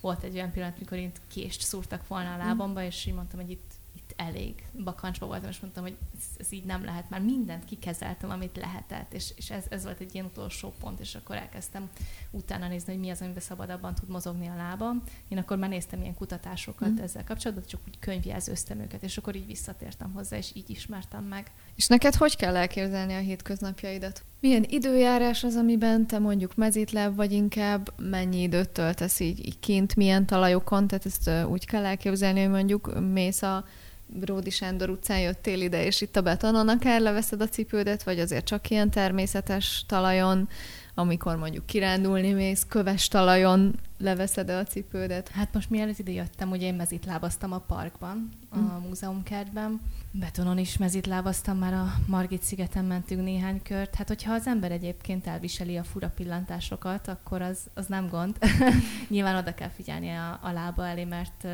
volt 0.00 0.22
egy 0.22 0.34
olyan 0.34 0.52
pillanat, 0.52 0.78
mikor 0.78 0.98
én 0.98 1.12
kést 1.28 1.60
szúrtak 1.60 2.08
volna 2.08 2.34
a 2.34 2.36
lábamba, 2.36 2.82
és 2.82 3.06
így 3.06 3.14
mondtam, 3.14 3.40
hogy 3.40 3.50
itt 3.50 3.70
elég. 4.16 4.66
Bakancsba 4.84 5.26
voltam, 5.26 5.48
és 5.48 5.60
mondtam, 5.60 5.82
hogy 5.82 5.96
ez, 6.16 6.24
ez 6.38 6.52
így 6.52 6.64
nem 6.64 6.84
lehet. 6.84 7.10
Már 7.10 7.20
mindent 7.20 7.64
kikezeltem, 7.64 8.30
amit 8.30 8.56
lehetett, 8.56 9.12
és, 9.12 9.32
és 9.36 9.50
ez, 9.50 9.64
ez 9.68 9.84
volt 9.84 10.00
egy 10.00 10.14
ilyen 10.14 10.26
utolsó 10.26 10.74
pont, 10.80 11.00
és 11.00 11.14
akkor 11.14 11.36
elkezdtem 11.36 11.90
utána 12.30 12.68
nézni, 12.68 12.92
hogy 12.92 13.02
mi 13.02 13.10
az, 13.10 13.20
amiben 13.20 13.42
szabadabban 13.42 13.94
tud 13.94 14.08
mozogni 14.08 14.46
a 14.46 14.56
lábam. 14.56 15.02
Én 15.28 15.38
akkor 15.38 15.56
már 15.56 15.70
néztem 15.70 16.00
ilyen 16.00 16.14
kutatásokat 16.14 16.88
mm. 16.88 17.02
ezzel 17.02 17.24
kapcsolatban, 17.24 17.66
csak 17.66 17.80
úgy 17.86 17.98
könyvjelzőztem 17.98 18.80
őket, 18.80 19.02
és 19.02 19.16
akkor 19.16 19.36
így 19.36 19.46
visszatértem 19.46 20.12
hozzá, 20.12 20.36
és 20.36 20.50
így 20.54 20.70
ismertem 20.70 21.24
meg. 21.24 21.50
És 21.74 21.86
neked 21.86 22.14
hogy 22.14 22.36
kell 22.36 22.56
elképzelni 22.56 23.14
a 23.14 23.18
hétköznapjaidat? 23.18 24.24
Milyen 24.40 24.64
időjárás 24.68 25.44
az, 25.44 25.54
amiben 25.54 26.06
te 26.06 26.18
mondjuk 26.18 26.54
mezítláb, 26.54 27.16
vagy 27.16 27.32
inkább 27.32 28.00
mennyi 28.00 28.42
időt 28.42 28.70
töltesz 28.70 29.20
így, 29.20 29.46
így 29.46 29.58
kint, 29.58 29.96
milyen 29.96 30.26
talajokon, 30.26 30.86
tehát 30.86 31.06
ezt 31.06 31.30
úgy 31.48 31.66
kell 31.66 31.84
elképzelni, 31.84 32.40
hogy 32.40 32.50
mondjuk 32.50 33.10
mész 33.12 33.42
a 33.42 33.64
Bródi 34.06 34.50
Sándor 34.50 34.90
utcán 34.90 35.20
jöttél 35.20 35.60
ide, 35.60 35.84
és 35.84 36.00
itt 36.00 36.16
a 36.16 36.22
betonon 36.22 36.68
akár 36.68 37.00
leveszed 37.00 37.40
a 37.40 37.48
cipődet, 37.48 38.02
vagy 38.02 38.20
azért 38.20 38.44
csak 38.44 38.70
ilyen 38.70 38.90
természetes 38.90 39.84
talajon, 39.86 40.48
amikor 40.94 41.36
mondjuk 41.36 41.66
kirándulni 41.66 42.32
mész, 42.32 42.64
köves 42.68 43.08
talajon 43.08 43.74
leveszed 43.98 44.50
a 44.50 44.64
cipődet? 44.64 45.28
Hát 45.28 45.54
most 45.54 45.70
mielőtt 45.70 45.98
ide 45.98 46.12
jöttem, 46.12 46.50
ugye 46.50 46.66
én 46.66 46.74
mezitlábaztam 46.74 47.52
a 47.52 47.58
parkban, 47.58 48.28
a 48.48 48.58
mm. 48.58 48.86
múzeumkertben. 48.88 49.80
Betonon 50.10 50.58
is 50.58 50.76
mezitlábaztam, 50.76 51.58
már 51.58 51.72
a 51.72 51.94
Margit 52.06 52.42
szigeten 52.42 52.84
mentünk 52.84 53.22
néhány 53.22 53.62
kört. 53.62 53.94
Hát 53.94 54.08
hogyha 54.08 54.32
az 54.32 54.46
ember 54.46 54.72
egyébként 54.72 55.26
elviseli 55.26 55.76
a 55.76 55.84
fura 55.84 56.08
pillantásokat, 56.08 57.08
akkor 57.08 57.42
az, 57.42 57.58
az 57.74 57.86
nem 57.86 58.08
gond. 58.08 58.36
Nyilván 59.08 59.36
oda 59.36 59.54
kell 59.54 59.68
figyelni 59.68 60.10
a, 60.10 60.38
a 60.42 60.52
lába 60.52 60.86
elé, 60.86 61.04
mert 61.04 61.46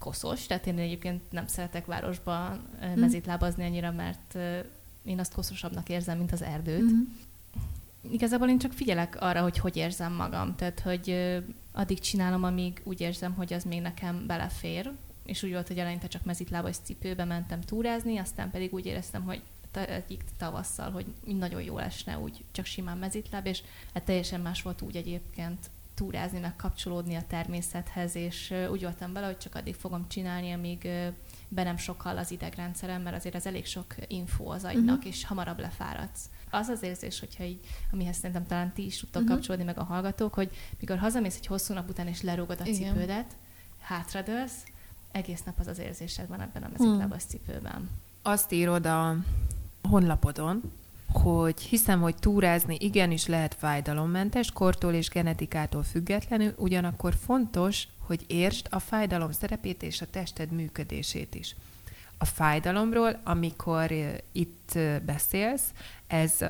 koszos, 0.00 0.46
tehát 0.46 0.66
én 0.66 0.78
egyébként 0.78 1.22
nem 1.30 1.46
szeretek 1.46 1.86
városba 1.86 2.58
mm. 2.84 3.00
mezitlábazni 3.00 3.64
annyira, 3.64 3.92
mert 3.92 4.38
én 5.04 5.18
azt 5.18 5.34
koszosabbnak 5.34 5.88
érzem, 5.88 6.18
mint 6.18 6.32
az 6.32 6.42
erdőt. 6.42 6.82
Mm. 6.82 7.02
Igazából 8.10 8.48
én 8.48 8.58
csak 8.58 8.72
figyelek 8.72 9.16
arra, 9.20 9.42
hogy 9.42 9.58
hogy 9.58 9.76
érzem 9.76 10.12
magam, 10.12 10.54
tehát 10.56 10.80
hogy 10.80 11.16
addig 11.72 11.98
csinálom, 12.00 12.44
amíg 12.44 12.80
úgy 12.84 13.00
érzem, 13.00 13.34
hogy 13.34 13.52
az 13.52 13.64
még 13.64 13.80
nekem 13.80 14.26
belefér, 14.26 14.92
és 15.24 15.42
úgy 15.42 15.52
volt, 15.52 15.68
hogy 15.68 15.78
eleinte 15.78 16.06
csak 16.06 16.24
mezitlábas 16.24 16.76
cipőbe 16.76 17.24
mentem 17.24 17.60
túrázni, 17.60 18.18
aztán 18.18 18.50
pedig 18.50 18.72
úgy 18.72 18.86
éreztem, 18.86 19.22
hogy 19.22 19.42
egyik 19.72 20.24
tavasszal, 20.38 20.90
hogy 20.90 21.06
nagyon 21.24 21.62
jó 21.62 21.78
esne 21.78 22.18
úgy 22.18 22.44
csak 22.52 22.64
simán 22.64 22.98
mezitláb, 22.98 23.46
és 23.46 23.62
hát 23.94 24.04
teljesen 24.04 24.40
más 24.40 24.62
volt 24.62 24.82
úgy 24.82 24.96
egyébként 24.96 25.70
túrázni, 26.00 26.38
meg 26.38 26.56
kapcsolódni 26.56 27.14
a 27.14 27.22
természethez, 27.26 28.14
és 28.14 28.54
úgy 28.70 28.82
voltam 28.82 29.12
bele, 29.12 29.26
hogy 29.26 29.38
csak 29.38 29.54
addig 29.54 29.74
fogom 29.74 30.08
csinálni, 30.08 30.52
amíg 30.52 30.88
be 31.48 31.62
nem 31.62 31.76
sokkal 31.76 32.18
az 32.18 32.30
idegrendszerem, 32.30 33.02
mert 33.02 33.16
azért 33.16 33.34
ez 33.34 33.46
elég 33.46 33.66
sok 33.66 33.94
info 34.06 34.44
az 34.44 34.64
agynak, 34.64 34.96
uh-huh. 34.96 35.12
és 35.12 35.24
hamarabb 35.24 35.58
lefáradsz. 35.58 36.30
Az 36.50 36.68
az 36.68 36.82
érzés, 36.82 37.20
hogyha 37.20 37.44
így, 37.44 37.60
amihez 37.92 38.16
szerintem 38.16 38.46
talán 38.46 38.72
ti 38.72 38.84
is 38.84 38.98
tudtok 38.98 39.22
uh-huh. 39.22 39.36
kapcsolódni, 39.36 39.64
meg 39.64 39.78
a 39.78 39.84
hallgatók, 39.84 40.34
hogy 40.34 40.50
mikor 40.78 40.98
hazamész 40.98 41.36
egy 41.36 41.46
hosszú 41.46 41.74
nap 41.74 41.88
után, 41.88 42.06
és 42.06 42.22
lerúgod 42.22 42.60
a 42.60 42.66
Igen. 42.66 42.92
cipődet, 42.92 43.36
hátradőlsz, 43.80 44.64
egész 45.12 45.42
nap 45.42 45.58
az 45.58 45.66
az 45.66 45.78
érzésed 45.78 46.28
van 46.28 46.40
ebben 46.40 46.62
a 46.62 46.68
mezitlábas 46.68 47.22
hmm. 47.22 47.30
cipőben. 47.30 47.90
Azt 48.22 48.52
írod 48.52 48.86
a 48.86 49.16
honlapodon, 49.82 50.72
hogy 51.12 51.60
hiszem, 51.60 52.00
hogy 52.00 52.14
túrázni 52.14 52.76
igenis 52.78 53.26
lehet 53.26 53.54
fájdalommentes, 53.54 54.50
kortól 54.50 54.92
és 54.92 55.08
genetikától 55.08 55.82
függetlenül, 55.82 56.54
ugyanakkor 56.56 57.14
fontos, 57.14 57.86
hogy 57.98 58.24
értsd 58.26 58.66
a 58.70 58.78
fájdalom 58.78 59.32
szerepét 59.32 59.82
és 59.82 60.00
a 60.00 60.10
tested 60.10 60.52
működését 60.52 61.34
is. 61.34 61.54
A 62.18 62.24
fájdalomról, 62.24 63.20
amikor 63.24 63.92
itt 64.32 64.78
beszélsz, 65.06 65.72
ez 66.06 66.42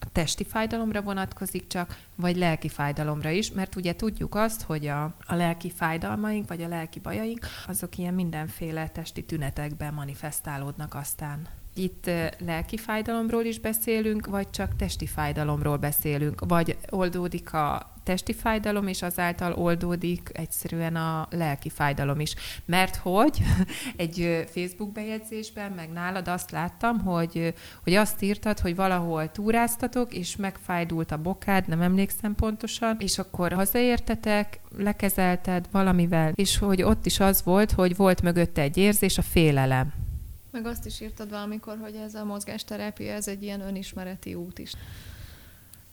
a 0.00 0.12
testi 0.12 0.44
fájdalomra 0.44 1.02
vonatkozik 1.02 1.66
csak, 1.66 1.98
vagy 2.14 2.36
lelki 2.36 2.68
fájdalomra 2.68 3.30
is, 3.30 3.52
mert 3.52 3.76
ugye 3.76 3.94
tudjuk 3.94 4.34
azt, 4.34 4.62
hogy 4.62 4.86
a, 4.86 5.04
a 5.04 5.34
lelki 5.34 5.70
fájdalmaink, 5.70 6.48
vagy 6.48 6.62
a 6.62 6.68
lelki 6.68 6.98
bajaink, 6.98 7.46
azok 7.66 7.98
ilyen 7.98 8.14
mindenféle 8.14 8.88
testi 8.88 9.24
tünetekben 9.24 9.94
manifestálódnak 9.94 10.94
aztán 10.94 11.57
itt 11.78 12.10
lelki 12.38 12.76
fájdalomról 12.76 13.44
is 13.44 13.58
beszélünk, 13.58 14.26
vagy 14.26 14.50
csak 14.50 14.76
testi 14.76 15.06
fájdalomról 15.06 15.76
beszélünk, 15.76 16.42
vagy 16.46 16.76
oldódik 16.90 17.52
a 17.52 17.92
testi 18.08 18.32
fájdalom, 18.32 18.86
és 18.86 19.02
azáltal 19.02 19.52
oldódik 19.52 20.30
egyszerűen 20.32 20.96
a 20.96 21.26
lelki 21.30 21.68
fájdalom 21.68 22.20
is. 22.20 22.34
Mert 22.64 22.96
hogy 22.96 23.42
egy 23.96 24.46
Facebook 24.50 24.92
bejegyzésben, 24.92 25.72
meg 25.72 25.92
nálad 25.92 26.28
azt 26.28 26.50
láttam, 26.50 26.98
hogy, 26.98 27.54
hogy 27.82 27.94
azt 27.94 28.22
írtad, 28.22 28.58
hogy 28.58 28.74
valahol 28.74 29.30
túráztatok, 29.30 30.14
és 30.14 30.36
megfájdult 30.36 31.10
a 31.10 31.22
bokád, 31.22 31.68
nem 31.68 31.80
emlékszem 31.80 32.34
pontosan, 32.34 32.96
és 32.98 33.18
akkor 33.18 33.52
hazaértetek, 33.52 34.60
lekezelted 34.76 35.66
valamivel, 35.70 36.32
és 36.34 36.58
hogy 36.58 36.82
ott 36.82 37.06
is 37.06 37.20
az 37.20 37.42
volt, 37.44 37.72
hogy 37.72 37.96
volt 37.96 38.22
mögötte 38.22 38.62
egy 38.62 38.76
érzés, 38.76 39.18
a 39.18 39.22
félelem. 39.22 40.07
Meg 40.50 40.66
azt 40.66 40.86
is 40.86 41.00
írtad 41.00 41.30
valamikor, 41.30 41.78
hogy 41.78 41.94
ez 41.94 42.14
a 42.14 42.24
mozgásterápia, 42.24 43.12
ez 43.12 43.28
egy 43.28 43.42
ilyen 43.42 43.60
önismereti 43.60 44.34
út 44.34 44.58
is. 44.58 44.72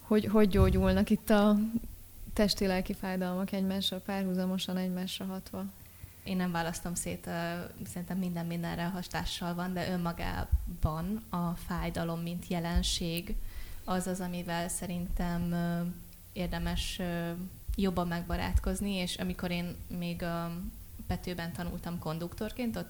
Hogy, 0.01 0.25
hogy 0.25 0.49
gyógyulnak 0.49 1.09
itt 1.09 1.29
a 1.29 1.57
testi-lelki 2.33 2.93
fájdalmak 2.93 3.51
egymásra 3.51 3.99
párhuzamosan, 3.99 4.77
egymásra 4.77 5.25
hatva? 5.25 5.65
Én 6.23 6.35
nem 6.35 6.51
választom 6.51 6.95
szét, 6.95 7.29
szerintem 7.85 8.17
minden 8.17 8.45
mindenre 8.45 8.83
hatással 8.83 9.53
van, 9.53 9.73
de 9.73 9.91
önmagában 9.91 11.23
a 11.29 11.51
fájdalom, 11.67 12.19
mint 12.19 12.47
jelenség, 12.47 13.35
az 13.83 14.07
az, 14.07 14.19
amivel 14.19 14.67
szerintem 14.67 15.55
érdemes 16.33 17.01
jobban 17.75 18.07
megbarátkozni, 18.07 18.91
és 18.91 19.15
amikor 19.15 19.51
én 19.51 19.75
még 19.97 20.23
a 20.23 20.51
Petőben 21.07 21.51
tanultam 21.53 21.99
konduktorként, 21.99 22.75
ott 22.75 22.89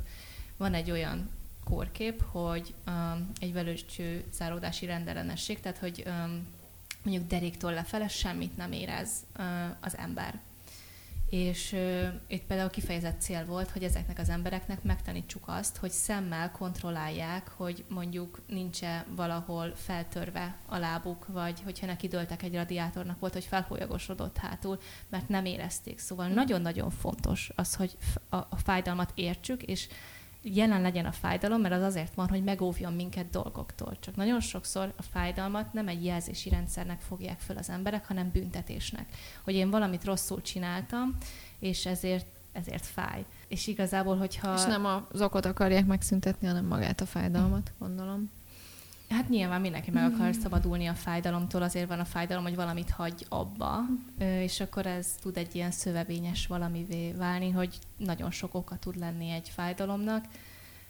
van 0.58 0.73
egy 0.73 0.91
olyan 0.91 1.30
kórkép, 1.65 2.23
hogy 2.32 2.73
um, 2.88 3.32
egy 3.39 3.54
velőcső 3.54 4.23
záródási 4.32 4.86
rendellenesség, 4.86 5.60
tehát 5.60 5.78
hogy 5.78 6.04
um, 6.08 6.47
mondjuk 7.04 7.28
deréktől 7.28 7.71
lefele 7.71 8.08
semmit 8.08 8.58
nem 8.58 8.71
érez 8.71 9.10
uh, 9.38 9.45
az 9.80 9.97
ember. 9.97 10.39
És 11.30 11.71
uh, 11.71 12.08
itt 12.28 12.43
például 12.43 12.69
kifejezett 12.69 13.21
cél 13.21 13.45
volt, 13.45 13.71
hogy 13.71 13.84
ezeknek 13.84 14.19
az 14.19 14.30
embereknek 14.30 14.84
megtanítsuk 14.84 15.43
azt, 15.45 15.78
hogy 15.78 15.91
szemmel 15.91 16.51
kontrollálják, 16.51 17.47
hogy 17.47 17.86
mondjuk 17.88 18.41
nincs-e 18.47 19.06
valahol 19.15 19.73
feltörve 19.75 20.56
a 20.65 20.78
lábuk, 20.78 21.28
vagy 21.28 21.62
hogyha 21.63 21.86
neki 21.86 22.08
döltek 22.08 22.43
egy 22.43 22.54
radiátornak 22.54 23.19
volt, 23.19 23.34
hogy 23.34 23.45
felhólyagosodott 23.45 24.38
hátul, 24.38 24.80
mert 25.10 25.30
nem 25.30 25.45
érezték. 25.45 25.99
Szóval 25.99 26.28
nagyon-nagyon 26.28 26.89
fontos 26.89 27.51
az, 27.56 27.75
hogy 27.75 27.97
a, 28.30 28.36
a 28.36 28.58
fájdalmat 28.63 29.12
értsük, 29.15 29.63
és 29.63 29.88
jelen 30.53 30.81
legyen 30.81 31.05
a 31.05 31.12
fájdalom, 31.12 31.62
mert 31.62 31.73
az 31.73 31.81
azért 31.81 32.13
van, 32.13 32.29
hogy 32.29 32.43
megóvjon 32.43 32.93
minket 32.93 33.29
dolgoktól. 33.29 33.97
Csak 33.99 34.15
nagyon 34.15 34.39
sokszor 34.39 34.93
a 34.97 35.01
fájdalmat 35.01 35.73
nem 35.73 35.88
egy 35.88 36.05
jelzési 36.05 36.49
rendszernek 36.49 36.99
fogják 36.99 37.39
föl 37.39 37.58
az 37.58 37.69
emberek, 37.69 38.08
hanem 38.08 38.29
büntetésnek. 38.31 39.05
Hogy 39.43 39.53
én 39.53 39.69
valamit 39.69 40.03
rosszul 40.03 40.41
csináltam, 40.41 41.17
és 41.60 41.86
ezért 41.86 42.25
ezért 42.51 42.86
fáj. 42.86 43.25
És 43.47 43.67
igazából, 43.67 44.17
hogyha... 44.17 44.53
És 44.53 44.63
nem 44.63 44.86
az 44.86 45.21
okot 45.21 45.45
akarják 45.45 45.86
megszüntetni, 45.86 46.47
hanem 46.47 46.65
magát 46.65 47.01
a 47.01 47.05
fájdalmat, 47.05 47.73
gondolom. 47.79 48.31
Hát 49.09 49.29
nyilván 49.29 49.61
mindenki 49.61 49.91
meg 49.91 50.13
akar 50.13 50.27
mm. 50.27 50.39
szabadulni 50.41 50.85
a 50.85 50.93
fájdalomtól, 50.93 51.61
azért 51.61 51.87
van 51.87 51.99
a 51.99 52.05
fájdalom, 52.05 52.43
hogy 52.43 52.55
valamit 52.55 52.89
hagy 52.89 53.25
abba, 53.29 53.79
és 54.19 54.59
akkor 54.59 54.85
ez 54.85 55.15
tud 55.21 55.37
egy 55.37 55.55
ilyen 55.55 55.71
szövevényes 55.71 56.47
valamivé 56.47 57.11
válni, 57.11 57.49
hogy 57.49 57.79
nagyon 57.97 58.31
sok 58.31 58.53
oka 58.53 58.77
tud 58.77 58.95
lenni 58.97 59.29
egy 59.29 59.49
fájdalomnak. 59.49 60.25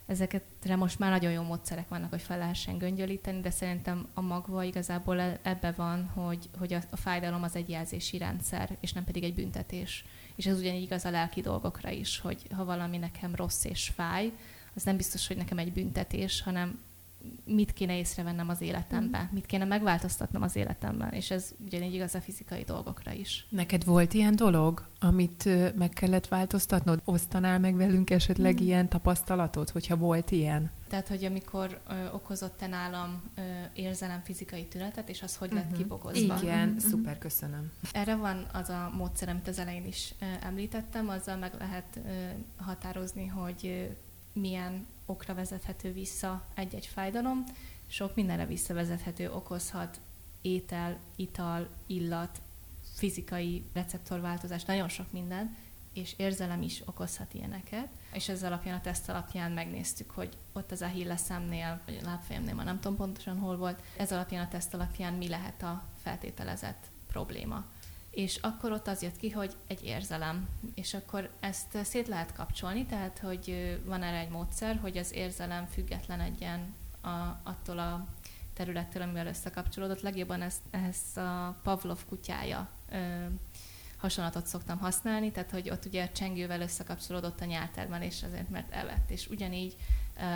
Ezekre 0.06 0.76
most 0.76 1.00
már 1.00 1.12
nagyon 1.12 1.32
jó 1.32 1.42
módszerek 1.42 1.88
vannak, 1.88 2.10
hogy 2.10 2.22
fel 2.22 2.38
lehessen 2.38 2.78
göngyölíteni, 2.78 3.40
de 3.40 3.50
szerintem 3.50 4.08
a 4.14 4.22
magva 4.22 4.64
igazából 4.64 5.20
e-, 5.20 5.40
ebbe 5.42 5.72
van, 5.72 6.06
hogy, 6.06 6.50
hogy 6.58 6.74
a, 6.74 6.80
a 6.90 6.96
fájdalom 6.96 7.44
az 7.44 7.56
egy 7.56 7.70
jelzési 7.70 8.18
rendszer, 8.18 8.78
és 8.80 8.94
nem 8.94 9.04
pedig 9.04 9.24
egy 9.24 9.34
büntetés. 9.34 10.06
És 10.36 10.46
ez 10.46 10.60
ugyanígy 10.60 10.82
igaz 10.82 11.06
a 11.06 11.10
lelki 11.10 11.42
dolgokra 11.42 11.90
is, 11.90 12.20
hogy 12.20 12.42
ha 12.56 12.66
valami 12.66 12.98
nekem 12.98 13.36
rossz 13.36 13.64
és 13.64 13.92
fáj, 13.96 14.32
az 14.76 14.84
nem 14.84 14.98
biztos, 14.98 15.28
hogy 15.28 15.38
nekem 15.38 15.58
egy 15.58 15.74
büntetés, 15.74 16.42
hanem 16.42 16.80
mit 17.46 17.74
kéne 17.74 17.98
észrevennem 17.98 18.50
az 18.50 18.62
életemben, 18.62 19.24
mm. 19.24 19.34
mit 19.34 19.46
kéne 19.46 19.66
megváltoztatnom 19.66 20.42
az 20.42 20.56
életemben, 20.56 21.12
és 21.12 21.32
ez 21.32 21.54
ugyanígy 21.66 21.94
igaz 21.94 22.16
a 22.16 22.22
fizikai 22.22 22.64
dolgokra 22.64 23.12
is. 23.12 23.48
Neked 23.50 23.86
volt 23.86 24.14
ilyen 24.14 24.36
dolog, 24.36 24.88
amit 25.00 25.50
meg 25.76 25.90
kellett 25.90 26.28
változtatnod? 26.28 27.02
Osztanál 27.06 27.60
meg 27.60 27.76
velünk 27.76 28.10
esetleg 28.10 28.62
mm. 28.62 28.66
ilyen 28.66 28.90
tapasztalatot, 28.90 29.70
hogyha 29.70 29.96
volt 29.96 30.32
ilyen? 30.32 30.72
Tehát, 30.90 31.08
hogy 31.08 31.26
amikor 31.26 31.82
ö, 31.88 32.12
okozott-e 32.12 32.68
nálam 32.68 33.24
ö, 33.36 33.42
érzelem 33.74 34.22
fizikai 34.24 34.66
tünetet, 34.66 35.10
és 35.10 35.22
az 35.22 35.36
hogy 35.36 35.52
lett 35.52 35.64
uh-huh. 35.64 35.78
kibogozva. 35.78 36.38
Igen, 36.42 36.68
uh-huh. 36.68 36.90
szuper, 36.90 37.18
köszönöm. 37.18 37.72
Erre 37.92 38.16
van 38.16 38.46
az 38.54 38.70
a 38.70 38.92
módszer, 38.98 39.30
amit 39.30 39.48
az 39.48 39.60
elején 39.60 39.86
is 39.86 40.14
ö, 40.22 40.26
említettem, 40.42 41.10
azzal 41.10 41.38
meg 41.38 41.54
lehet 41.60 42.00
ö, 42.06 42.10
határozni, 42.58 43.26
hogy 43.26 43.60
ö, 43.64 43.94
milyen 44.36 44.88
okra 45.06 45.34
vezethető 45.34 45.94
vissza 45.94 46.46
egy-egy 46.54 46.86
fájdalom, 46.86 47.44
sok 47.88 48.16
mindenre 48.16 48.46
visszavezethető, 48.46 49.32
okozhat 49.32 50.00
étel, 50.42 50.98
ital, 51.16 51.70
illat, 51.86 52.42
fizikai 52.94 53.64
receptorváltozás, 53.74 54.64
nagyon 54.64 54.90
sok 54.90 55.12
minden, 55.12 55.56
és 55.94 56.14
érzelem 56.18 56.62
is 56.62 56.82
okozhat 56.86 57.34
ilyeneket. 57.34 57.88
És 58.14 58.30
ez 58.30 58.44
alapján, 58.44 58.78
a 58.78 58.82
teszt 58.82 59.10
alapján 59.10 59.52
megnéztük, 59.52 60.12
hogy 60.12 60.38
ott 60.54 60.72
az 60.72 60.86
szemnél, 61.16 61.82
vagy 61.86 62.00
a 62.02 62.06
lábfejemnél, 62.06 62.54
már 62.54 62.66
nem 62.66 62.80
tudom 62.80 62.98
pontosan 62.98 63.40
hol 63.40 63.58
volt, 63.58 63.84
ez 63.98 64.12
alapján 64.12 64.46
a 64.46 64.48
teszt 64.48 64.74
alapján 64.74 65.14
mi 65.14 65.28
lehet 65.28 65.64
a 65.64 65.84
feltételezett 66.02 66.86
probléma 67.08 67.66
és 68.16 68.36
akkor 68.42 68.72
ott 68.72 68.88
az 68.88 69.02
jött 69.02 69.18
ki, 69.18 69.30
hogy 69.30 69.56
egy 69.68 69.84
érzelem, 69.84 70.48
és 70.76 70.94
akkor 70.94 71.30
ezt 71.40 71.78
szét 71.84 72.08
lehet 72.08 72.34
kapcsolni, 72.34 72.86
tehát 72.86 73.20
hogy 73.20 73.80
van 73.86 74.04
erre 74.04 74.18
egy 74.18 74.30
módszer, 74.30 74.80
hogy 74.82 74.98
az 74.98 75.14
érzelem 75.14 75.66
független 75.66 76.20
egyen 76.20 76.74
a, 77.02 77.40
attól 77.44 77.80
a 77.80 78.08
területtől, 78.54 79.02
amivel 79.02 79.28
összekapcsolódott. 79.28 80.02
Legjobban 80.02 80.42
ezt, 80.42 80.62
ezt 80.72 81.18
a 81.18 81.60
Pavlov 81.64 82.00
kutyája 82.10 82.70
ö, 82.92 83.26
hasonlatot 83.98 84.46
szoktam 84.46 84.78
használni, 84.78 85.32
tehát 85.32 85.52
hogy 85.52 85.70
ott 85.70 85.86
ugye 85.86 86.04
a 86.04 86.10
csengővel 86.10 86.62
összekapcsolódott 86.62 87.42
a 87.42 87.46
nyáltermelés 87.46 88.24
azért, 88.24 88.50
mert 88.50 88.74
evett, 88.74 89.10
és 89.10 89.28
ugyanígy 89.28 89.76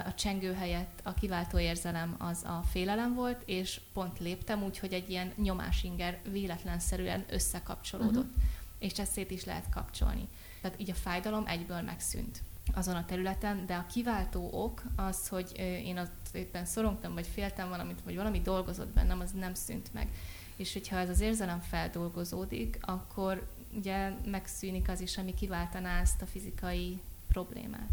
a 0.05 0.13
csengő 0.13 0.53
helyett 0.53 0.99
a 1.03 1.13
kiváltó 1.13 1.59
érzelem 1.59 2.15
az 2.17 2.43
a 2.43 2.63
félelem 2.71 3.13
volt, 3.13 3.41
és 3.45 3.81
pont 3.93 4.19
léptem 4.19 4.63
úgy, 4.63 4.79
hogy 4.79 4.93
egy 4.93 5.09
ilyen 5.09 5.33
nyomásinger 5.35 6.19
véletlenszerűen 6.31 7.25
összekapcsolódott. 7.29 8.27
Uh-huh. 8.27 8.43
És 8.79 8.99
ezt 8.99 9.11
szét 9.11 9.31
is 9.31 9.45
lehet 9.45 9.69
kapcsolni. 9.69 10.27
Tehát 10.61 10.79
így 10.79 10.89
a 10.89 10.93
fájdalom 10.93 11.47
egyből 11.47 11.81
megszűnt 11.81 12.41
azon 12.73 12.95
a 12.95 13.05
területen, 13.05 13.65
de 13.65 13.75
a 13.75 13.85
kiváltó 13.85 14.49
ok 14.51 14.83
az, 14.95 15.27
hogy 15.27 15.51
én 15.83 15.97
ott 15.97 16.29
éppen 16.33 16.65
szorongtam, 16.65 17.13
vagy 17.13 17.27
féltem 17.27 17.69
valamit, 17.69 18.01
vagy 18.03 18.15
valami 18.15 18.41
dolgozott 18.41 18.93
bennem, 18.93 19.19
az 19.19 19.31
nem 19.31 19.53
szűnt 19.53 19.93
meg. 19.93 20.07
És 20.55 20.73
hogyha 20.73 20.97
ez 20.97 21.09
az 21.09 21.19
érzelem 21.19 21.59
feldolgozódik, 21.59 22.77
akkor 22.81 23.47
ugye 23.73 24.09
megszűnik 24.25 24.89
az 24.89 25.01
is, 25.01 25.17
ami 25.17 25.33
kiváltaná 25.33 25.99
ezt 25.99 26.21
a 26.21 26.25
fizikai 26.25 26.99
problémát. 27.27 27.89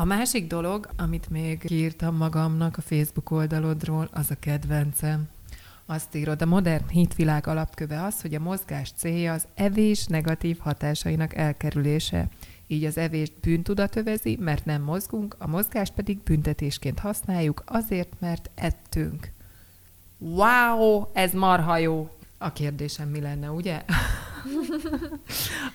A 0.00 0.04
másik 0.04 0.46
dolog, 0.46 0.88
amit 0.96 1.30
még 1.30 1.64
írtam 1.68 2.16
magamnak 2.16 2.76
a 2.76 2.80
Facebook 2.80 3.30
oldalodról, 3.30 4.08
az 4.12 4.30
a 4.30 4.34
kedvencem. 4.38 5.28
Azt 5.86 6.14
írod, 6.14 6.42
a 6.42 6.46
modern 6.46 6.88
hitvilág 6.88 7.46
alapköve 7.46 8.02
az, 8.02 8.20
hogy 8.20 8.34
a 8.34 8.40
mozgás 8.40 8.92
célja 8.96 9.32
az 9.32 9.46
evés 9.54 10.06
negatív 10.06 10.58
hatásainak 10.58 11.34
elkerülése. 11.34 12.28
Így 12.66 12.84
az 12.84 12.98
evést 12.98 13.32
bűntudat 13.40 13.96
övezi, 13.96 14.38
mert 14.40 14.64
nem 14.64 14.82
mozgunk, 14.82 15.36
a 15.38 15.46
mozgást 15.46 15.92
pedig 15.92 16.18
büntetésként 16.22 16.98
használjuk, 16.98 17.62
azért, 17.66 18.12
mert 18.18 18.50
ettünk. 18.54 19.30
Wow, 20.18 21.04
ez 21.12 21.32
marha 21.32 21.76
jó! 21.76 22.10
A 22.38 22.52
kérdésem 22.52 23.08
mi 23.08 23.20
lenne, 23.20 23.50
ugye? 23.50 23.84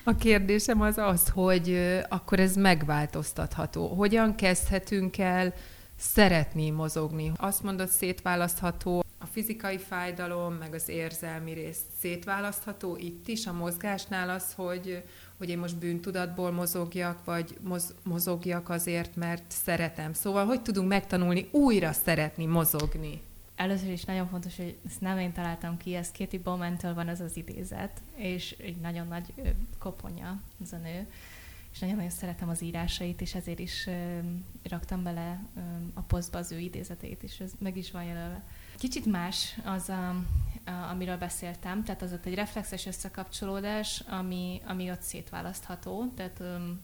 A 0.04 0.16
kérdésem 0.16 0.82
az 0.82 0.98
az, 0.98 1.30
hogy 1.30 1.80
akkor 2.10 2.40
ez 2.40 2.56
megváltoztatható. 2.56 3.88
Hogyan 3.88 4.36
kezdhetünk 4.36 5.18
el 5.18 5.54
szeretni 5.98 6.70
mozogni? 6.70 7.32
Azt 7.38 7.64
mondod, 7.64 7.88
szétválasztható 7.88 9.04
a 9.20 9.26
fizikai 9.32 9.78
fájdalom, 9.78 10.54
meg 10.54 10.74
az 10.74 10.90
érzelmi 10.90 11.54
rész 11.54 11.80
szétválasztható 12.00 12.98
itt 13.00 13.28
is, 13.28 13.46
a 13.46 13.54
mozgásnál 13.54 14.30
az, 14.30 14.54
hogy, 14.56 15.04
hogy 15.38 15.50
én 15.50 15.58
most 15.58 15.78
bűntudatból 15.78 16.52
mozogjak, 16.52 17.24
vagy 17.24 17.58
moz, 17.62 17.94
mozogjak 18.04 18.70
azért, 18.70 19.16
mert 19.16 19.44
szeretem. 19.48 20.14
Szóval, 20.14 20.46
hogy 20.46 20.62
tudunk 20.62 20.88
megtanulni 20.88 21.48
újra 21.52 21.92
szeretni, 21.92 22.46
mozogni? 22.46 23.22
Először 23.56 23.92
is 23.92 24.04
nagyon 24.04 24.28
fontos, 24.28 24.56
hogy 24.56 24.78
ezt 24.86 25.02
nem 25.02 25.20
én 25.20 25.32
találtam 25.32 25.78
ki, 25.78 25.96
ez 25.96 26.12
Katie 26.12 26.40
Bowman-től 26.40 26.94
van 26.94 27.08
ez 27.08 27.22
az 27.22 27.38
idézet, 27.38 28.02
és 28.16 28.52
egy 28.52 28.78
nagyon 28.78 29.08
nagy 29.08 29.34
koponya 29.80 30.42
ez 30.64 30.72
a 30.72 30.78
nő, 30.78 31.08
és 31.72 31.80
nagyon-nagyon 31.80 32.12
szeretem 32.12 32.50
az 32.50 32.62
írásait, 32.62 33.22
és 33.22 33.36
ezért 33.36 33.60
is 33.60 33.90
raktam 34.64 35.04
bele 35.04 35.46
a 35.94 36.02
posztba 36.02 36.38
az 36.38 36.52
ő 36.52 36.60
idézetét, 36.60 37.24
és 37.24 37.40
ez 37.40 37.52
meg 37.60 37.78
is 37.78 37.92
van 37.92 38.04
jelölve. 38.04 38.44
Kicsit 38.78 39.06
más 39.06 39.58
az, 39.64 39.90
a, 39.90 40.10
a, 40.10 40.72
amiről 40.90 41.18
beszéltem, 41.18 41.84
tehát 41.84 42.02
az 42.02 42.14
ott 42.14 42.26
egy 42.26 42.36
reflexes 42.36 42.86
összekapcsolódás, 42.86 44.00
ami, 44.00 44.62
ami 44.66 44.92
ott 44.92 45.02
szétválasztható, 45.02 46.12
tehát 46.16 46.40
um, 46.40 46.82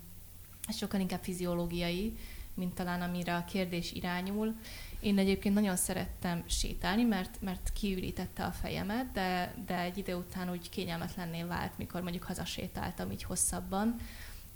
sokkal 0.69 0.99
inkább 0.99 1.23
fiziológiai, 1.23 2.17
mint 2.53 2.73
talán 2.73 3.01
amire 3.01 3.35
a 3.35 3.43
kérdés 3.43 3.91
irányul. 3.91 4.55
Én 5.01 5.17
egyébként 5.17 5.55
nagyon 5.55 5.75
szerettem 5.75 6.43
sétálni, 6.47 7.03
mert, 7.03 7.41
mert 7.41 7.71
kiürítette 7.73 8.43
a 8.43 8.51
fejemet, 8.51 9.11
de, 9.11 9.55
de 9.65 9.79
egy 9.79 9.97
idő 9.97 10.15
után 10.15 10.49
úgy 10.49 10.69
kényelmetlenné 10.69 11.43
vált, 11.43 11.77
mikor 11.77 12.01
mondjuk 12.01 12.23
hazasétáltam 12.23 13.11
így 13.11 13.23
hosszabban, 13.23 13.95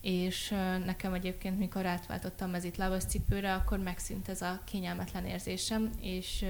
és 0.01 0.49
nekem 0.85 1.13
egyébként, 1.13 1.59
mikor 1.59 1.85
átváltottam 1.85 2.49
mezitlábas 2.49 3.03
cipőre, 3.03 3.53
akkor 3.53 3.79
megszűnt 3.79 4.29
ez 4.29 4.41
a 4.41 4.61
kényelmetlen 4.63 5.25
érzésem, 5.25 5.91
és 6.01 6.45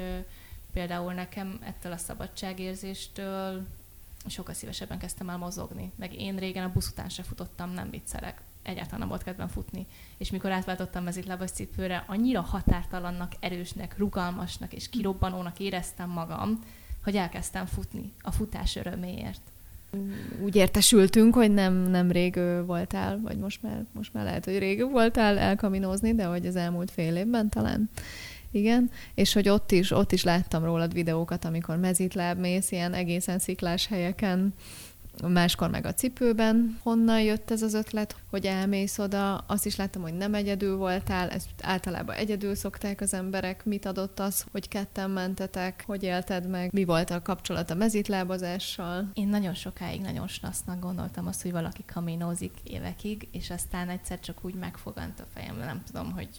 például 0.74 1.14
nekem 1.14 1.60
ettől 1.64 1.92
a 1.92 1.98
szabadságérzéstől 1.98 3.68
sokkal 4.28 4.54
szívesebben 4.54 5.00
kezdtem 5.00 5.30
el 5.30 5.38
mozogni. 5.38 5.92
Meg 5.96 6.14
én 6.20 6.38
régen 6.38 6.64
a 6.64 6.72
busz 6.72 6.90
után 6.90 7.10
se 7.10 7.24
futottam, 7.24 7.70
nem 7.70 7.90
viccelek 7.90 8.42
egyáltalán 8.66 9.08
volt 9.08 9.24
kedvem 9.24 9.48
futni. 9.48 9.86
És 10.18 10.32
mikor 10.32 10.52
átváltottam 10.52 11.04
mezitlábas 11.04 11.52
cipőre, 11.52 12.04
annyira 12.08 12.42
határtalannak, 12.42 13.32
erősnek, 13.40 13.98
rugalmasnak 13.98 14.74
és 14.74 14.90
kirobbanónak 14.90 15.60
éreztem 15.60 16.10
magam, 16.10 16.60
hogy 17.04 17.16
elkezdtem 17.16 17.66
futni 17.66 18.14
a 18.22 18.32
futás 18.32 18.76
öröméért. 18.76 19.42
Úgy 20.44 20.56
értesültünk, 20.56 21.36
hogy 21.36 21.52
nem, 21.52 21.74
nem 21.74 22.12
rég 22.12 22.40
voltál, 22.66 23.20
vagy 23.22 23.38
most 23.38 23.62
már, 23.62 23.86
most 23.92 24.14
már 24.14 24.24
lehet, 24.24 24.46
hogy 24.46 24.58
rég 24.58 24.92
voltál 24.92 25.38
elkaminózni, 25.38 26.16
de 26.16 26.26
hogy 26.26 26.46
az 26.46 26.56
elmúlt 26.56 26.92
fél 26.92 27.16
évben 27.16 27.50
talán. 27.50 27.90
Igen, 28.52 28.90
és 29.14 29.34
hogy 29.34 29.50
ott 29.50 29.72
is, 29.72 29.92
ott 29.92 30.12
is 30.12 30.24
láttam 30.24 30.64
rólad 30.64 30.94
videókat, 30.94 31.46
amikor 31.46 31.78
mezitláb 31.78 32.40
mész, 32.40 32.72
ilyen 32.72 32.94
egészen 32.94 33.40
sziklás 33.40 33.88
helyeken, 33.88 34.54
máskor 35.28 35.70
meg 35.70 35.86
a 35.86 35.94
cipőben. 35.94 36.80
Honnan 36.84 37.22
jött 37.22 37.52
ez 37.52 37.62
az 37.62 37.74
ötlet, 37.74 38.16
hogy 38.30 38.46
elmész 38.46 38.98
oda? 38.98 39.38
Azt 39.38 39.66
is 39.66 39.76
láttam, 39.76 40.02
hogy 40.02 40.14
nem 40.14 40.34
egyedül 40.34 40.78
voltál, 40.78 41.30
ezt 41.30 41.50
általában 41.62 42.16
egyedül 42.16 42.56
szokták 42.56 43.02
az 43.02 43.14
emberek. 43.14 43.66
Mit 43.66 43.86
adott 43.86 44.20
az, 44.20 44.46
hogy 44.52 44.68
ketten 44.68 45.10
mentetek? 45.10 45.84
Hogy 45.86 46.04
élted 46.04 46.50
meg? 46.50 46.72
Mi 46.74 46.84
volt 46.84 47.10
a 47.10 47.22
kapcsolat 47.22 47.70
a 47.70 47.76
mezitlábozással? 47.76 49.10
Én 49.14 49.28
nagyon 49.28 49.54
sokáig 49.54 50.02
nagyon 50.02 50.28
snasznak 50.28 50.80
gondoltam 50.80 51.28
azt, 51.28 51.42
hogy 51.42 51.52
valaki 51.52 51.84
kaminózik 51.86 52.54
évekig, 52.64 53.28
és 53.32 53.50
aztán 53.50 53.90
egyszer 53.90 54.20
csak 54.20 54.46
úgy 54.46 54.54
megfogant 54.54 55.20
a 55.20 55.26
fejem, 55.34 55.58
nem 55.58 55.84
tudom, 55.86 56.12
hogy 56.12 56.30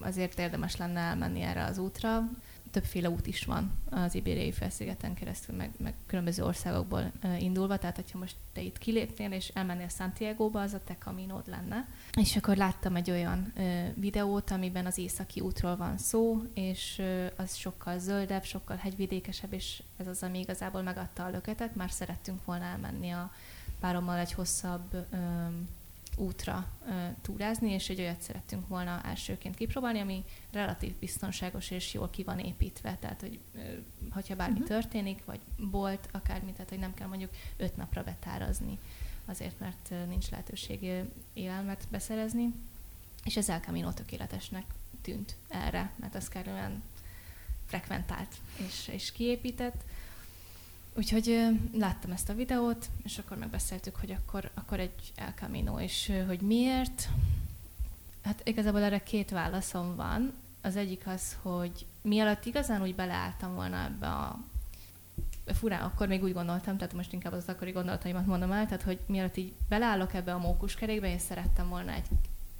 azért 0.00 0.38
érdemes 0.38 0.76
lenne 0.76 1.00
elmenni 1.00 1.40
erre 1.40 1.64
az 1.64 1.78
útra 1.78 2.28
többféle 2.72 3.10
út 3.10 3.26
is 3.26 3.44
van 3.44 3.72
az 3.90 4.14
Ibériai 4.14 4.52
felszigeten 4.52 5.14
keresztül, 5.14 5.56
meg, 5.56 5.70
meg 5.78 5.94
különböző 6.06 6.44
országokból 6.44 7.12
indulva, 7.38 7.78
tehát 7.78 7.96
hogyha 7.96 8.18
most 8.18 8.36
te 8.52 8.60
itt 8.60 8.78
kilépnél 8.78 9.32
és 9.32 9.48
elmennél 9.48 9.88
Santiago-ba, 9.88 10.60
az 10.60 10.72
a 10.72 10.80
te 10.84 10.96
kaminód 10.98 11.48
lenne. 11.48 11.88
És 12.16 12.36
akkor 12.36 12.56
láttam 12.56 12.96
egy 12.96 13.10
olyan 13.10 13.52
videót, 13.94 14.50
amiben 14.50 14.86
az 14.86 14.98
északi 14.98 15.40
útról 15.40 15.76
van 15.76 15.98
szó, 15.98 16.42
és 16.54 17.02
az 17.36 17.54
sokkal 17.54 17.98
zöldebb, 17.98 18.44
sokkal 18.44 18.76
hegyvidékesebb, 18.76 19.52
és 19.52 19.82
ez 19.96 20.06
az, 20.06 20.22
ami 20.22 20.38
igazából 20.38 20.82
megadta 20.82 21.24
a 21.24 21.30
löketet, 21.30 21.74
már 21.74 21.90
szerettünk 21.90 22.44
volna 22.44 22.64
elmenni 22.64 23.10
a 23.10 23.32
párommal 23.80 24.18
egy 24.18 24.32
hosszabb 24.32 25.06
útra 26.16 26.68
túrázni, 27.22 27.70
és 27.70 27.88
egy 27.88 28.00
olyat 28.00 28.20
szerettünk 28.20 28.68
volna 28.68 29.00
elsőként 29.04 29.54
kipróbálni, 29.54 30.00
ami 30.00 30.24
relatív 30.52 30.94
biztonságos 30.98 31.70
és 31.70 31.94
jól 31.94 32.10
ki 32.10 32.22
van 32.22 32.38
építve, 32.38 32.96
tehát 33.00 33.20
hogy 33.20 33.38
hogyha 34.10 34.36
bármi 34.36 34.52
uh-huh. 34.52 34.68
történik, 34.68 35.24
vagy 35.24 35.40
bolt, 35.70 36.08
akármi, 36.12 36.52
tehát 36.52 36.68
hogy 36.68 36.78
nem 36.78 36.94
kell 36.94 37.08
mondjuk 37.08 37.30
öt 37.56 37.76
napra 37.76 38.02
betárazni, 38.02 38.78
azért, 39.24 39.58
mert 39.58 39.92
nincs 40.08 40.30
lehetőség 40.30 41.04
élelmet 41.32 41.86
beszerezni, 41.90 42.52
és 43.24 43.36
ez 43.36 43.48
El 43.48 43.60
Camino 43.60 43.92
tökéletesnek 43.92 44.64
tűnt 45.02 45.36
erre, 45.48 45.92
mert 45.96 46.14
az 46.14 46.28
kellően 46.28 46.82
frekventált 47.66 48.34
és, 48.56 48.88
és 48.88 49.12
kiépített. 49.12 49.84
Úgyhogy 50.94 51.40
láttam 51.72 52.10
ezt 52.10 52.28
a 52.28 52.34
videót, 52.34 52.90
és 53.02 53.18
akkor 53.18 53.36
megbeszéltük, 53.36 53.96
hogy 53.96 54.10
akkor, 54.10 54.50
akkor 54.54 54.80
egy 54.80 55.12
El 55.14 55.32
Camino, 55.36 55.80
és 55.80 56.12
hogy 56.26 56.40
miért. 56.40 57.08
Hát 58.22 58.48
igazából 58.48 58.82
erre 58.82 59.02
két 59.02 59.30
válaszom 59.30 59.96
van. 59.96 60.32
Az 60.62 60.76
egyik 60.76 61.06
az, 61.06 61.36
hogy 61.42 61.86
mielőtt 62.02 62.44
igazán 62.44 62.82
úgy 62.82 62.94
beleálltam 62.94 63.54
volna 63.54 63.84
ebbe 63.84 64.06
a 64.06 64.38
furán, 65.46 65.82
akkor 65.82 66.08
még 66.08 66.22
úgy 66.22 66.32
gondoltam, 66.32 66.76
tehát 66.76 66.94
most 66.94 67.12
inkább 67.12 67.32
az 67.32 67.48
akkori 67.48 67.70
gondolataimat 67.70 68.26
mondom 68.26 68.52
el, 68.52 68.64
tehát 68.64 68.82
hogy 68.82 68.98
mielőtt 69.06 69.36
így 69.36 69.52
beleállok 69.68 70.14
ebbe 70.14 70.34
a 70.34 70.38
mókuskerékbe, 70.38 71.08
én 71.08 71.18
szerettem 71.18 71.68
volna 71.68 71.92
egy, 71.92 72.06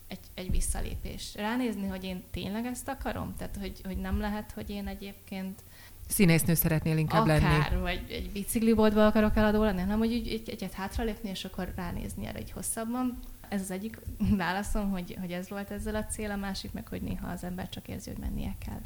egy, 0.07 0.19
egy 0.35 0.51
visszalépés. 0.51 1.35
Ránézni, 1.35 1.87
hogy 1.87 2.05
én 2.05 2.23
tényleg 2.31 2.67
ezt 2.67 2.89
akarom? 2.89 3.35
Tehát, 3.37 3.57
hogy, 3.57 3.81
hogy 3.85 3.97
nem 3.97 4.21
lehet, 4.21 4.53
hogy 4.53 4.71
én 4.71 4.87
egyébként 4.87 5.63
Színésznő 6.09 6.55
szeretnél 6.55 6.97
inkább 6.97 7.23
Akár, 7.23 7.41
lenni. 7.41 7.55
Akár, 7.55 7.79
vagy 7.81 8.05
egy 8.11 8.31
bicikliboltba 8.31 9.07
akarok 9.07 9.37
eladó 9.37 9.63
lenni, 9.63 9.81
hanem 9.81 9.99
hogy 9.99 10.13
egy, 10.13 10.49
egyet 10.49 10.73
hátralépni, 10.73 11.31
és 11.31 11.45
akkor 11.45 11.73
ránézni 11.77 12.27
erre 12.27 12.39
egy 12.39 12.51
hosszabban. 12.51 13.19
Ez 13.49 13.61
az 13.61 13.71
egyik 13.71 13.99
válaszom, 14.37 14.91
hogy, 14.91 15.17
hogy 15.21 15.31
ez 15.33 15.49
volt 15.49 15.71
ezzel 15.71 15.95
a 15.95 16.05
cél, 16.05 16.31
a 16.31 16.37
másik 16.37 16.73
meg, 16.73 16.89
hogy 16.89 17.03
néha 17.03 17.29
az 17.29 17.45
ember 17.45 17.69
csak 17.69 17.89
érzi, 17.89 18.11
hogy 18.11 18.21
mennie 18.21 18.55
kell. 18.67 18.81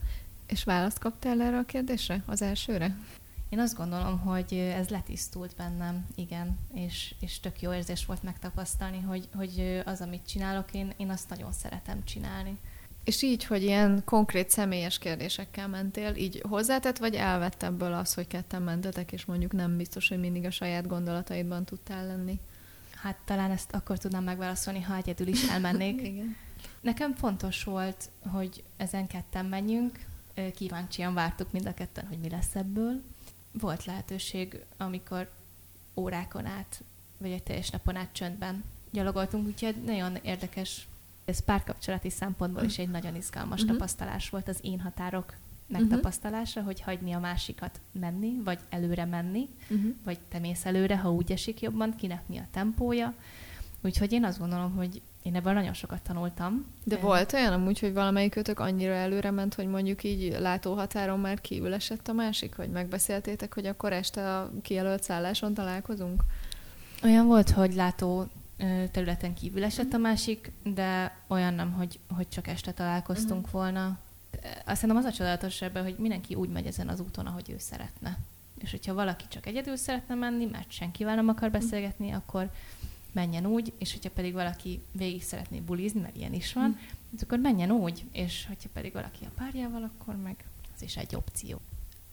És 0.47 0.65
választ 0.65 0.99
kaptál 0.99 1.43
erre 1.43 1.59
a 1.59 1.65
kérdésre, 1.65 2.23
az 2.27 2.43
elsőre? 2.43 2.97
Én 3.49 3.59
azt 3.59 3.77
gondolom, 3.77 4.19
hogy 4.19 4.53
ez 4.53 4.89
letisztult 4.89 5.57
bennem, 5.57 6.07
igen, 6.15 6.59
és, 6.75 7.15
és 7.21 7.41
tök 7.41 7.61
jó 7.61 7.73
érzés 7.73 8.07
volt 8.07 8.23
megtapasztalni, 8.23 9.01
hogy, 9.01 9.29
hogy 9.35 9.83
az, 9.85 10.01
amit 10.01 10.27
csinálok, 10.27 10.75
én, 10.75 10.93
én 10.97 11.11
azt 11.11 11.29
nagyon 11.29 11.53
szeretem 11.53 12.05
csinálni. 12.05 12.59
És 13.07 13.23
így, 13.23 13.45
hogy 13.45 13.63
ilyen 13.63 14.03
konkrét 14.05 14.51
személyes 14.51 14.99
kérdésekkel 14.99 15.69
mentél, 15.69 16.15
így 16.15 16.43
hozzátett, 16.49 16.99
vagy 16.99 17.15
elvett 17.15 17.63
ebből 17.63 17.93
az, 17.93 18.15
hogy 18.15 18.27
ketten 18.27 18.63
mentetek, 18.63 19.13
és 19.13 19.25
mondjuk 19.25 19.53
nem 19.53 19.77
biztos, 19.77 20.09
hogy 20.09 20.21
mindig 20.21 20.45
a 20.45 20.51
saját 20.51 20.87
gondolataidban 20.87 21.65
tudtál 21.65 22.07
lenni? 22.07 22.41
Hát 22.95 23.17
talán 23.25 23.51
ezt 23.51 23.73
akkor 23.73 23.99
tudnám 23.99 24.25
megválaszolni, 24.25 24.81
ha 24.81 24.97
egyedül 24.97 25.27
is 25.27 25.49
elmennék. 25.49 26.03
Igen. 26.11 26.37
Nekem 26.81 27.15
fontos 27.15 27.65
volt, 27.65 28.11
hogy 28.31 28.63
ezen 28.77 29.07
ketten 29.07 29.47
menjünk, 29.47 29.99
kíváncsian 30.55 31.15
vártuk 31.15 31.53
mind 31.53 31.67
a 31.67 31.75
ketten, 31.75 32.07
hogy 32.07 32.19
mi 32.19 32.29
lesz 32.29 32.55
ebből. 32.55 33.03
Volt 33.53 33.85
lehetőség, 33.85 34.65
amikor 34.77 35.31
órákon 35.95 36.47
át, 36.47 36.83
vagy 37.19 37.31
egy 37.31 37.43
teljes 37.43 37.71
napon 37.71 37.97
át 37.97 38.13
csöndben 38.13 38.65
gyalogoltunk, 38.91 39.47
úgyhogy 39.47 39.77
nagyon 39.85 40.17
érdekes 40.23 40.87
ez 41.27 41.41
párkapcsolati 41.41 42.11
szempontból 42.11 42.63
is 42.63 42.79
egy 42.79 42.91
nagyon 42.91 43.17
izgalmas 43.17 43.61
uh-huh. 43.61 43.77
tapasztalás 43.77 44.31
volt 44.31 44.49
az 44.49 44.59
én 44.61 44.81
határok 44.81 45.35
megtapasztalása, 45.67 46.61
uh-huh. 46.61 46.75
hogy 46.75 46.81
hagyni 46.81 47.13
a 47.13 47.19
másikat 47.19 47.81
menni, 47.93 48.41
vagy 48.45 48.59
előre 48.69 49.05
menni, 49.05 49.49
uh-huh. 49.71 49.95
vagy 50.05 50.19
te 50.29 50.39
mész 50.39 50.65
előre, 50.65 50.99
ha 50.99 51.13
úgy 51.13 51.33
esik 51.33 51.61
jobban, 51.61 51.95
kinek 51.97 52.29
mi 52.29 52.39
a 52.39 52.47
tempója. 52.51 53.15
Úgyhogy 53.81 54.13
én 54.13 54.25
azt 54.25 54.39
gondolom, 54.39 54.75
hogy 54.75 55.03
én 55.23 55.35
ebből 55.35 55.53
nagyon 55.53 55.73
sokat 55.73 56.03
tanultam. 56.03 56.67
De 56.85 56.97
volt 56.97 57.33
olyan 57.33 57.53
amúgy, 57.53 57.79
hogy 57.79 57.93
valamelyikőtök 57.93 58.61
annyira 58.61 58.93
előre 58.93 59.31
ment, 59.31 59.55
hogy 59.55 59.67
mondjuk 59.67 60.05
így 60.05 60.37
látóhatáron 60.41 61.21
már 61.21 61.41
kívül 61.41 61.75
esett 61.75 62.09
a 62.09 62.13
másik, 62.13 62.57
hogy 62.57 62.71
megbeszéltétek, 62.71 63.55
hogy 63.55 63.67
akkor 63.67 63.93
este 63.93 64.37
a 64.37 64.51
kijelölt 64.63 65.03
szálláson 65.03 65.55
találkozunk? 65.55 66.23
Olyan 67.03 67.27
volt, 67.27 67.51
hogy 67.51 67.75
látó 67.75 68.27
területen 68.91 69.35
kívül 69.35 69.65
esett 69.65 69.93
a 69.93 69.99
másik, 69.99 70.51
de 70.63 71.17
olyan 71.27 71.55
nem, 71.55 71.73
hogy, 71.73 71.99
hogy 72.15 72.29
csak 72.29 72.47
este 72.49 72.73
találkoztunk 72.73 73.45
uh-huh. 73.47 73.61
volna. 73.61 73.99
Azt 74.65 74.81
hiszem 74.81 74.97
az 74.97 75.05
a 75.05 75.13
csodálatos 75.13 75.63
ebben, 75.63 75.83
hogy 75.83 75.97
mindenki 75.99 76.35
úgy 76.35 76.49
megy 76.49 76.67
ezen 76.67 76.89
az 76.89 77.01
úton, 77.01 77.27
ahogy 77.27 77.51
ő 77.51 77.59
szeretne. 77.59 78.19
És 78.59 78.71
hogyha 78.71 78.95
valaki 78.95 79.25
csak 79.29 79.47
egyedül 79.47 79.77
szeretne 79.77 80.15
menni, 80.15 80.45
mert 80.45 80.71
senkivel 80.71 81.15
nem 81.15 81.29
akar 81.29 81.49
mhm. 81.49 81.59
beszélgetni, 81.59 82.07
uh-huh. 82.07 82.23
akkor 82.27 82.51
menjen 83.13 83.47
úgy, 83.47 83.73
és 83.79 83.93
hogyha 83.93 84.11
pedig 84.11 84.33
valaki 84.33 84.83
végig 84.93 85.23
szeretné 85.23 85.61
bulizni, 85.61 86.01
mert 86.01 86.17
ilyen 86.17 86.33
is 86.35 86.53
van, 86.53 86.71
uh-huh. 86.71 87.21
akkor 87.23 87.39
menjen 87.39 87.71
úgy, 87.71 88.05
és 88.13 88.45
hogyha 88.47 88.69
pedig 88.73 88.93
valaki 88.93 89.25
a 89.25 89.31
párjával, 89.35 89.83
akkor 89.83 90.17
meg 90.17 90.45
az 90.75 90.83
is 90.83 90.97
egy 90.97 91.15
opció 91.15 91.61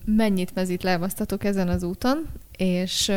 mennyit 0.06 0.56
mezit 0.56 0.84
lábasztatok 0.84 1.44
ezen 1.44 1.70
az 1.70 1.84
úton, 1.84 2.30
és 2.58 3.10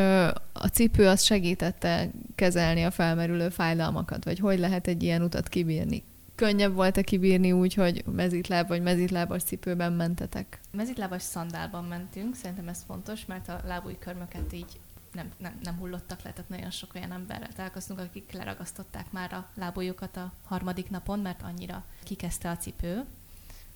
a 0.53 0.67
cipő 0.73 1.07
az 1.07 1.23
segítette 1.23 2.11
kezelni 2.35 2.83
a 2.83 2.91
felmerülő 2.91 3.49
fájdalmakat, 3.49 4.25
vagy 4.25 4.39
hogy 4.39 4.59
lehet 4.59 4.87
egy 4.87 5.03
ilyen 5.03 5.23
utat 5.23 5.49
kibírni? 5.49 6.03
Könnyebb 6.35 6.75
volt-e 6.75 7.03
kibírni 7.03 7.53
úgy, 7.53 7.75
hogy 7.75 8.05
mezitláb 8.13 8.69
vagy 8.69 8.83
mezitlábas 8.83 9.43
cipőben 9.43 9.93
mentetek? 9.93 10.61
Mezitlábas 10.73 11.23
szandálban 11.23 11.85
mentünk, 11.85 12.35
szerintem 12.35 12.69
ez 12.69 12.85
fontos, 12.87 13.27
mert 13.27 13.49
a 13.49 13.61
lábúj 13.67 13.97
körmöket 13.99 14.53
így 14.53 14.81
nem, 15.13 15.31
nem, 15.37 15.59
nem 15.63 15.77
hullottak 15.79 16.23
le, 16.23 16.31
tehát 16.31 16.49
nagyon 16.49 16.71
sok 16.71 16.95
olyan 16.95 17.13
emberrel 17.13 17.53
találkoztunk, 17.57 17.99
akik 17.99 18.33
leragasztották 18.33 19.13
már 19.13 19.33
a 19.33 19.49
lábújukat 19.55 20.17
a 20.17 20.33
harmadik 20.45 20.91
napon, 20.91 21.19
mert 21.19 21.43
annyira 21.43 21.85
kikezdte 22.03 22.51
a 22.51 22.57
cipő 22.57 23.05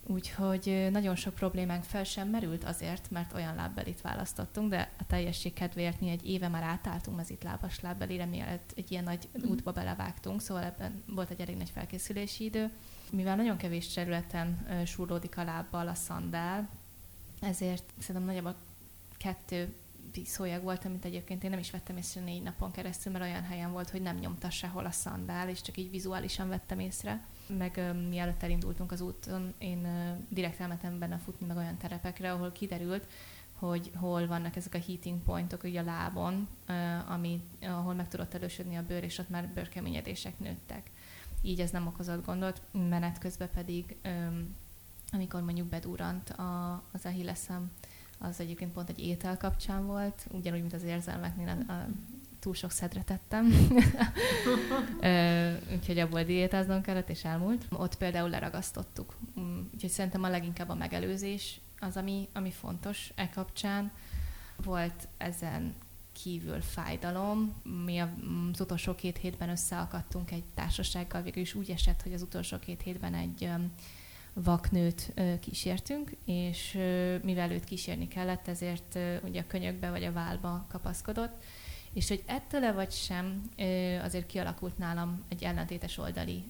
Úgyhogy 0.05 0.87
nagyon 0.91 1.15
sok 1.15 1.33
problémánk 1.33 1.83
fel 1.83 2.03
sem 2.03 2.29
merült 2.29 2.63
azért, 2.63 3.11
mert 3.11 3.33
olyan 3.33 3.55
lábbelit 3.55 4.01
választottunk, 4.01 4.69
de 4.69 4.91
a 4.99 5.05
teljesség 5.07 5.53
kedvéért 5.53 5.99
mi 5.99 6.09
egy 6.09 6.29
éve 6.29 6.47
már 6.47 6.63
átálltunk 6.63 7.17
mezitlábas 7.17 7.79
lábbelire, 7.79 8.25
mielőtt 8.25 8.71
egy 8.75 8.91
ilyen 8.91 9.03
nagy 9.03 9.29
mm. 9.37 9.49
útba 9.49 9.71
belevágtunk, 9.71 10.41
szóval 10.41 10.63
ebben 10.63 11.03
volt 11.07 11.29
egy 11.29 11.41
elég 11.41 11.57
nagy 11.57 11.69
felkészülési 11.69 12.43
idő. 12.43 12.71
Mivel 13.11 13.35
nagyon 13.35 13.57
kevés 13.57 13.87
területen 13.87 14.67
súrlódik 14.85 15.37
a 15.37 15.43
lábbal 15.43 15.87
a 15.87 15.93
szandál, 15.93 16.69
ezért 17.41 17.83
szerintem 17.99 18.25
nagyjából 18.25 18.55
kettő 19.17 19.75
szójag 20.25 20.63
volt, 20.63 20.85
amit 20.85 21.05
egyébként 21.05 21.43
én 21.43 21.49
nem 21.49 21.59
is 21.59 21.71
vettem 21.71 21.97
észre 21.97 22.21
négy 22.21 22.41
napon 22.41 22.71
keresztül, 22.71 23.11
mert 23.11 23.23
olyan 23.23 23.43
helyen 23.43 23.71
volt, 23.71 23.89
hogy 23.89 24.01
nem 24.01 24.17
nyomta 24.17 24.49
sehol 24.49 24.85
a 24.85 24.91
szandál, 24.91 25.49
és 25.49 25.61
csak 25.61 25.77
így 25.77 25.89
vizuálisan 25.89 26.49
vettem 26.49 26.79
észre. 26.79 27.25
Meg 27.57 27.93
mielőtt 28.09 28.43
elindultunk 28.43 28.91
az 28.91 29.01
úton, 29.01 29.53
én 29.57 29.87
direkt 30.29 30.59
elmentem 30.59 30.99
benne 30.99 31.17
futni 31.17 31.45
meg 31.45 31.57
olyan 31.57 31.77
terepekre, 31.77 32.31
ahol 32.31 32.51
kiderült, 32.51 33.07
hogy 33.53 33.91
hol 33.95 34.27
vannak 34.27 34.55
ezek 34.55 34.73
a 34.73 34.79
heating 34.87 35.19
pointok 35.23 35.63
ugye 35.63 35.79
a 35.79 35.83
lábon, 35.83 36.47
ami, 37.07 37.41
ahol 37.61 37.93
meg 37.93 38.07
tudott 38.07 38.33
elősödni 38.33 38.75
a 38.75 38.85
bőr, 38.85 39.03
és 39.03 39.17
ott 39.17 39.29
már 39.29 39.47
bőrkeményedések 39.47 40.39
nőttek. 40.39 40.91
Így 41.41 41.59
ez 41.59 41.71
nem 41.71 41.87
okozott 41.87 42.25
gondot, 42.25 42.61
menet 42.71 43.17
közben 43.17 43.49
pedig, 43.53 43.95
amikor 45.11 45.41
mondjuk 45.41 45.67
bedurant 45.67 46.29
a, 46.29 46.83
az 46.91 47.05
Achilleszem, 47.05 47.71
az 48.17 48.39
egyébként 48.39 48.73
pont 48.73 48.89
egy 48.89 48.99
étel 48.99 49.37
kapcsán 49.37 49.85
volt, 49.85 50.27
ugyanúgy, 50.31 50.59
mint 50.59 50.73
az 50.73 50.83
érzelmeknél 50.83 51.47
a, 51.47 51.71
a, 51.71 51.87
túl 52.41 52.53
sok 52.53 52.71
szedre 52.71 53.03
tettem. 53.03 53.51
úgyhogy 55.75 55.99
abból 55.99 56.23
diétáznom 56.23 56.81
kellett, 56.81 57.09
és 57.09 57.23
elmúlt. 57.23 57.65
Ott 57.69 57.95
például 57.95 58.29
leragasztottuk. 58.29 59.17
Mm, 59.39 59.59
úgyhogy 59.73 59.89
szerintem 59.89 60.23
a 60.23 60.29
leginkább 60.29 60.69
a 60.69 60.75
megelőzés 60.75 61.59
az, 61.79 61.97
ami, 61.97 62.27
ami 62.33 62.51
fontos 62.51 63.11
e 63.15 63.29
kapcsán. 63.29 63.91
Volt 64.63 65.07
ezen 65.17 65.75
kívül 66.11 66.61
fájdalom. 66.61 67.61
Mi 67.85 67.99
az 67.99 68.61
utolsó 68.61 68.95
két 68.95 69.17
hétben 69.17 69.49
összeakadtunk 69.49 70.31
egy 70.31 70.43
társasággal, 70.53 71.21
végül 71.21 71.41
is 71.41 71.53
úgy 71.53 71.69
esett, 71.69 72.01
hogy 72.01 72.13
az 72.13 72.21
utolsó 72.21 72.59
két 72.59 72.81
hétben 72.81 73.13
egy 73.13 73.49
vaknőt 74.33 75.13
kísértünk, 75.39 76.11
és 76.25 76.71
mivel 77.23 77.51
őt 77.51 77.63
kísérni 77.63 78.07
kellett, 78.07 78.47
ezért 78.47 78.97
ugye 79.23 79.41
a 79.41 79.47
könyökbe 79.47 79.89
vagy 79.89 80.03
a 80.03 80.11
válba 80.11 80.65
kapaszkodott, 80.69 81.43
és 81.93 82.07
hogy 82.07 82.23
ettől 82.25 82.73
vagy 82.73 82.91
sem, 82.91 83.41
azért 84.03 84.25
kialakult 84.25 84.77
nálam 84.77 85.23
egy 85.29 85.43
ellentétes 85.43 85.97
oldali 85.97 86.43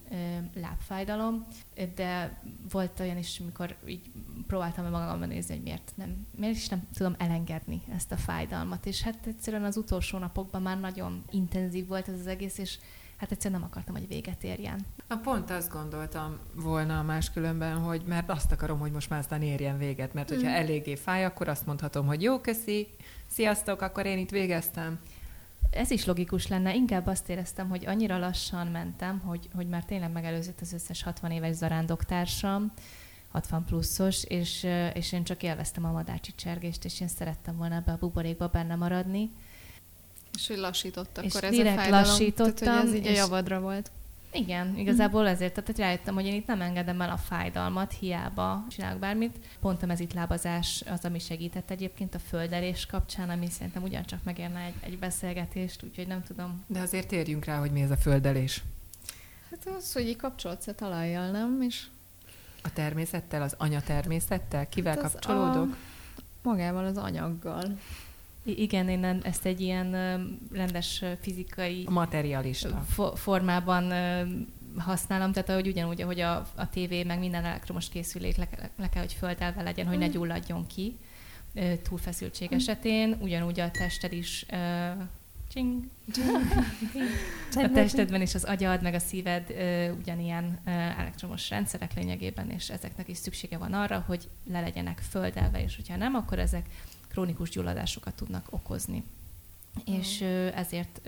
lábfájdalom, 0.54 1.46
de 1.94 2.40
volt 2.70 3.00
olyan 3.00 3.18
is, 3.18 3.40
amikor 3.40 3.76
így 3.86 4.10
próbáltam 4.46 4.90
magamban 4.90 5.28
nézni, 5.28 5.54
hogy 5.54 5.62
miért, 5.62 5.92
nem, 5.94 6.26
miért 6.36 6.56
is 6.56 6.68
nem 6.68 6.88
tudom 6.96 7.14
elengedni 7.18 7.82
ezt 7.94 8.12
a 8.12 8.16
fájdalmat. 8.16 8.86
És 8.86 9.02
hát 9.02 9.26
egyszerűen 9.26 9.64
az 9.64 9.76
utolsó 9.76 10.18
napokban 10.18 10.62
már 10.62 10.80
nagyon 10.80 11.24
intenzív 11.30 11.86
volt 11.86 12.08
ez 12.08 12.18
az 12.18 12.26
egész, 12.26 12.58
és 12.58 12.78
hát 13.16 13.30
egyszerűen 13.30 13.60
nem 13.60 13.68
akartam, 13.70 13.94
hogy 13.94 14.08
véget 14.08 14.44
érjen. 14.44 14.86
Na 15.08 15.16
pont 15.16 15.50
azt 15.50 15.72
gondoltam 15.72 16.38
volna 16.54 17.02
máskülönben, 17.02 17.78
hogy 17.78 18.02
mert 18.06 18.30
azt 18.30 18.52
akarom, 18.52 18.78
hogy 18.78 18.92
most 18.92 19.10
már 19.10 19.18
aztán 19.18 19.42
érjen 19.42 19.78
véget, 19.78 20.14
mert 20.14 20.28
hogyha 20.28 20.50
mm. 20.50 20.54
eléggé 20.54 20.94
fáj, 20.94 21.24
akkor 21.24 21.48
azt 21.48 21.66
mondhatom, 21.66 22.06
hogy 22.06 22.22
jó, 22.22 22.40
köszi, 22.40 22.88
sziasztok, 23.26 23.80
akkor 23.80 24.06
én 24.06 24.18
itt 24.18 24.30
végeztem. 24.30 24.98
Ez 25.72 25.90
is 25.90 26.04
logikus 26.04 26.46
lenne, 26.46 26.74
inkább 26.74 27.06
azt 27.06 27.28
éreztem, 27.28 27.68
hogy 27.68 27.86
annyira 27.86 28.18
lassan 28.18 28.66
mentem, 28.66 29.18
hogy, 29.18 29.48
hogy 29.54 29.68
már 29.68 29.84
tényleg 29.84 30.12
megelőzött 30.12 30.60
az 30.60 30.72
összes 30.72 31.02
60 31.02 31.30
éves 31.30 31.54
zarándoktársam, 31.54 32.72
60 33.30 33.64
pluszos, 33.64 34.24
és, 34.24 34.66
és 34.94 35.12
én 35.12 35.24
csak 35.24 35.42
élveztem 35.42 35.84
a 35.84 35.90
madácsi 35.90 36.32
csergést, 36.34 36.84
és 36.84 37.00
én 37.00 37.08
szerettem 37.08 37.56
volna 37.56 37.74
ebbe 37.74 37.92
a 37.92 37.96
buborékba 38.00 38.46
benne 38.46 38.74
maradni 38.74 39.30
és 40.36 40.46
hogy 40.46 40.56
lassított 40.56 41.18
akkor 41.18 41.44
és 41.44 41.58
ez 41.58 41.58
a 41.58 41.62
fájdalom. 41.62 41.90
lassítottam. 41.90 42.54
Tehát, 42.54 42.82
hogy 42.82 42.88
ez 42.88 42.94
így 42.94 43.06
a 43.06 43.10
javadra 43.10 43.60
volt. 43.60 43.90
Igen, 44.32 44.76
igazából 44.76 45.28
ezért, 45.28 45.52
tehát 45.52 45.78
rájöttem, 45.78 46.14
hogy 46.14 46.26
én 46.26 46.34
itt 46.34 46.46
nem 46.46 46.60
engedem 46.60 47.00
el 47.00 47.10
a 47.10 47.16
fájdalmat, 47.16 47.92
hiába 47.92 48.64
csinálok 48.70 48.98
bármit. 48.98 49.38
Pont 49.60 49.82
a 49.82 49.86
mezitlábazás 49.86 50.84
az, 50.90 51.04
ami 51.04 51.18
segített 51.18 51.70
egyébként 51.70 52.14
a 52.14 52.18
földelés 52.18 52.86
kapcsán, 52.86 53.30
ami 53.30 53.46
szerintem 53.50 53.82
ugyancsak 53.82 54.22
megérne 54.24 54.60
egy, 54.60 54.74
egy 54.80 54.98
beszélgetést, 54.98 55.82
úgyhogy 55.82 56.06
nem 56.06 56.22
tudom. 56.22 56.64
De 56.66 56.80
azért 56.80 57.08
térjünk 57.08 57.44
rá, 57.44 57.58
hogy 57.58 57.70
mi 57.70 57.80
ez 57.80 57.90
a 57.90 57.96
földelés. 57.96 58.62
Hát 59.50 59.74
az, 59.76 59.92
hogy 59.92 60.08
így 60.08 60.16
kapcsolódsz 60.16 60.66
a 60.66 60.74
talajjal, 60.74 61.30
nem? 61.30 61.62
És 61.62 61.86
a 62.62 62.72
természettel, 62.72 63.42
az 63.42 63.54
anya 63.58 63.80
természettel? 63.80 64.68
Kivel 64.68 64.94
hát 64.94 65.12
kapcsolódok? 65.12 65.72
A... 65.72 65.76
Magával 66.42 66.84
az 66.84 66.96
anyaggal. 66.96 67.78
Igen, 68.44 68.88
én 68.88 69.04
ezt 69.04 69.46
egy 69.46 69.60
ilyen 69.60 69.90
rendes 70.52 71.04
fizikai... 71.20 71.86
Materialista. 71.88 72.84
Fo- 72.88 73.18
formában 73.18 73.92
használom, 74.76 75.32
tehát 75.32 75.48
ahogy 75.48 75.66
ugyanúgy, 75.66 76.02
ahogy 76.02 76.20
a, 76.20 76.46
a 76.54 76.68
tévé, 76.68 77.02
meg 77.02 77.18
minden 77.18 77.44
elektromos 77.44 77.88
készülék 77.88 78.36
le, 78.36 78.48
le 78.76 78.88
kell, 78.88 79.02
hogy 79.02 79.12
földelve 79.12 79.62
legyen, 79.62 79.86
hogy 79.86 79.98
ne 79.98 80.06
mm. 80.06 80.10
gyulladjon 80.10 80.66
ki 80.66 80.96
túlfeszültség 81.82 82.50
mm. 82.54 82.56
esetén, 82.56 83.16
ugyanúgy 83.20 83.60
a 83.60 83.70
tested 83.70 84.12
is 84.12 84.46
csing, 85.52 85.84
a 87.54 87.70
testedben 87.74 88.20
és 88.20 88.34
az 88.34 88.44
agyad, 88.44 88.82
meg 88.82 88.94
a 88.94 88.98
szíved 88.98 89.54
ugyanilyen 89.98 90.60
elektromos 90.98 91.50
rendszerek 91.50 91.94
lényegében, 91.94 92.50
és 92.50 92.70
ezeknek 92.70 93.08
is 93.08 93.16
szüksége 93.16 93.58
van 93.58 93.72
arra, 93.72 94.04
hogy 94.06 94.28
le 94.50 94.60
legyenek 94.60 94.98
földelve, 95.10 95.62
és 95.62 95.76
hogyha 95.76 95.96
nem, 95.96 96.14
akkor 96.14 96.38
ezek 96.38 96.66
krónikus 97.12 97.50
gyulladásokat 97.50 98.14
tudnak 98.14 98.46
okozni. 98.50 99.04
Mm. 99.90 99.94
És 99.94 100.20
ezért 100.54 101.00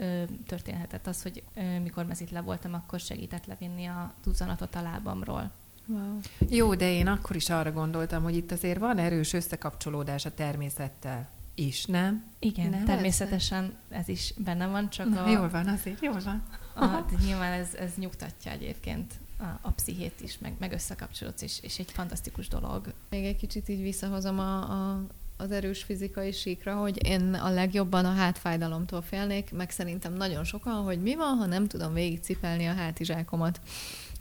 történhetett 0.46 1.06
az, 1.06 1.22
hogy 1.22 1.42
mikor 1.82 2.06
le 2.30 2.40
voltam, 2.40 2.74
akkor 2.74 3.00
segített 3.00 3.46
levinni 3.46 3.86
a 3.86 4.14
duzzanatot 4.22 4.74
a 4.74 4.82
lábamról. 4.82 5.50
Wow. 5.86 6.20
Jó, 6.48 6.74
de 6.74 6.92
én 6.92 7.06
akkor 7.06 7.36
is 7.36 7.50
arra 7.50 7.72
gondoltam, 7.72 8.22
hogy 8.22 8.36
itt 8.36 8.52
azért 8.52 8.78
van 8.78 8.98
erős 8.98 9.32
összekapcsolódás 9.32 10.24
a 10.24 10.34
természettel 10.34 11.28
is, 11.54 11.84
nem? 11.84 12.24
Igen, 12.38 12.70
nem 12.70 12.84
természetesen 12.84 13.64
ez, 13.64 13.98
ez 13.98 14.08
is 14.08 14.34
benne 14.36 14.66
van, 14.66 14.90
csak 14.90 15.08
Na, 15.08 15.24
a... 15.24 15.30
Jól 15.30 15.48
van, 15.50 15.68
azért, 15.68 16.02
jól 16.02 16.20
van. 16.24 16.42
A, 16.74 17.04
nyilván 17.24 17.52
ez, 17.52 17.74
ez 17.74 17.92
nyugtatja 17.96 18.50
egyébként 18.50 19.14
a, 19.38 19.44
a 19.60 19.70
pszichét 19.70 20.20
is, 20.20 20.38
meg, 20.38 20.54
meg 20.58 20.72
összekapcsolódsz, 20.72 21.42
és, 21.42 21.58
és 21.62 21.78
egy 21.78 21.90
fantasztikus 21.90 22.48
dolog. 22.48 22.92
Még 23.08 23.24
egy 23.24 23.36
kicsit 23.36 23.68
így 23.68 23.82
visszahozom 23.82 24.38
a, 24.38 24.56
a 24.56 25.06
az 25.36 25.50
erős 25.50 25.82
fizikai 25.82 26.32
síkra, 26.32 26.74
hogy 26.74 27.06
én 27.06 27.34
a 27.34 27.50
legjobban 27.50 28.04
a 28.04 28.12
hátfájdalomtól 28.12 29.02
félnék, 29.02 29.52
meg 29.52 29.70
szerintem 29.70 30.12
nagyon 30.12 30.44
sokan, 30.44 30.82
hogy 30.82 31.02
mi 31.02 31.14
van, 31.14 31.36
ha 31.36 31.46
nem 31.46 31.66
tudom 31.66 31.92
végigcipelni 31.92 32.66
a 32.66 32.74
hátizsákomat. 32.74 33.60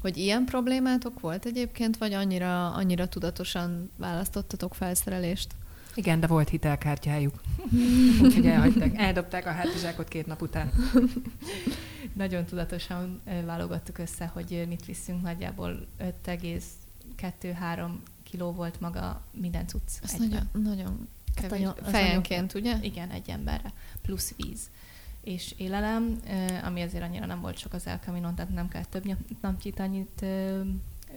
Hogy 0.02 0.18
ilyen 0.18 0.46
problémátok 0.46 1.20
volt 1.20 1.46
egyébként, 1.46 1.98
vagy 1.98 2.14
annyira, 2.14 2.72
annyira 2.74 3.08
tudatosan 3.08 3.92
választottatok 3.98 4.76
felszerelést? 4.76 5.48
Igen, 5.96 6.20
de 6.20 6.28
volt 6.28 6.50
hitelkártyájuk. 6.50 7.42
Úgyhogy 8.24 8.46
elhagyták, 8.46 8.98
eldobták 8.98 9.46
a 9.46 9.52
hátizsákot 9.52 10.08
két 10.08 10.26
nap 10.26 10.42
után. 10.42 10.72
Nagyon 12.14 12.46
tudatosan 12.46 13.22
válogattuk 13.46 13.98
össze, 13.98 14.26
hogy 14.26 14.66
mit 14.68 14.86
viszünk. 14.86 15.22
Nagyjából 15.22 15.88
5,2-3 16.26 17.90
kiló 18.34 18.52
volt 18.52 18.80
maga 18.80 19.22
minden 19.32 19.68
cucc. 19.68 19.90
Ez 20.04 20.12
nagyon, 20.12 20.50
nagyon 20.52 21.08
kevés. 21.36 21.60
Nagyon, 21.60 21.76
Fejenként, 21.84 22.54
ugye? 22.54 22.78
Igen, 22.82 23.10
egy 23.10 23.30
emberre. 23.30 23.74
Plusz 24.02 24.34
víz 24.38 24.70
és 25.24 25.54
élelem, 25.58 26.20
ami 26.64 26.82
azért 26.82 27.04
annyira 27.04 27.26
nem 27.26 27.42
volt 27.42 27.58
sok 27.58 27.74
az 27.74 27.88
El 27.88 28.00
tehát 28.00 28.54
nem 28.54 28.68
kell 28.68 28.84
több 28.86 29.18
napnyit 29.42 29.80
annyit 29.80 30.26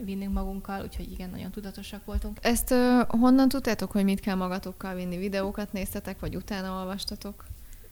vinnünk 0.05 0.33
magunkkal, 0.33 0.83
úgyhogy 0.83 1.13
igen, 1.13 1.31
nagyon 1.31 1.51
tudatosak 1.51 2.05
voltunk. 2.05 2.39
Ezt 2.43 2.75
honnan 3.09 3.49
tudtátok, 3.49 3.91
hogy 3.91 4.05
mit 4.05 4.21
kell 4.21 4.35
magatokkal 4.35 4.95
vinni? 4.95 5.17
Videókat 5.17 5.73
néztetek, 5.73 6.21
vagy 6.21 6.37
utána 6.37 6.81
olvastatok? 6.81 7.45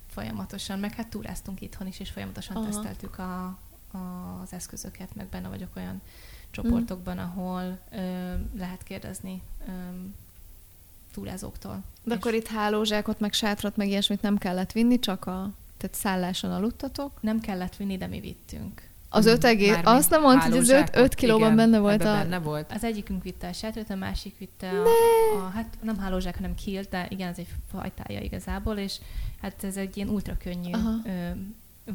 Folyamatosan, 0.06 0.78
meg 0.78 0.94
hát 0.94 1.08
túráztunk 1.08 1.60
itthon 1.60 1.86
is, 1.86 2.00
és 2.00 2.10
folyamatosan 2.10 2.56
Aha. 2.56 2.64
teszteltük 2.64 3.18
a, 3.18 3.44
a, 3.90 3.98
az 4.42 4.52
eszközöket, 4.52 5.14
meg 5.14 5.26
benne 5.26 5.48
vagyok 5.48 5.76
olyan 5.76 6.00
csoportokban, 6.54 7.18
ahol 7.18 7.78
ö, 7.90 8.32
lehet 8.56 8.82
kérdezni 8.82 9.42
ö, 9.66 9.70
túrázóktól. 11.12 11.82
De 12.04 12.14
akkor 12.14 12.34
itt 12.34 12.46
hálózsákot, 12.46 13.20
meg 13.20 13.32
sátrat, 13.32 13.76
meg 13.76 13.88
ilyesmit 13.88 14.22
nem 14.22 14.38
kellett 14.38 14.72
vinni, 14.72 14.98
csak 14.98 15.26
a 15.26 15.50
tehát 15.76 15.96
szálláson 15.96 16.52
aludtatok? 16.52 17.12
Nem 17.20 17.40
kellett 17.40 17.76
vinni, 17.76 17.96
de 17.96 18.06
mi 18.06 18.20
vittünk. 18.20 18.82
Az 19.08 19.26
öt 19.26 19.44
egész, 19.44 19.76
azt 19.82 20.10
nem 20.10 20.20
mondta, 20.20 20.48
hogy 20.48 20.58
az 20.58 20.68
öt, 20.68 20.96
öt 20.96 21.14
kilóban 21.14 21.52
igen, 21.52 21.56
benne 21.56 21.78
volt 21.78 22.00
a... 22.00 22.04
Benne 22.04 22.38
volt. 22.38 22.72
Az 22.72 22.84
egyikünk 22.84 23.22
vitte 23.22 23.48
a 23.48 23.52
sátrat, 23.52 23.90
a 23.90 23.94
másik 23.94 24.38
vitte 24.38 24.68
a, 24.68 24.86
a, 25.36 25.48
hát 25.54 25.78
nem 25.82 25.98
hálózsák, 25.98 26.36
hanem 26.36 26.54
kilt, 26.54 26.88
de 26.88 27.06
igen, 27.08 27.28
ez 27.28 27.38
egy 27.38 27.48
fajtája 27.70 28.20
igazából, 28.20 28.76
és 28.76 28.98
hát 29.40 29.64
ez 29.64 29.76
egy 29.76 29.96
ilyen 29.96 30.08
ultra 30.08 30.36
könnyű 30.36 30.70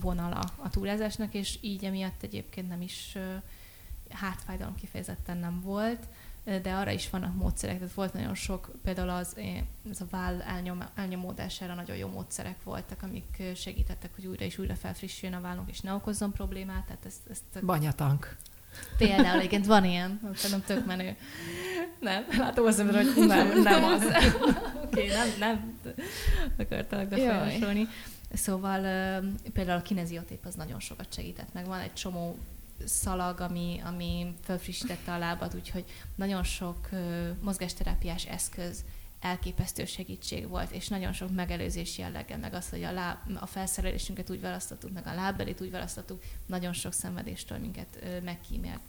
vonala 0.02 0.44
a 0.56 0.70
túrázásnak, 0.70 1.34
és 1.34 1.58
így 1.62 1.84
emiatt 1.84 2.24
egyébként 2.24 2.70
nem 2.70 2.82
is 2.82 3.18
hátfájdalom 4.10 4.76
kifejezetten 4.76 5.38
nem 5.38 5.62
volt, 5.62 6.08
de 6.62 6.74
arra 6.74 6.92
is 6.92 7.10
vannak 7.10 7.36
módszerek, 7.36 7.78
tehát 7.78 7.94
volt 7.94 8.14
nagyon 8.14 8.36
sok, 8.36 8.72
például 8.84 9.10
az, 9.10 9.36
ez 9.90 10.02
a 10.02 10.06
váll 10.10 10.42
elnyom, 10.42 10.84
elnyomódására 10.96 11.74
nagyon 11.74 11.96
jó 11.96 12.08
módszerek 12.08 12.64
voltak, 12.64 13.04
amik 13.04 13.42
segítettek, 13.56 14.16
hogy 14.16 14.26
újra 14.26 14.46
és 14.46 14.58
újra 14.58 14.76
felfrissüljön 14.76 15.38
a 15.38 15.42
vállunk, 15.42 15.70
és 15.70 15.80
ne 15.80 15.94
okozzon 15.94 16.32
problémát. 16.32 16.86
Tehát 16.86 17.06
ezt, 17.06 17.30
ezt 17.30 17.66
Banyatank. 17.66 18.36
Például, 18.98 19.42
igen, 19.42 19.62
van 19.62 19.86
ilyen, 19.86 20.20
nem 20.50 20.64
tök 20.66 20.86
menő. 20.86 21.16
Nem, 22.00 22.26
látom 22.38 22.66
azt 22.66 22.78
mondani, 22.78 23.06
hogy 23.06 23.28
nem, 23.28 23.62
nem 23.62 23.84
az. 23.84 24.04
Oké, 24.84 25.02
okay, 25.02 25.08
nem, 25.08 25.28
nem 25.40 25.80
akartalak 26.58 27.08
befolyásolni. 27.08 27.88
Szóval 28.34 28.82
például 29.54 29.80
a 29.80 29.82
kineziotép 29.82 30.46
az 30.46 30.56
nagyon 30.56 30.80
sokat 30.80 31.14
segített 31.14 31.54
meg. 31.54 31.66
Van 31.66 31.80
egy 31.80 31.94
csomó 31.94 32.38
szalag, 32.86 33.40
ami, 33.40 33.82
ami 33.86 34.36
felfrissítette 34.42 35.14
a 35.14 35.18
lábat, 35.18 35.54
úgyhogy 35.54 35.86
nagyon 36.16 36.44
sok 36.44 36.90
mozgásterápiás 37.42 38.26
eszköz 38.26 38.84
elképesztő 39.20 39.86
segítség 39.86 40.48
volt, 40.48 40.72
és 40.72 40.88
nagyon 40.88 41.14
sok 41.14 41.32
megelőzés 41.36 41.98
jellege, 41.98 42.38
meg 42.38 42.54
az, 42.54 42.70
hogy 42.70 42.84
a, 42.84 42.92
láb, 42.92 43.18
a 43.40 43.46
felszerelésünket 43.46 44.30
úgy 44.30 44.42
választottuk, 44.42 44.94
meg 44.94 45.08
a 45.08 45.14
lábbelit 45.14 45.62
úgy 45.62 45.72
választottuk, 45.72 46.24
nagyon 46.46 46.74
sok 46.74 46.94
szenvedéstől 46.94 47.58
minket 47.58 48.22
megkímélt. 48.24 48.80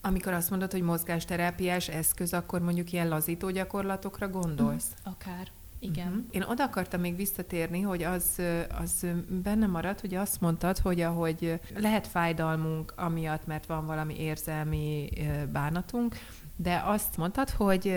Amikor 0.00 0.32
azt 0.32 0.50
mondod, 0.50 0.70
hogy 0.70 0.82
mozgásterápiás 0.82 1.88
eszköz, 1.88 2.32
akkor 2.32 2.60
mondjuk 2.60 2.92
ilyen 2.92 3.08
lazító 3.08 3.50
gyakorlatokra 3.50 4.28
gondolsz? 4.28 4.86
Akár. 5.02 5.50
Igen. 5.82 6.06
Uh-huh. 6.06 6.24
Én 6.30 6.42
oda 6.42 6.64
akartam 6.64 7.00
még 7.00 7.16
visszatérni, 7.16 7.80
hogy 7.80 8.02
az, 8.02 8.42
az 8.78 9.06
benne 9.28 9.66
maradt, 9.66 10.00
hogy 10.00 10.14
azt 10.14 10.40
mondtad, 10.40 10.78
hogy 10.78 11.00
ahogy 11.00 11.60
lehet 11.76 12.06
fájdalmunk 12.06 12.92
amiatt, 12.96 13.46
mert 13.46 13.66
van 13.66 13.86
valami 13.86 14.20
érzelmi 14.20 15.08
bánatunk, 15.52 16.16
de 16.56 16.82
azt 16.84 17.16
mondtad, 17.16 17.50
hogy, 17.50 17.96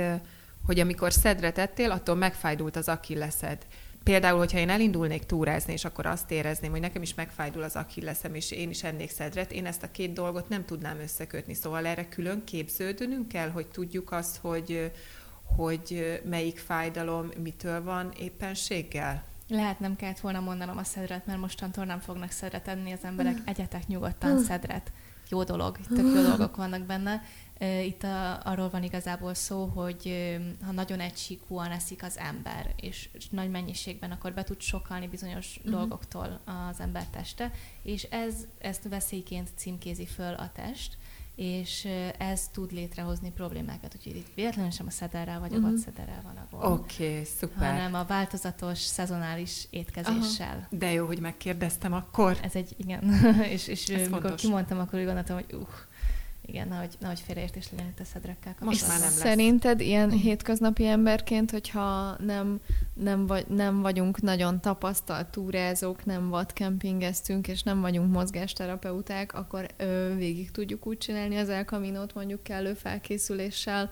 hogy 0.66 0.80
amikor 0.80 1.14
szedre 1.14 1.52
tettél, 1.52 1.92
attól 1.92 2.16
megfájdult 2.16 2.76
az 2.76 2.88
akilleszed. 2.88 3.66
Például, 4.04 4.38
hogyha 4.38 4.58
én 4.58 4.70
elindulnék 4.70 5.24
túrázni, 5.24 5.74
és 5.74 5.86
akkor 5.86 6.06
azt 6.06 6.32
érezném, 6.32 6.72
hogy 6.72 6.80
nekem 6.80 7.02
is 7.02 7.14
megfájdul 7.14 7.64
az 7.64 7.76
akilleszem, 7.76 8.36
és 8.36 8.52
én 8.52 8.70
is 8.70 8.84
ennék 8.84 9.10
szedret, 9.10 9.52
én 9.52 9.66
ezt 9.66 9.84
a 9.84 9.92
két 9.92 10.14
dolgot 10.14 10.50
nem 10.50 10.66
tudnám 10.66 11.00
összekötni. 11.00 11.54
Szóval 11.54 11.86
erre 11.86 12.08
külön 12.08 12.44
képződnünk 12.44 13.28
kell, 13.28 13.50
hogy 13.50 13.68
tudjuk 13.68 14.12
azt, 14.12 14.38
hogy, 14.38 14.92
hogy 15.56 16.22
melyik 16.26 16.58
fájdalom 16.58 17.30
mitől 17.44 17.84
van 17.84 18.12
éppenséggel? 18.20 19.24
Lehet 19.48 19.80
nem 19.80 19.96
kellett 19.96 20.20
volna 20.20 20.40
mondanom 20.40 20.78
a 20.78 20.84
szedret, 20.84 21.26
mert 21.26 21.40
mostantól 21.40 21.86
nem 21.86 22.00
fognak 22.00 22.32
szedret 22.32 22.68
enni 22.68 22.92
az 22.92 23.04
emberek. 23.04 23.38
Egyetek 23.46 23.88
nyugodtan 23.88 24.40
szedret. 24.40 24.92
Jó 25.30 25.44
dolog, 25.44 25.78
tök 25.88 26.14
jó 26.16 26.22
dolgok 26.22 26.56
vannak 26.56 26.82
benne. 26.82 27.24
Itt 27.86 28.04
a, 28.04 28.42
arról 28.44 28.70
van 28.70 28.84
igazából 28.84 29.34
szó, 29.34 29.66
hogy 29.66 30.36
ha 30.66 30.72
nagyon 30.72 31.00
egysíkúan 31.00 31.72
eszik 31.72 32.04
az 32.04 32.18
ember, 32.18 32.74
és 32.76 33.10
nagy 33.30 33.50
mennyiségben, 33.50 34.12
akkor 34.12 34.34
be 34.34 34.44
tud 34.44 34.62
sokalni 34.62 35.08
bizonyos 35.08 35.58
uh-huh. 35.58 35.72
dolgoktól 35.72 36.42
az 36.70 36.80
ember 36.80 37.06
teste, 37.06 37.52
és 37.82 38.04
ez, 38.04 38.34
ezt 38.60 38.88
veszélyként 38.90 39.50
címkézi 39.56 40.06
föl 40.06 40.34
a 40.34 40.52
test, 40.54 40.98
és 41.36 41.88
ez 42.18 42.48
tud 42.48 42.72
létrehozni 42.72 43.32
problémákat. 43.32 43.96
Úgyhogy 43.96 44.16
itt 44.16 44.34
véletlenül 44.36 44.72
sem 44.72 44.86
a 44.88 44.92
szederrel 44.92 45.40
vagy 45.40 45.54
a 45.54 45.56
uh-huh. 45.56 45.72
vadszederrel 45.72 46.22
van 46.24 46.36
a 46.38 46.48
gond. 46.52 46.80
Oké, 46.80 47.10
okay, 47.10 47.24
szuper. 47.24 47.72
Hanem 47.72 47.94
a 47.94 48.06
változatos, 48.06 48.80
szezonális 48.80 49.68
étkezéssel. 49.70 50.58
Aha. 50.58 50.68
De 50.70 50.92
jó, 50.92 51.06
hogy 51.06 51.20
megkérdeztem 51.20 51.94
akkor. 51.94 52.38
Ez 52.42 52.56
egy, 52.56 52.74
igen. 52.78 53.04
és 53.56 53.68
és 53.68 53.88
mikor 53.88 54.08
fontos. 54.08 54.42
kimondtam, 54.42 54.80
akkor 54.80 55.00
úgy 55.00 55.06
gondoltam, 55.06 55.36
hogy 55.36 55.54
uh, 55.54 55.68
igen, 56.46 56.68
nehogy, 56.68 56.96
nehogy 57.00 57.20
félreértés 57.20 57.72
legyen 57.72 57.88
itt 57.88 58.00
a 58.00 58.04
szedrekkel 58.04 58.56
Most 58.60 58.88
már 58.88 59.00
nem 59.00 59.10
lesz. 59.10 59.18
Szerinted 59.18 59.82
ilyen 59.82 60.12
hm. 60.12 60.18
hétköznapi 60.18 60.88
emberként, 60.88 61.52
hogyha 61.52 62.16
nem, 62.20 62.60
nem, 62.94 63.26
vagy, 63.26 63.48
nem 63.48 63.82
vagyunk 63.82 64.22
nagyon 64.22 64.62
tapasztalt 64.62 65.28
túrázók, 65.28 66.06
nem 66.06 66.30
vadkempingeztünk, 66.30 67.48
és 67.48 67.64
nem 67.64 67.82
vagyunk 67.82 68.12
mozgásterapeuták, 68.12 69.34
akkor 69.34 69.68
ö, 69.78 70.16
végig 70.16 70.52
tudjuk 70.52 70.88
úgy 70.88 70.98
csinálni 70.98 71.38
az 71.38 71.50
elkaminót 71.50 72.14
mondjuk 72.14 72.44
kellő 72.44 72.74
felkészüléssel, 72.74 73.92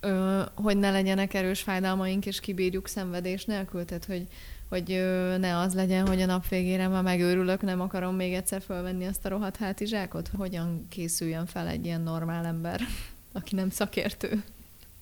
ö, 0.00 0.42
hogy 0.54 0.76
ne 0.76 0.90
legyenek 0.90 1.34
erős 1.34 1.60
fájdalmaink, 1.60 2.26
és 2.26 2.40
kibírjuk 2.40 2.88
szenvedés 2.88 3.44
nélkül, 3.44 3.84
tehát 3.84 4.04
hogy 4.04 4.26
hogy 4.72 5.02
ne 5.38 5.58
az 5.58 5.74
legyen, 5.74 6.06
hogy 6.06 6.20
a 6.20 6.26
nap 6.26 6.48
végére 6.48 6.88
már 6.88 7.02
megőrülök, 7.02 7.62
nem 7.62 7.80
akarom 7.80 8.14
még 8.14 8.34
egyszer 8.34 8.62
fölvenni 8.62 9.06
azt 9.06 9.24
a 9.24 9.28
rohadt 9.28 9.56
hátizsákot. 9.56 10.30
Hogyan 10.36 10.86
készüljön 10.88 11.46
fel 11.46 11.68
egy 11.68 11.84
ilyen 11.84 12.00
normál 12.00 12.44
ember, 12.44 12.80
aki 13.32 13.54
nem 13.54 13.70
szakértő? 13.70 14.42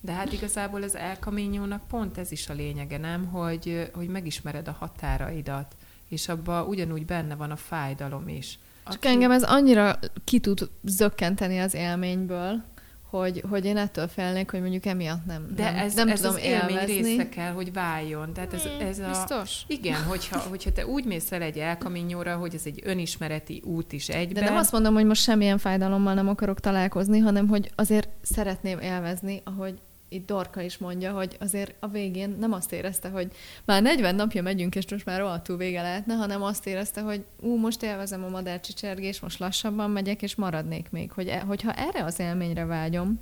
De 0.01 0.11
hát 0.11 0.33
igazából 0.33 0.83
az 0.83 0.95
elkaményónak 0.95 1.87
pont 1.87 2.17
ez 2.17 2.31
is 2.31 2.49
a 2.49 2.53
lényege, 2.53 2.97
nem? 2.97 3.25
Hogy, 3.25 3.89
hogy 3.93 4.07
megismered 4.07 4.67
a 4.67 4.75
határaidat, 4.79 5.75
és 6.09 6.27
abban 6.27 6.67
ugyanúgy 6.67 7.05
benne 7.05 7.35
van 7.35 7.51
a 7.51 7.55
fájdalom 7.55 8.27
is. 8.27 8.59
Csak 8.83 8.93
Aki... 8.93 9.07
engem 9.07 9.31
ez 9.31 9.43
annyira 9.43 9.99
ki 10.23 10.39
tud 10.39 10.69
zökkenteni 10.83 11.59
az 11.59 11.73
élményből, 11.73 12.63
hogy, 13.11 13.43
hogy 13.49 13.65
én 13.65 13.77
ettől 13.77 14.07
félnék, 14.07 14.51
hogy 14.51 14.61
mondjuk 14.61 14.85
emiatt 14.85 15.25
nem, 15.25 15.47
De 15.55 15.63
nem, 15.63 15.75
ez, 15.75 15.93
nem 15.93 16.07
ez 16.09 16.19
tudom 16.19 16.35
az 16.35 16.41
élmény 16.41 16.69
élvezni. 16.69 17.01
része 17.01 17.29
kell, 17.29 17.51
hogy 17.51 17.73
váljon. 17.73 18.33
Tehát 18.33 18.53
ez, 18.53 18.67
ez 18.79 18.99
a, 18.99 19.07
Biztos? 19.07 19.61
Igen, 19.67 20.03
hogyha, 20.03 20.39
hogyha 20.39 20.71
te 20.71 20.85
úgy 20.85 21.05
mész 21.05 21.31
el 21.31 21.41
egy 21.41 21.57
elkaminyóra, 21.57 22.35
hogy 22.35 22.55
ez 22.55 22.61
egy 22.65 22.81
önismereti 22.83 23.61
út 23.65 23.93
is 23.93 24.09
egyben. 24.09 24.43
De 24.43 24.49
nem 24.49 24.57
azt 24.57 24.71
mondom, 24.71 24.93
hogy 24.93 25.05
most 25.05 25.21
semmilyen 25.21 25.57
fájdalommal 25.57 26.13
nem 26.13 26.27
akarok 26.27 26.59
találkozni, 26.59 27.19
hanem 27.19 27.47
hogy 27.47 27.71
azért 27.75 28.09
szeretném 28.21 28.79
élvezni, 28.79 29.41
ahogy 29.43 29.79
itt 30.11 30.25
Dorka 30.25 30.61
is 30.61 30.77
mondja, 30.77 31.11
hogy 31.11 31.37
azért 31.39 31.75
a 31.79 31.87
végén 31.87 32.35
nem 32.39 32.53
azt 32.53 32.73
érezte, 32.73 33.09
hogy 33.09 33.31
már 33.65 33.81
40 33.81 34.15
napja 34.15 34.41
megyünk, 34.41 34.75
és 34.75 34.91
most 34.91 35.05
már 35.05 35.19
rohadtul 35.19 35.57
vége 35.57 35.81
lehetne, 35.81 36.13
hanem 36.13 36.43
azt 36.43 36.67
érezte, 36.67 37.01
hogy 37.01 37.25
ú, 37.41 37.55
most 37.57 37.83
élvezem 37.83 38.23
a 38.23 38.29
madárcsicsergés, 38.29 39.19
most 39.19 39.39
lassabban 39.39 39.91
megyek, 39.91 40.21
és 40.21 40.35
maradnék 40.35 40.89
még. 40.89 41.11
Hogy, 41.11 41.27
e, 41.27 41.39
hogyha 41.39 41.73
erre 41.73 42.03
az 42.03 42.19
élményre 42.19 42.65
vágyom, 42.65 43.19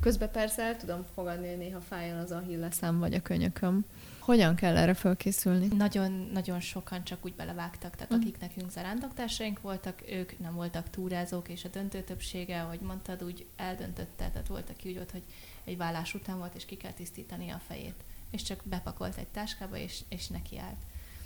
közben 0.00 0.30
persze 0.30 0.62
el 0.62 0.76
tudom 0.76 1.04
fogadni, 1.14 1.48
hogy 1.48 1.58
néha 1.58 1.80
fájjon 1.80 2.18
az 2.18 2.30
a 2.30 2.42
hilleszem 2.46 2.98
vagy 2.98 3.14
a 3.14 3.22
könyököm. 3.22 3.84
Hogyan 4.18 4.54
kell 4.54 4.76
erre 4.76 4.94
felkészülni? 4.94 5.68
Nagyon, 5.76 6.30
nagyon 6.32 6.60
sokan 6.60 7.04
csak 7.04 7.24
úgy 7.24 7.34
belevágtak, 7.34 7.94
tehát 7.94 8.12
uh-huh. 8.12 8.26
akik 8.26 8.40
nekünk 8.40 8.70
zarándoktásaink 8.70 9.60
voltak, 9.60 10.02
ők 10.08 10.38
nem 10.38 10.54
voltak 10.54 10.90
túrázók, 10.90 11.48
és 11.48 11.64
a 11.64 11.68
döntő 11.68 12.00
többsége, 12.00 12.62
ahogy 12.62 12.80
mondtad, 12.80 13.24
úgy 13.24 13.46
eldöntötte, 13.56 14.28
tehát 14.28 14.46
volt, 14.46 14.70
aki 14.70 14.88
úgy 14.88 14.94
volt, 14.94 15.10
hogy 15.10 15.22
egy 15.66 15.76
vállás 15.76 16.14
után 16.14 16.38
volt, 16.38 16.54
és 16.54 16.64
ki 16.64 16.76
kell 16.76 16.92
tisztítani 16.92 17.50
a 17.50 17.60
fejét. 17.66 18.04
És 18.30 18.42
csak 18.42 18.60
bepakolt 18.64 19.16
egy 19.16 19.26
táskába, 19.26 19.76
és, 19.76 20.00
és 20.08 20.26
nekiállt. 20.26 20.80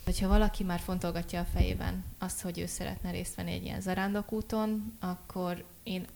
Hogyha 0.05 0.29
valaki 0.29 0.65
már 0.65 0.81
fontolgatja 0.81 1.41
a 1.41 1.45
fejében 1.45 2.05
azt, 2.19 2.41
hogy 2.41 2.59
ő 2.59 2.67
szeretne 2.67 3.11
részt 3.11 3.35
venni 3.35 3.53
egy 3.53 3.65
ilyen 3.65 3.81
zarándokúton, 3.81 4.97
akkor 5.01 5.65
én 5.83 6.07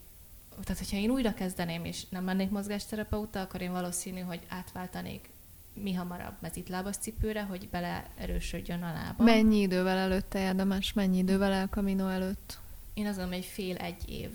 tehát 0.62 0.78
hogyha 0.78 0.96
én 0.96 1.10
újra 1.10 1.34
kezdeném, 1.34 1.84
és 1.84 2.08
nem 2.08 2.24
mennék 2.24 2.50
mozgásterapeuta, 2.50 3.40
akkor 3.40 3.60
én 3.60 3.72
valószínű, 3.72 4.20
hogy 4.20 4.40
átváltanék 4.48 5.30
mi 5.72 5.92
hamarabb 5.92 6.34
mezitlábas 6.40 6.96
cipőre, 6.96 7.42
hogy 7.42 7.68
beleerősödjön 7.68 8.82
a 8.82 8.92
lába. 8.92 9.22
Mennyi 9.22 9.60
idővel 9.60 9.96
előtte 9.96 10.38
érdemes? 10.38 10.92
Mennyi 10.92 11.18
idővel 11.18 11.52
El 11.52 11.66
Camino 11.66 12.08
előtt? 12.08 12.58
Én 12.94 13.06
azon 13.06 13.32
egy 13.32 13.44
fél-egy 13.44 14.08
év. 14.10 14.30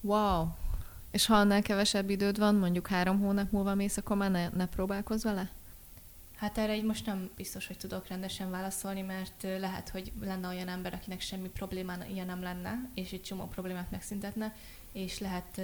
Wow! 0.00 0.46
És 1.12 1.26
ha 1.26 1.34
annál 1.34 1.62
kevesebb 1.62 2.10
időd 2.10 2.38
van, 2.38 2.54
mondjuk 2.54 2.86
három 2.86 3.20
hónap 3.20 3.50
múlva 3.50 3.74
mész, 3.74 3.96
akkor 3.96 4.16
már 4.16 4.30
ne, 4.30 4.48
ne 4.48 4.66
próbálkozz 4.66 5.24
vele? 5.24 5.50
Hát 6.36 6.58
erre 6.58 6.76
így 6.76 6.84
most 6.84 7.06
nem 7.06 7.30
biztos, 7.36 7.66
hogy 7.66 7.76
tudok 7.76 8.08
rendesen 8.08 8.50
válaszolni, 8.50 9.02
mert 9.02 9.42
lehet, 9.42 9.88
hogy 9.88 10.12
lenne 10.20 10.48
olyan 10.48 10.68
ember, 10.68 10.94
akinek 10.94 11.20
semmi 11.20 11.48
problémája 11.48 12.24
nem 12.24 12.42
lenne, 12.42 12.88
és 12.94 13.12
egy 13.12 13.22
csomó 13.22 13.44
problémát 13.46 13.90
megszüntetne, 13.90 14.54
és 14.92 15.18
lehet 15.18 15.60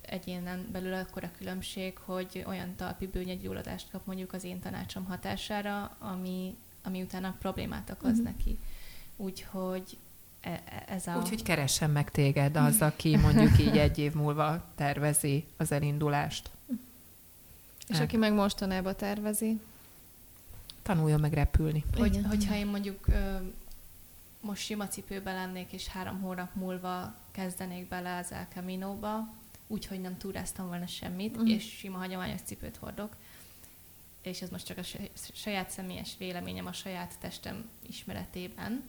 egyénen 0.00 0.68
belül 0.72 0.94
akkor 0.94 1.24
a 1.24 1.30
különbség, 1.38 1.98
hogy 1.98 2.44
olyan 2.46 2.74
talpi 2.76 3.06
bőnyegygyulladást 3.06 3.90
kap 3.90 4.06
mondjuk 4.06 4.32
az 4.32 4.44
én 4.44 4.60
tanácsom 4.60 5.04
hatására, 5.04 5.96
ami, 5.98 6.56
ami 6.82 7.02
utána 7.02 7.36
problémát 7.38 7.90
okoz 7.90 8.10
uh-huh. 8.10 8.24
neki. 8.24 8.58
Úgyhogy 9.16 9.96
ez 10.86 11.06
a... 11.06 11.16
Úgyhogy 11.16 11.42
keressen 11.42 11.90
meg 11.90 12.10
téged 12.10 12.56
az, 12.56 12.82
aki 12.90 13.16
mondjuk 13.16 13.58
így 13.58 13.78
egy 13.78 13.98
év 13.98 14.14
múlva 14.14 14.64
tervezi 14.74 15.44
az 15.56 15.72
elindulást. 15.72 16.50
És 17.88 18.00
aki 18.00 18.16
meg 18.16 18.32
mostanában 18.32 18.96
tervezi? 18.96 19.60
Tanuljon 20.82 21.20
meg 21.20 21.32
repülni. 21.32 21.84
Hogy, 21.96 22.20
hogyha 22.28 22.54
én 22.54 22.66
mondjuk 22.66 23.06
most 24.40 24.62
sima 24.62 24.88
cipőben 24.88 25.34
lennék, 25.34 25.72
és 25.72 25.86
három 25.86 26.20
hónap 26.20 26.54
múlva 26.54 27.14
kezdenék 27.30 27.88
bele 27.88 28.16
az 28.16 28.32
El 28.32 28.46
Camino-ba, 28.54 29.34
úgyhogy 29.66 30.00
nem 30.00 30.16
túráztam 30.16 30.66
volna 30.66 30.86
semmit, 30.86 31.36
uh-huh. 31.36 31.50
és 31.50 31.76
sima 31.78 31.98
hagyományos 31.98 32.40
cipőt 32.40 32.76
hordok, 32.76 33.16
és 34.22 34.42
ez 34.42 34.50
most 34.50 34.66
csak 34.66 34.78
a 34.78 34.82
saját 35.34 35.70
személyes 35.70 36.14
véleményem 36.18 36.66
a 36.66 36.72
saját 36.72 37.14
testem 37.20 37.68
ismeretében, 37.88 38.82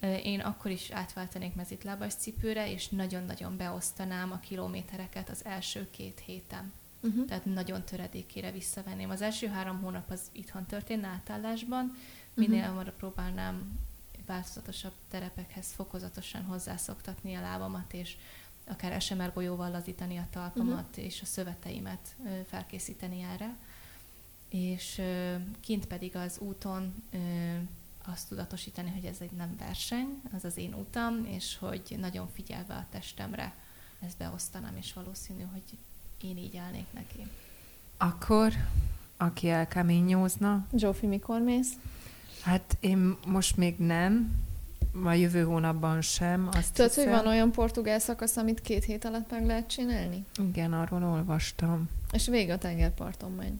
Én 0.00 0.40
akkor 0.40 0.70
is 0.70 0.90
átváltanék 0.90 1.54
mezitlábas 1.54 2.14
cipőre, 2.14 2.72
és 2.72 2.88
nagyon-nagyon 2.88 3.56
beosztanám 3.56 4.32
a 4.32 4.38
kilométereket 4.38 5.28
az 5.28 5.44
első 5.44 5.90
két 5.90 6.22
héten. 6.26 6.72
Uh-huh. 7.02 7.24
Tehát 7.24 7.44
nagyon 7.44 7.84
töredékére 7.84 8.50
visszavenném. 8.50 9.10
Az 9.10 9.22
első 9.22 9.46
három 9.46 9.80
hónap 9.80 10.10
az 10.10 10.20
itthon 10.32 10.66
történne 10.66 11.06
átállásban, 11.06 11.96
minél 12.34 12.56
uh-huh. 12.56 12.68
hamarabb 12.70 12.96
próbálnám 12.96 13.78
változatosabb 14.26 14.92
terepekhez 15.10 15.72
fokozatosan 15.72 16.42
hozzászoktatni 16.42 17.34
a 17.34 17.40
lábamat, 17.40 17.92
és 17.92 18.16
akár 18.64 19.02
SMR 19.02 19.32
golyóval 19.32 19.70
lazítani 19.70 20.16
a 20.16 20.26
talpamat, 20.30 20.88
uh-huh. 20.88 21.04
és 21.04 21.22
a 21.22 21.26
szöveteimet 21.26 22.16
felkészíteni 22.46 23.22
erre. 23.22 23.56
És 24.48 25.02
kint 25.60 25.86
pedig 25.86 26.16
az 26.16 26.38
úton 26.38 27.04
azt 28.12 28.28
tudatosítani, 28.28 28.90
hogy 28.90 29.04
ez 29.04 29.16
egy 29.20 29.30
nem 29.30 29.56
verseny, 29.58 30.20
az 30.36 30.44
az 30.44 30.56
én 30.56 30.74
utam, 30.74 31.26
és 31.28 31.56
hogy 31.60 31.96
nagyon 32.00 32.28
figyelve 32.34 32.74
a 32.74 32.86
testemre 32.90 33.54
ezt 34.00 34.16
beosztanám, 34.16 34.76
és 34.76 34.92
valószínű, 34.92 35.42
hogy 35.52 35.62
én 36.20 36.36
így 36.36 36.56
állnék 36.56 36.86
neki. 36.92 37.26
Akkor, 37.96 38.52
aki 39.16 39.48
elkeményózna... 39.48 40.66
Zsófi, 40.76 41.06
mikor 41.06 41.40
mész? 41.40 41.72
Hát 42.42 42.76
én 42.80 43.16
most 43.26 43.56
még 43.56 43.78
nem, 43.78 44.46
a 45.04 45.12
jövő 45.12 45.42
hónapban 45.42 46.00
sem. 46.00 46.48
Azt 46.52 46.72
Tudod, 46.72 46.92
hiszem. 46.92 47.12
hogy 47.12 47.22
van 47.22 47.32
olyan 47.32 47.52
portugál 47.52 47.98
szakasz, 47.98 48.36
amit 48.36 48.60
két 48.60 48.84
hét 48.84 49.04
alatt 49.04 49.30
meg 49.30 49.46
lehet 49.46 49.68
csinálni? 49.68 50.24
Igen, 50.48 50.72
arról 50.72 51.04
olvastam. 51.04 51.88
És 52.12 52.26
vége 52.26 52.52
a 52.52 52.58
tengerparton 52.58 53.32
megy. 53.32 53.52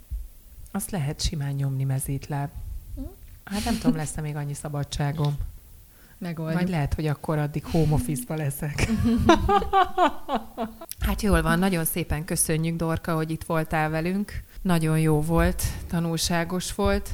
Azt 0.71 0.91
lehet 0.91 1.21
simán 1.21 1.53
nyomni 1.53 1.85
mezítláb. 1.85 2.51
Hát 3.51 3.65
nem 3.65 3.79
tudom, 3.79 3.97
lesz-e 3.97 4.21
még 4.21 4.37
annyi 4.37 4.55
szabadságom. 4.55 5.37
Megoldjuk. 6.19 6.61
Vagy 6.61 6.71
lehet, 6.71 6.95
hogy 6.95 7.07
akkor 7.07 7.39
addig 7.39 7.65
home 7.65 7.93
office 7.93 8.37
leszek. 8.37 8.89
hát 11.07 11.23
jól 11.23 11.43
van, 11.43 11.59
nagyon 11.59 11.85
szépen 11.85 12.25
köszönjük, 12.25 12.77
Dorka, 12.77 13.15
hogy 13.15 13.31
itt 13.31 13.45
voltál 13.45 13.91
velünk. 13.91 14.43
Nagyon 14.63 14.99
jó 14.99 15.21
volt, 15.21 15.63
tanulságos 15.87 16.75
volt. 16.75 17.11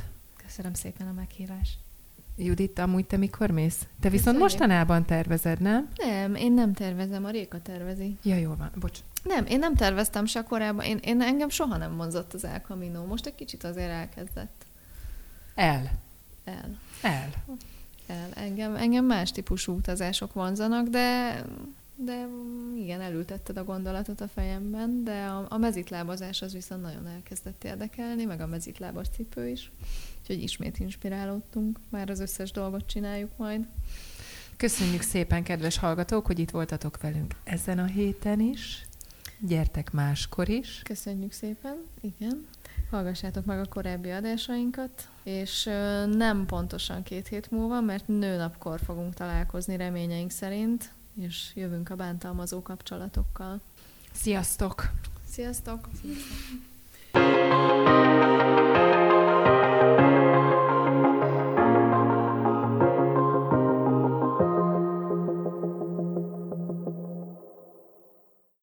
Köszönöm 0.47 0.75
szépen 0.75 1.07
a 1.07 1.13
meghívást. 1.13 1.79
Judit, 2.37 2.79
amúgy 2.79 3.05
te 3.05 3.17
mikor 3.17 3.51
mész? 3.51 3.79
Te 4.01 4.09
viszont 4.09 4.37
Köszönjük. 4.37 4.41
mostanában 4.41 5.05
tervezed, 5.05 5.61
nem? 5.61 5.89
Nem, 5.97 6.35
én 6.35 6.53
nem 6.53 6.73
tervezem, 6.73 7.25
a 7.25 7.31
Réka 7.31 7.63
tervezi. 7.63 8.17
Ja, 8.23 8.37
jó 8.37 8.55
van, 8.59 8.71
bocs. 8.81 8.99
Nem, 9.23 9.47
én 9.47 9.59
nem 9.59 9.75
terveztem 9.75 10.27
se 10.27 10.43
korábban, 10.43 10.85
én, 10.85 10.99
én 11.03 11.21
engem 11.21 11.49
soha 11.49 11.77
nem 11.77 11.97
vonzott 11.97 12.35
az 12.35 12.45
El 12.45 12.61
Camino, 12.61 13.05
most 13.05 13.27
egy 13.27 13.35
kicsit 13.35 13.65
azért 13.65 13.91
elkezdett. 13.91 14.65
El. 15.55 15.91
El. 16.45 16.79
El. 17.03 17.33
El. 18.07 18.31
Engem, 18.35 18.77
engem 18.77 19.05
más 19.05 19.33
típusú 19.33 19.73
utazások 19.73 20.33
vonzanak, 20.33 20.89
de 20.89 21.45
de 21.97 22.27
igen, 22.77 23.01
elültetted 23.01 23.57
a 23.57 23.65
gondolatot 23.65 24.21
a 24.21 24.29
fejemben, 24.29 25.05
de 25.05 25.25
a, 25.25 25.47
a 25.49 25.59
mezitlábazás 25.59 26.43
az 26.43 26.53
viszont 26.53 26.83
nagyon 26.83 27.07
elkezdett 27.07 27.65
érdekelni, 27.65 28.25
meg 28.25 28.41
a 28.41 28.47
mezitlábas 28.47 29.09
cipő 29.09 29.49
is. 29.49 29.71
Úgyhogy 30.21 30.43
ismét 30.43 30.79
inspirálódtunk, 30.79 31.79
már 31.89 32.11
az 32.11 32.21
összes 32.21 32.51
dolgot 32.51 32.87
csináljuk 32.87 33.37
majd. 33.37 33.67
Köszönjük 34.57 35.03
szépen, 35.03 35.43
kedves 35.43 35.79
hallgatók, 35.79 36.27
hogy 36.27 36.39
itt 36.39 36.51
voltatok 36.51 37.01
velünk 37.01 37.35
ezen 37.45 37.79
a 37.79 37.85
héten 37.85 38.41
is. 38.41 38.87
Gyertek 39.39 39.91
máskor 39.91 40.49
is. 40.49 40.81
Köszönjük 40.85 41.33
szépen, 41.33 41.77
igen. 42.01 42.47
Hallgassátok 42.91 43.45
meg 43.45 43.59
a 43.59 43.69
korábbi 43.69 44.11
adásainkat, 44.11 45.09
és 45.23 45.65
nem 46.11 46.47
pontosan 46.47 47.03
két 47.03 47.29
hét 47.29 47.51
múlva, 47.51 47.81
mert 47.81 48.09
nőnapkor 48.09 48.81
fogunk 48.85 49.15
találkozni 49.15 49.77
reményeink 49.77 50.31
szerint, 50.31 50.91
és 51.21 51.51
jövünk 51.55 51.91
a 51.91 51.97
bántalmazó 51.97 52.63
kapcsolatokkal. 52.63 53.61
Sziasztok! 54.13 54.91
Sziasztok! 55.29 55.89
Sziasztok. 57.13 58.24